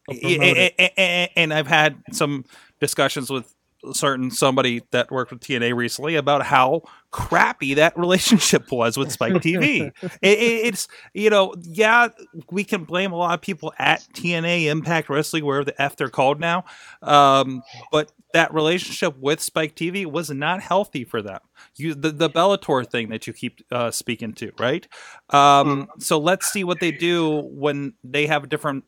[0.08, 0.74] They'll promote it.
[0.78, 2.44] a- a- a- and I've had some
[2.80, 3.52] discussions with
[3.92, 9.34] certain somebody that worked with TNA recently about how crappy that relationship was with Spike
[9.34, 9.92] TV.
[10.02, 12.08] it, it, it's you know, yeah,
[12.50, 16.08] we can blame a lot of people at TNA Impact Wrestling, wherever the f they're
[16.08, 16.64] called now,
[17.02, 17.62] um,
[17.92, 21.40] but that relationship with Spike TV was not healthy for them.
[21.76, 24.86] You the, the Bellator thing that you keep uh, speaking to, right?
[25.30, 28.84] Um, so let's see what they do when they have a different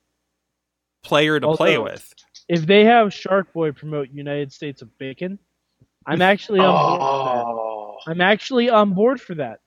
[1.02, 2.14] player to play with.
[2.48, 5.38] If they have Shark Boy promote United States of Bacon,
[6.06, 7.44] I'm actually on board for that.
[7.46, 9.60] Oh, I'm actually on board for that.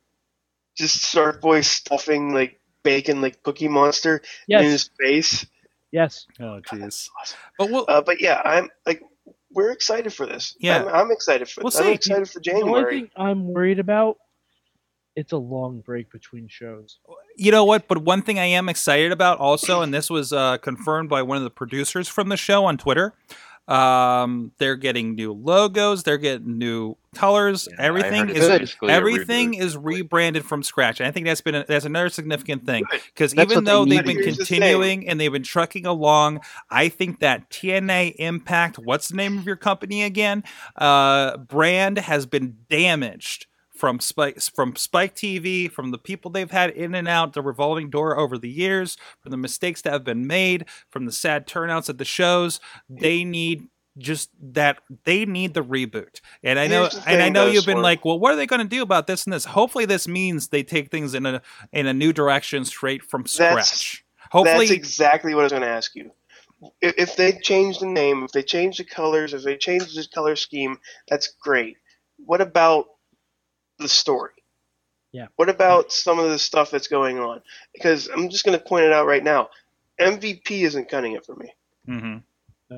[0.76, 5.46] just Shark Boy stuffing like bacon like Cookie Monster in his face.
[5.92, 6.26] yes.
[6.40, 7.10] Oh, jeez.
[7.60, 9.04] But we'll, Uh, but yeah, I'm like
[9.54, 10.56] we're excited for this.
[10.60, 10.84] Yeah.
[10.84, 11.62] I'm, I'm excited for.
[11.64, 13.00] We'll I'm excited for The only January.
[13.02, 14.18] thing I'm worried about,
[15.16, 17.00] it's a long break between shows.
[17.36, 17.88] you know what?
[17.88, 21.38] But one thing I am excited about also, and this was uh, confirmed by one
[21.38, 23.14] of the producers from the show on Twitter.
[23.68, 26.04] Um, they're getting new logos.
[26.04, 27.68] They're getting new colors.
[27.70, 29.62] Yeah, everything is it's basically a everything reboot.
[29.62, 31.00] is rebranded from scratch.
[31.00, 34.18] And I think that's been a, that's another significant thing because even though they've been
[34.18, 34.32] do.
[34.32, 39.38] The continuing and they've been trucking along, I think that TNA Impact, what's the name
[39.38, 40.44] of your company again?
[40.76, 43.46] Uh, brand has been damaged
[43.82, 47.90] from Spike from Spike TV, from the people they've had in and out the revolving
[47.90, 51.90] door over the years, from the mistakes that have been made, from the sad turnouts
[51.90, 52.60] at the shows.
[52.88, 56.22] They need just that they need the reboot.
[56.44, 57.84] And I know and I know you've been Swerve.
[57.84, 59.46] like, well, what are they going to do about this and this?
[59.46, 61.42] Hopefully this means they take things in a
[61.74, 64.06] in a new direction straight from That's- scratch.
[64.30, 66.12] Hopefully That's exactly what I was going to ask you.
[66.82, 70.08] If, if they change the name, if they change the colors, if they change the
[70.14, 70.78] color scheme,
[71.08, 71.78] that's great.
[72.18, 72.86] What about
[73.82, 74.32] the story?
[75.12, 75.28] Yeah.
[75.36, 77.42] What about some of the stuff that's going on?
[77.74, 79.50] Because I'm just going to point it out right now.
[80.00, 81.54] MVP isn't cutting it for me.
[81.88, 82.78] Mm-hmm.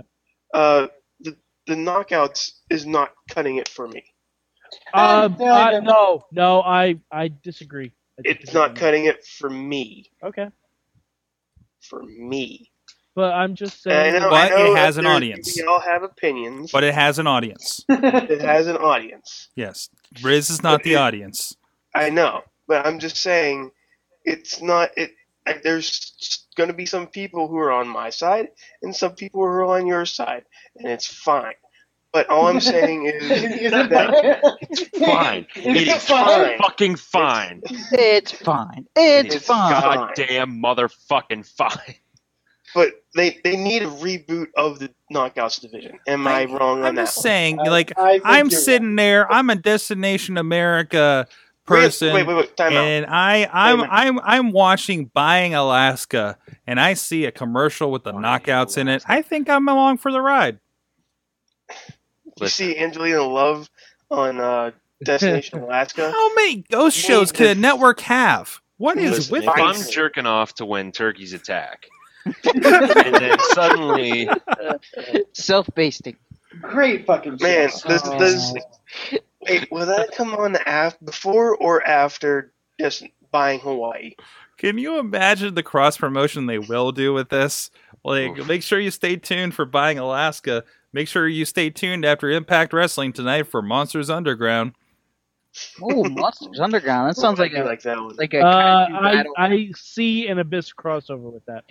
[0.53, 0.87] Uh,
[1.19, 1.35] the
[1.67, 4.03] the knockouts is not cutting it for me.
[4.93, 5.79] Um, Yeah, I- yeah.
[5.79, 7.91] no, no, I I disagree.
[8.19, 10.11] I It's not cutting it for me.
[10.23, 10.49] Okay,
[11.81, 12.71] For me.
[13.15, 14.13] But I'm just saying.
[14.19, 15.55] know, But it has an audience.
[15.57, 17.83] We all have opinions, but it has an audience.
[17.89, 19.49] it has an audience.
[19.55, 19.89] Yes.
[20.21, 21.55] Riz is not But the it- audience.
[21.95, 23.71] I know, but I'm just saying,
[24.25, 24.91] it's not.
[24.97, 25.11] It.
[25.63, 28.47] There's going to be some people who are on my side
[28.81, 30.45] and some people who are on your side,
[30.77, 31.53] and it's fine.
[32.13, 35.47] But all I'm saying is Is it that it's Fine.
[35.55, 36.57] Is It it is fine?
[36.59, 37.61] fucking fine.
[37.91, 38.85] It's fine.
[38.95, 39.71] It It's is fine.
[39.71, 41.95] Goddamn motherfucking fine.
[42.73, 45.99] But they they need a reboot of the knockouts division.
[46.07, 47.05] Am I, wrong on I'm that?
[47.05, 51.27] just saying, I- like I think I'm you're sitting there, I'm a Destination America
[51.65, 52.13] person.
[52.13, 52.57] Wait, wait, wait.
[52.57, 52.85] Time out.
[52.85, 56.37] and I, I'm, Wait a I'm, I'm watching Buying Alaska,
[56.67, 59.03] and I see a commercial with the Buying knockouts in it.
[59.07, 60.59] I think I'm along for the ride.
[62.39, 63.69] You see Angelina Love
[64.09, 64.71] on uh,
[65.03, 66.11] Destination Alaska.
[66.11, 68.59] How many ghost shows could a network have?
[68.77, 71.85] What is Listen, with If I'm jerking off to when turkeys attack,
[72.25, 74.29] and then suddenly
[75.33, 76.15] Self-basting.
[76.61, 77.87] Great fucking Man, show.
[77.87, 78.19] this, Oh.
[78.19, 78.53] this,
[79.41, 84.13] Wait, will that come on af- before or after just buying Hawaii?
[84.57, 87.71] Can you imagine the cross promotion they will do with this?
[88.05, 88.47] Like, Oof.
[88.47, 90.63] make sure you stay tuned for buying Alaska.
[90.93, 94.73] Make sure you stay tuned after Impact Wrestling tonight for Monsters Underground.
[95.81, 97.09] Oh, Monsters Underground.
[97.09, 98.15] That sounds like a like that one.
[98.15, 99.23] like a Uh, I.
[99.37, 101.63] I see an Abyss crossover with that.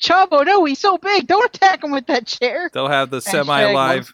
[0.00, 1.26] Chavo, no, he's so big.
[1.26, 2.70] Don't attack him with that chair.
[2.72, 4.10] They'll have the semi-live,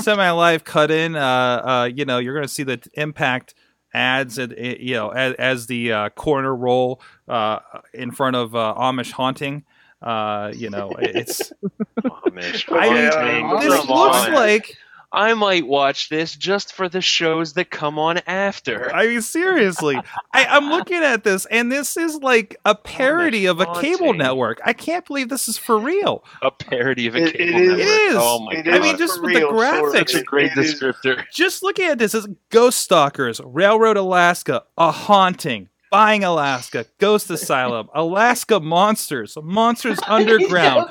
[0.00, 1.16] semi-live cut-in.
[1.16, 3.54] Uh, uh, you know, you're going to see the Impact
[3.92, 7.58] ads, and you know, as, as the uh, corner roll uh,
[7.92, 9.64] in front of uh, Amish haunting.
[10.02, 11.52] Uh, you know, it's
[12.04, 13.68] Amish I mean, haunting.
[13.70, 14.32] this looks on.
[14.32, 14.76] like
[15.12, 18.94] I might watch this just for the shows that come on after.
[18.94, 19.96] I mean, seriously,
[20.32, 24.60] I, I'm looking at this, and this is like a parody of a cable network.
[24.64, 26.22] I can't believe this is for real.
[26.42, 27.80] A parody of a It- it cable is- network.
[27.80, 28.16] It is.
[28.18, 28.74] Oh my It god!
[28.74, 29.64] I mean, just for with the real, sort
[29.94, 30.00] graphics.
[30.02, 30.08] of.
[30.10, 31.24] such a great descriptor.
[31.32, 37.88] Just looking at this, is Ghost Stalkers, Railroad Alaska, A Haunting, Buying Alaska, Ghost Asylum,
[37.94, 40.88] Alaska Monsters, Monsters Underground,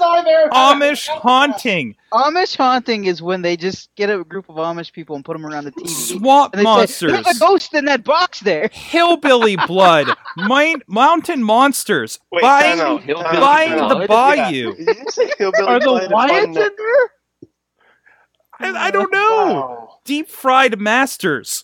[0.52, 5.24] Amish Haunting, Amish haunting is when they just get a group of Amish people and
[5.24, 5.88] put them around the TV.
[5.88, 8.70] Swamp and they Monsters, say, There's a ghost in that box there.
[8.74, 13.02] Hillbilly Blood, Mine, Mountain Monsters, Wait, Buying, time out.
[13.04, 13.42] Hillbilly Time out.
[13.42, 14.02] buying Blood?
[14.02, 14.76] the Bayou.
[14.76, 17.10] Did you say hillbilly Are the Blood Wyatts in there?
[18.62, 19.20] I, I don't know.
[19.54, 20.00] Wow.
[20.04, 21.64] Deep Fried Masters,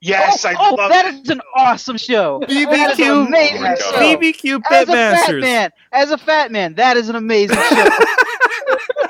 [0.00, 1.22] Yes, oh, I oh, love that it.
[1.24, 2.40] is an awesome show.
[2.48, 3.90] That is an BBQ, amazing Oh show.
[3.92, 4.20] God.
[4.20, 7.88] BBQ As a fat man, as a fat man, that is an amazing show.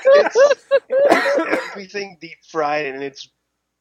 [0.08, 3.28] It's Everything deep fried and it's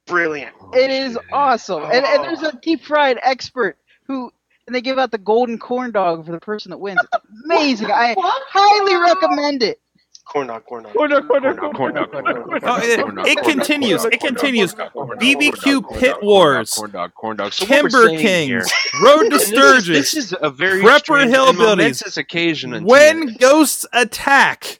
[0.08, 0.54] brilliant.
[0.74, 2.60] it is awesome, and, and there's a oh.
[2.62, 3.78] deep fried expert
[4.08, 4.32] who,
[4.66, 7.00] and they give out the golden corn dog for the person that wins.
[7.02, 7.92] It's amazing.
[7.92, 9.80] I highly recommend it.
[10.26, 10.94] Corn dog, corn dog.
[10.94, 13.66] Corner, corner, Corn dog, corn dog, corn dog, Oh, it- corn dog, it corn dog,
[13.66, 14.74] continues, it continues.
[14.74, 16.74] corn dog, corn dog, BBQ Pit Wars.
[16.74, 17.54] corn dog, corn dog.
[17.54, 18.74] So what we're Timber saying Kings,
[19.04, 21.58] Road to and this is- Sturgis, This is a very Prepper strange and Hillbillies.
[21.58, 22.84] momentous occasion.
[22.86, 24.80] When Ghosts Attack.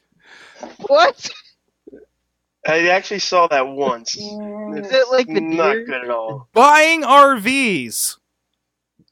[0.88, 1.30] What?
[2.66, 4.16] I actually saw that once.
[4.16, 6.48] Is it like the not good at all.
[6.52, 8.16] Buying RVs.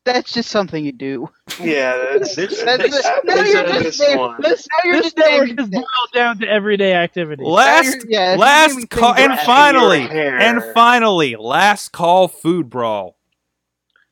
[0.04, 1.30] That's just something you do.
[1.60, 4.40] Yeah, that's, This- That's this- the, now this- you're this just saying, one.
[4.42, 7.42] this, now you're This just network is boiled down to everyday activity.
[7.44, 13.16] Last, yeah, last call, and finally, and finally, last call food brawl.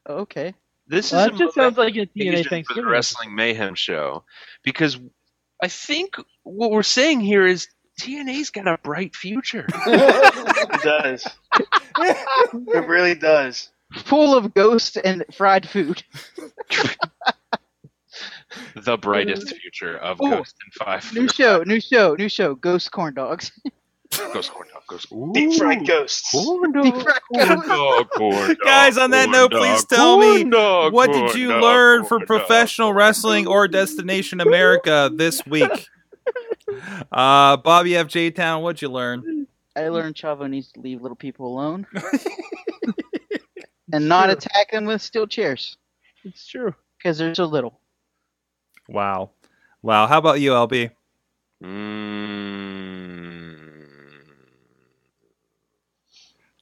[0.08, 0.54] Okay.
[0.88, 3.74] This Well, is that a just sounds like a occasion TNA for the Wrestling Mayhem
[3.74, 4.24] show
[4.62, 4.98] because
[5.62, 7.68] I think what we're saying here is
[8.00, 9.66] TNA's got a bright future.
[9.86, 11.26] it does.
[11.98, 13.68] It really does.
[14.04, 16.02] Full of ghosts and fried food.
[18.84, 21.12] the brightest future of Ooh, Ghost and Five.
[21.14, 22.54] New show, new show, new show.
[22.54, 23.52] Ghost corn dogs.
[24.32, 24.82] Ghost corn dog.
[24.86, 25.06] Ghost.
[25.32, 26.30] Deep fried ghosts.
[26.32, 27.02] Corn Deep dog.
[27.02, 27.68] fried Corn ghosts.
[27.68, 28.10] dog.
[28.10, 28.56] Corn dog.
[28.64, 32.20] Guys, on that note, dog, please tell me, dog, What did you dog, learn from
[32.20, 32.26] dog.
[32.28, 35.88] professional wrestling or Destination America this week?
[37.10, 38.06] Uh, Bobby F.
[38.08, 38.30] J.
[38.30, 39.46] Town, what'd you learn?
[39.74, 41.86] I learned Chavo needs to leave little people alone.
[43.92, 45.76] and not attack them with steel chairs.
[46.24, 46.74] It's true.
[46.98, 47.80] Because they're so little.
[48.88, 49.30] Wow.
[49.82, 50.06] Wow.
[50.06, 50.90] How about you, LB?
[51.62, 52.12] Mm.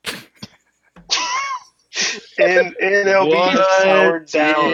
[2.39, 4.73] And NLB What powered down.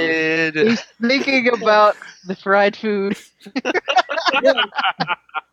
[0.54, 1.96] He's thinking about
[2.26, 3.16] the fried food.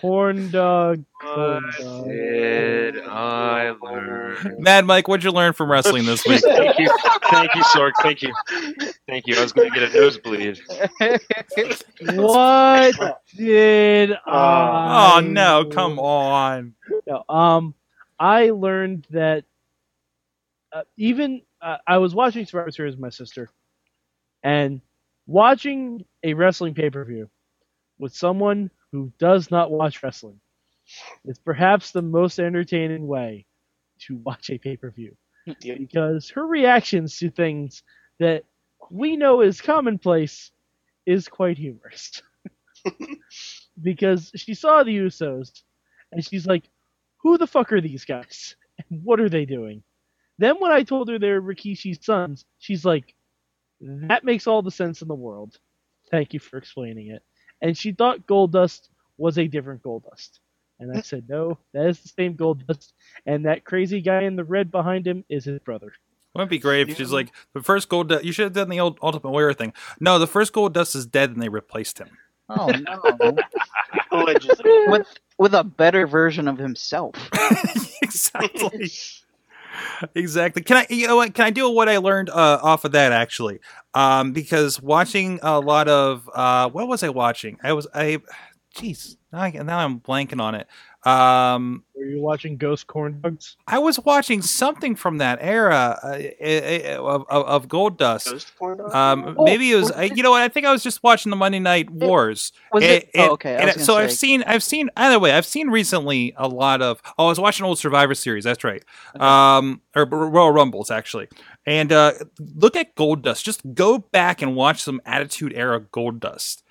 [0.00, 1.04] Corn dog.
[1.20, 2.04] Corn what dog.
[2.06, 4.56] did I learn?
[4.58, 6.40] Mad Mike, what'd you learn from wrestling this week?
[6.44, 6.88] Thank you,
[7.30, 7.92] thank you, Sorg.
[8.00, 8.32] Thank you,
[9.06, 9.36] thank you.
[9.36, 10.58] I was going to get a nosebleed.
[12.16, 15.16] What did I?
[15.16, 16.74] Oh no, come on.
[17.06, 17.74] No, um,
[18.18, 19.44] I learned that
[20.72, 23.50] uh, even uh, I was watching Survivor Series with my sister,
[24.42, 24.80] and
[25.26, 27.28] watching a wrestling pay per view
[27.98, 30.40] with someone who does not watch wrestling
[31.24, 33.46] is perhaps the most entertaining way
[34.00, 35.16] to watch a pay per view
[35.60, 35.76] Yeah.
[35.78, 37.82] because her reactions to things
[38.18, 38.44] that
[38.90, 40.50] we know is commonplace
[41.06, 42.22] is quite humorous.
[43.82, 45.62] because she saw the Usos
[46.12, 46.64] and she's like,
[47.18, 48.56] who the fuck are these guys?
[48.90, 49.82] And what are they doing?
[50.38, 53.14] Then when I told her they're Rikishi's sons, she's like,
[53.82, 55.58] that makes all the sense in the world.
[56.10, 57.22] Thank you for explaining it.
[57.62, 58.88] And she thought Goldust
[59.18, 60.38] was a different Goldust.
[60.78, 62.92] And I said, no, that is the same Goldust.
[63.26, 65.92] And that crazy guy in the red behind him is his brother.
[66.34, 68.08] Wouldn't it be great if she's like the first gold?
[68.08, 69.72] Du- you should have done the old Ultimate Warrior thing.
[69.98, 72.08] No, the first Goldust is dead, and they replaced him.
[72.48, 72.66] Oh
[73.22, 73.36] no.
[74.86, 75.06] With
[75.38, 77.14] with a better version of himself.
[78.02, 78.90] exactly.
[80.14, 80.62] exactly.
[80.62, 80.86] Can I?
[80.90, 81.34] You know what?
[81.34, 83.60] Can I do what I learned uh, off of that actually?
[83.94, 87.58] Um, because watching a lot of uh, what was I watching?
[87.62, 88.18] I was I,
[88.76, 90.66] jeez, now, I, now I'm blanking on it.
[91.04, 93.56] Um, Were you watching Ghost Corn Dogs?
[93.66, 98.30] I was watching something from that era uh, eh, eh, of, of, of Goldust.
[98.30, 98.94] Ghost corn dog?
[98.94, 99.84] Um, Oh, maybe it was.
[99.84, 100.42] was I, you know what?
[100.42, 102.52] I think I was just watching the Monday Night Wars.
[102.72, 103.10] Was And- it?
[103.14, 103.54] and- oh, okay.
[103.54, 104.90] I and was gonna so I've seen, I've seen.
[104.94, 107.00] Either way, I've seen recently a lot of.
[107.18, 108.44] Oh, I was watching old Survivor series.
[108.44, 108.84] That's right.
[109.18, 111.28] Um, or Royal Rumbles actually.
[111.66, 112.12] And uh,
[112.56, 113.42] look at Goldust.
[113.42, 116.62] Just go back and watch some Attitude Era Goldust,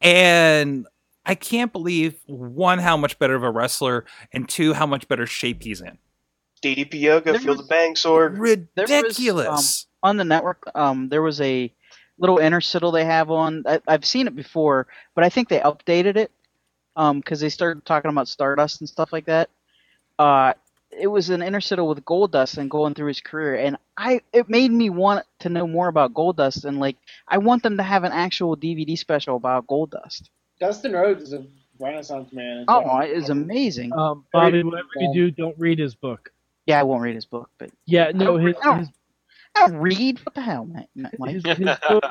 [0.00, 0.86] and
[1.26, 5.26] I can't believe one how much better of a wrestler, and two how much better
[5.26, 5.98] shape he's in.
[6.62, 8.38] DDP Yoga, There Feel was- the Bang Sword.
[8.38, 9.86] Ridiculous.
[10.02, 11.72] on the network, um, there was a
[12.18, 13.64] little interstitial they have on.
[13.66, 16.30] I, I've seen it before, but I think they updated it
[16.94, 19.50] because they started talking about Stardust and stuff like that.
[20.18, 20.52] Uh,
[20.96, 24.70] it was an interstitial with Goldust and going through his career, and I it made
[24.70, 26.96] me want to know more about Goldust and like
[27.26, 30.28] I want them to have an actual DVD special about Goldust.
[30.64, 31.44] Dustin Rhodes is a
[31.78, 32.58] renaissance man.
[32.60, 33.92] It's Oh, like- it amazing.
[33.92, 36.30] Um, Bobby, whatever you do, don't read his book.
[36.66, 38.88] Yeah, I won't read his book, but Yeah, no, his I don't- his,
[39.54, 40.20] I read.
[40.24, 40.88] What the hell, Mike?
[41.18, 41.30] Mike?
[41.34, 41.58] his, his,
[41.88, 42.04] book,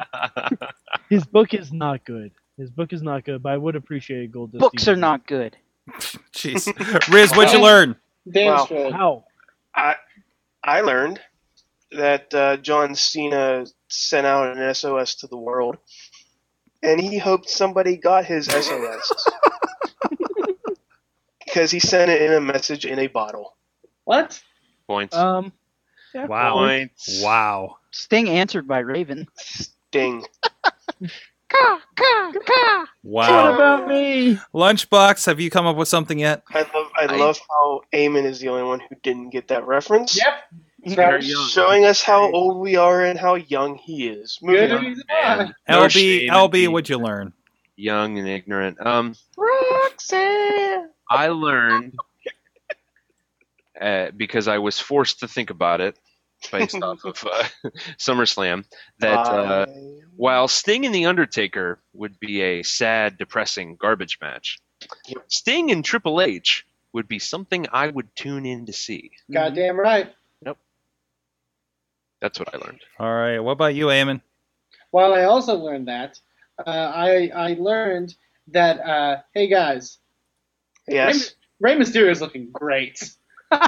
[1.10, 2.32] his book is not good.
[2.58, 4.60] His book is not good, but I would appreciate Goldust.
[4.60, 5.58] Books are not good.
[6.32, 6.68] Jeez,
[7.12, 7.96] Riz, what'd you learn?
[8.32, 8.66] Damn Wow.
[8.66, 8.94] straight.
[8.94, 9.26] How?
[10.64, 11.20] I learned
[11.92, 15.78] that uh, John Cena sent out an SOS to the world,
[16.84, 19.26] and he hoped somebody got his SOS
[21.46, 23.56] because he sent it in a message in a bottle.
[24.04, 24.42] What?
[24.88, 25.16] Points.
[25.16, 25.52] Um,
[26.14, 26.54] yeah, Wow.
[26.54, 27.22] Points.
[27.24, 27.78] Wow.
[27.92, 29.28] Sting answered by Raven.
[29.36, 30.26] Sting.
[33.04, 33.54] What Wow.
[33.56, 34.40] about me?
[34.56, 36.42] Lunchbox, have you come up with something yet?
[36.50, 36.88] I love.
[36.98, 40.18] I, I- love how Eamon is the only one who didn't get that reference.
[40.18, 40.34] Yep.
[40.86, 41.48] Very young.
[41.48, 44.40] Showing us how old we are and how young he is.
[44.42, 44.86] Moving Good on.
[44.86, 45.54] reason And why.
[45.70, 47.34] no LB, LB, what'd you learn?
[47.76, 48.86] Young and ignorant.
[48.86, 49.16] Um,
[51.10, 51.96] I learned
[53.80, 55.98] uh, because I was forced to think about it
[56.52, 57.44] based off of uh,
[57.98, 58.66] SummerSlam
[59.00, 59.66] that uh,
[60.16, 64.60] while Sting and The Undertaker would be a sad, depressing garbage match,
[65.08, 65.24] Yep.
[65.30, 69.12] Sting and Triple H would be something I would tune in to see.
[69.32, 70.14] Goddamn right.
[72.24, 72.80] That's what I learned.
[73.00, 73.40] All right.
[73.40, 74.22] What about you, Eamon?
[74.94, 76.18] Well, I also learned that.
[76.66, 78.16] Uh, I I learned
[78.48, 78.80] that.
[78.80, 79.98] Uh, hey guys,
[80.88, 81.36] yes.
[81.60, 83.12] Rey Mysterio is looking great.
[83.52, 83.60] You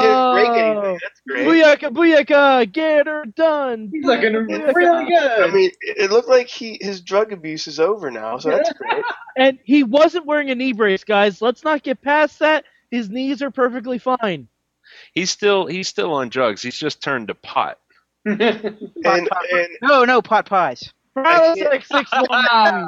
[0.00, 0.98] didn't break anything.
[1.00, 1.46] That's great.
[1.46, 3.90] Booyaka, booyaka, get her done.
[3.92, 4.74] He's looking Booyaka.
[4.74, 5.40] really good.
[5.44, 8.72] I mean, it it looked like he his drug abuse is over now, so that's
[8.76, 9.04] great.
[9.36, 11.40] And he wasn't wearing a knee brace, guys.
[11.40, 12.64] Let's not get past that.
[12.90, 14.48] His knees are perfectly fine.
[15.14, 16.62] He's still he's still on drugs.
[16.62, 17.78] He's just turned to pot.
[18.24, 18.48] And
[19.04, 19.28] and
[19.82, 20.92] No, no, pot pies.
[21.14, 22.26] Probably like six one.
[22.30, 22.86] I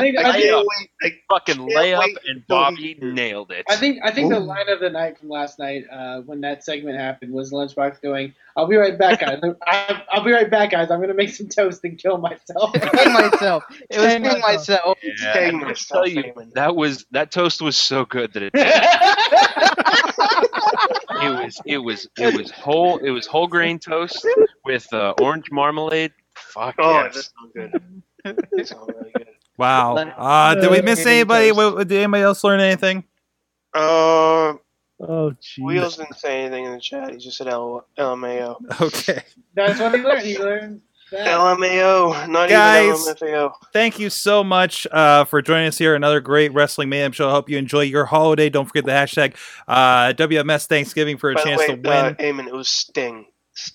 [0.00, 0.90] think I I think, can't wait.
[1.00, 3.66] I, Fucking layup, and Bobby he- nailed it.
[3.68, 6.64] I think I think the line of the night from last night, uh, when that
[6.64, 9.38] segment happened, was Lunchbox going, "I'll be right back, guys.
[9.66, 10.90] I, I'll be right back, guys.
[10.90, 13.62] I'm gonna make some toast and kill myself." Hang myself.
[13.88, 14.98] It was Hang hang myself.
[15.02, 18.42] Yeah, Hang and I'll myself, tell you, that was that toast was so good that
[18.42, 18.52] it
[21.22, 24.26] it was it was it was whole it was whole grain toast
[24.64, 26.12] with uh, orange marmalade.
[26.34, 27.14] Fuck oh, yes.
[27.14, 28.02] that sounds good.
[28.56, 29.26] That sounds really good.
[29.56, 29.94] Wow.
[29.94, 31.50] Let- Uh, did we miss Uh, anybody?
[31.52, 31.76] toast.
[31.76, 33.04] Wait, Did anybody else learn anything?
[33.74, 34.54] Uh,
[35.00, 35.62] Oh, jeez.
[35.64, 37.12] Wheels didn't say anything in the chat.
[37.12, 38.56] He just said L- LMAO.
[38.82, 39.22] Okay.
[39.54, 40.22] That's what he learned.
[40.26, 40.82] He learned that.
[41.12, 42.84] LMAO, not Guys.
[43.08, 43.52] even LMFAO.
[43.72, 45.94] Thank you so much uh, for joining us here.
[45.94, 47.28] Another great Wrestling Mayhem show.
[47.28, 48.48] I hope you enjoy your holiday.
[48.50, 49.34] Don't forget the hashtag
[49.66, 51.84] uh, WMS Thanksgiving for a By chance way, to win.
[51.86, 53.26] uh, Eamon, it was Sting.
[53.56, 53.72] S-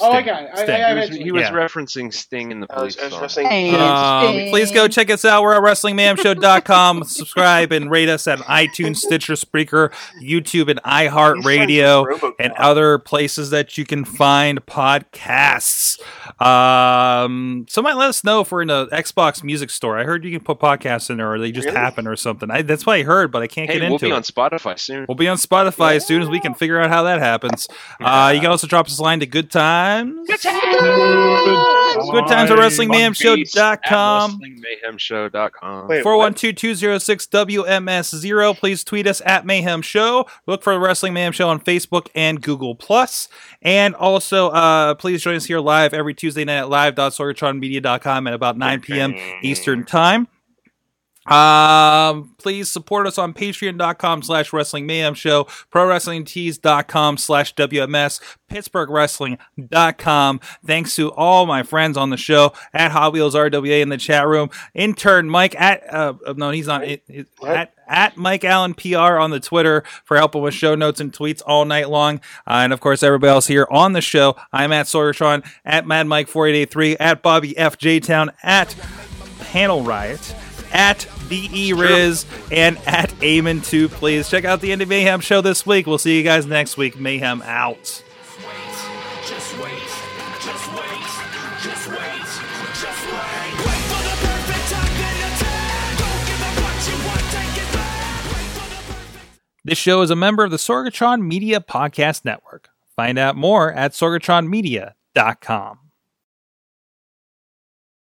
[0.00, 0.10] Sting.
[0.10, 0.26] Oh, I Sting.
[0.26, 0.50] got it.
[0.52, 0.70] I, Sting.
[0.82, 1.50] I, I He was, he was Yeah.
[1.52, 3.44] referencing Sting in the I was, police I was song.
[3.44, 3.74] Hey.
[3.74, 5.42] Um, please go check us out.
[5.42, 7.04] We're at WrestlingMayhemShow.com.
[7.04, 13.76] Subscribe and rate us at iTunes, Stitcher, Spreaker, YouTube, and iHeartRadio, and other places that
[13.78, 16.00] you can find podcasts.
[16.40, 19.98] Um, somebody let us know if we're in the Xbox Music Store.
[19.98, 21.76] I heard you can put podcasts in there, or they just Really?
[21.78, 22.50] happen or something.
[22.50, 24.08] I, that's what I heard, but I can't Hey, get we'll into it.
[24.08, 24.16] We'll be it.
[24.16, 24.22] on
[24.60, 25.04] Spotify soon.
[25.08, 27.68] We'll be on Spotify as soon as we can figure out how that happens.
[28.00, 29.50] Uh, you can also drop us a line to Good
[29.90, 30.26] Times.
[30.26, 32.10] Good Times.
[32.10, 34.40] Good Times at WrestlingMayhemShow.com.
[34.40, 35.88] WrestlingMayhemShow.com.
[35.88, 36.36] Wait, Four one what?
[36.36, 38.54] two two zero six WMS zero.
[38.54, 40.26] Please tweet us at Mayhem Show.
[40.46, 43.28] Look for the Wrestling Mayhem Show on Facebook and Google Plus.
[43.62, 48.56] And also, uh, please join us here live every Tuesday night at live.sorgatronmedia.com at about
[48.56, 49.14] 9 p.m.
[49.42, 50.28] Eastern Time.
[51.26, 58.20] Um, please support us on patreon.com slash wrestling mayhem show, pro wrestling tees.com slash WMS,
[58.50, 60.40] pittsburghwrestling.com.
[60.64, 64.26] Thanks to all my friends on the show at Hot Wheels RWA in the chat
[64.26, 64.50] room.
[64.74, 69.30] Intern Mike at, uh, no, he's not, it, it- at, at Mike Allen PR on
[69.30, 72.16] the Twitter for helping with show notes and tweets all night long.
[72.46, 74.36] Uh, and of course, everybody else here on the show.
[74.52, 77.76] I'm at Sorgatron, at Mad Mike 4883, at Bobby F.
[77.78, 78.74] J Town, at
[79.40, 80.34] Panel Riot,
[80.72, 85.66] at BE Riz, and at Eamon 2 Please check out the Indie Mayhem show this
[85.66, 85.86] week.
[85.86, 86.98] We'll see you guys next week.
[86.98, 88.02] Mayhem out.
[99.62, 102.70] This show is a member of the Sorgatron Media Podcast Network.
[102.96, 105.78] Find out more at sorgatronmedia.com.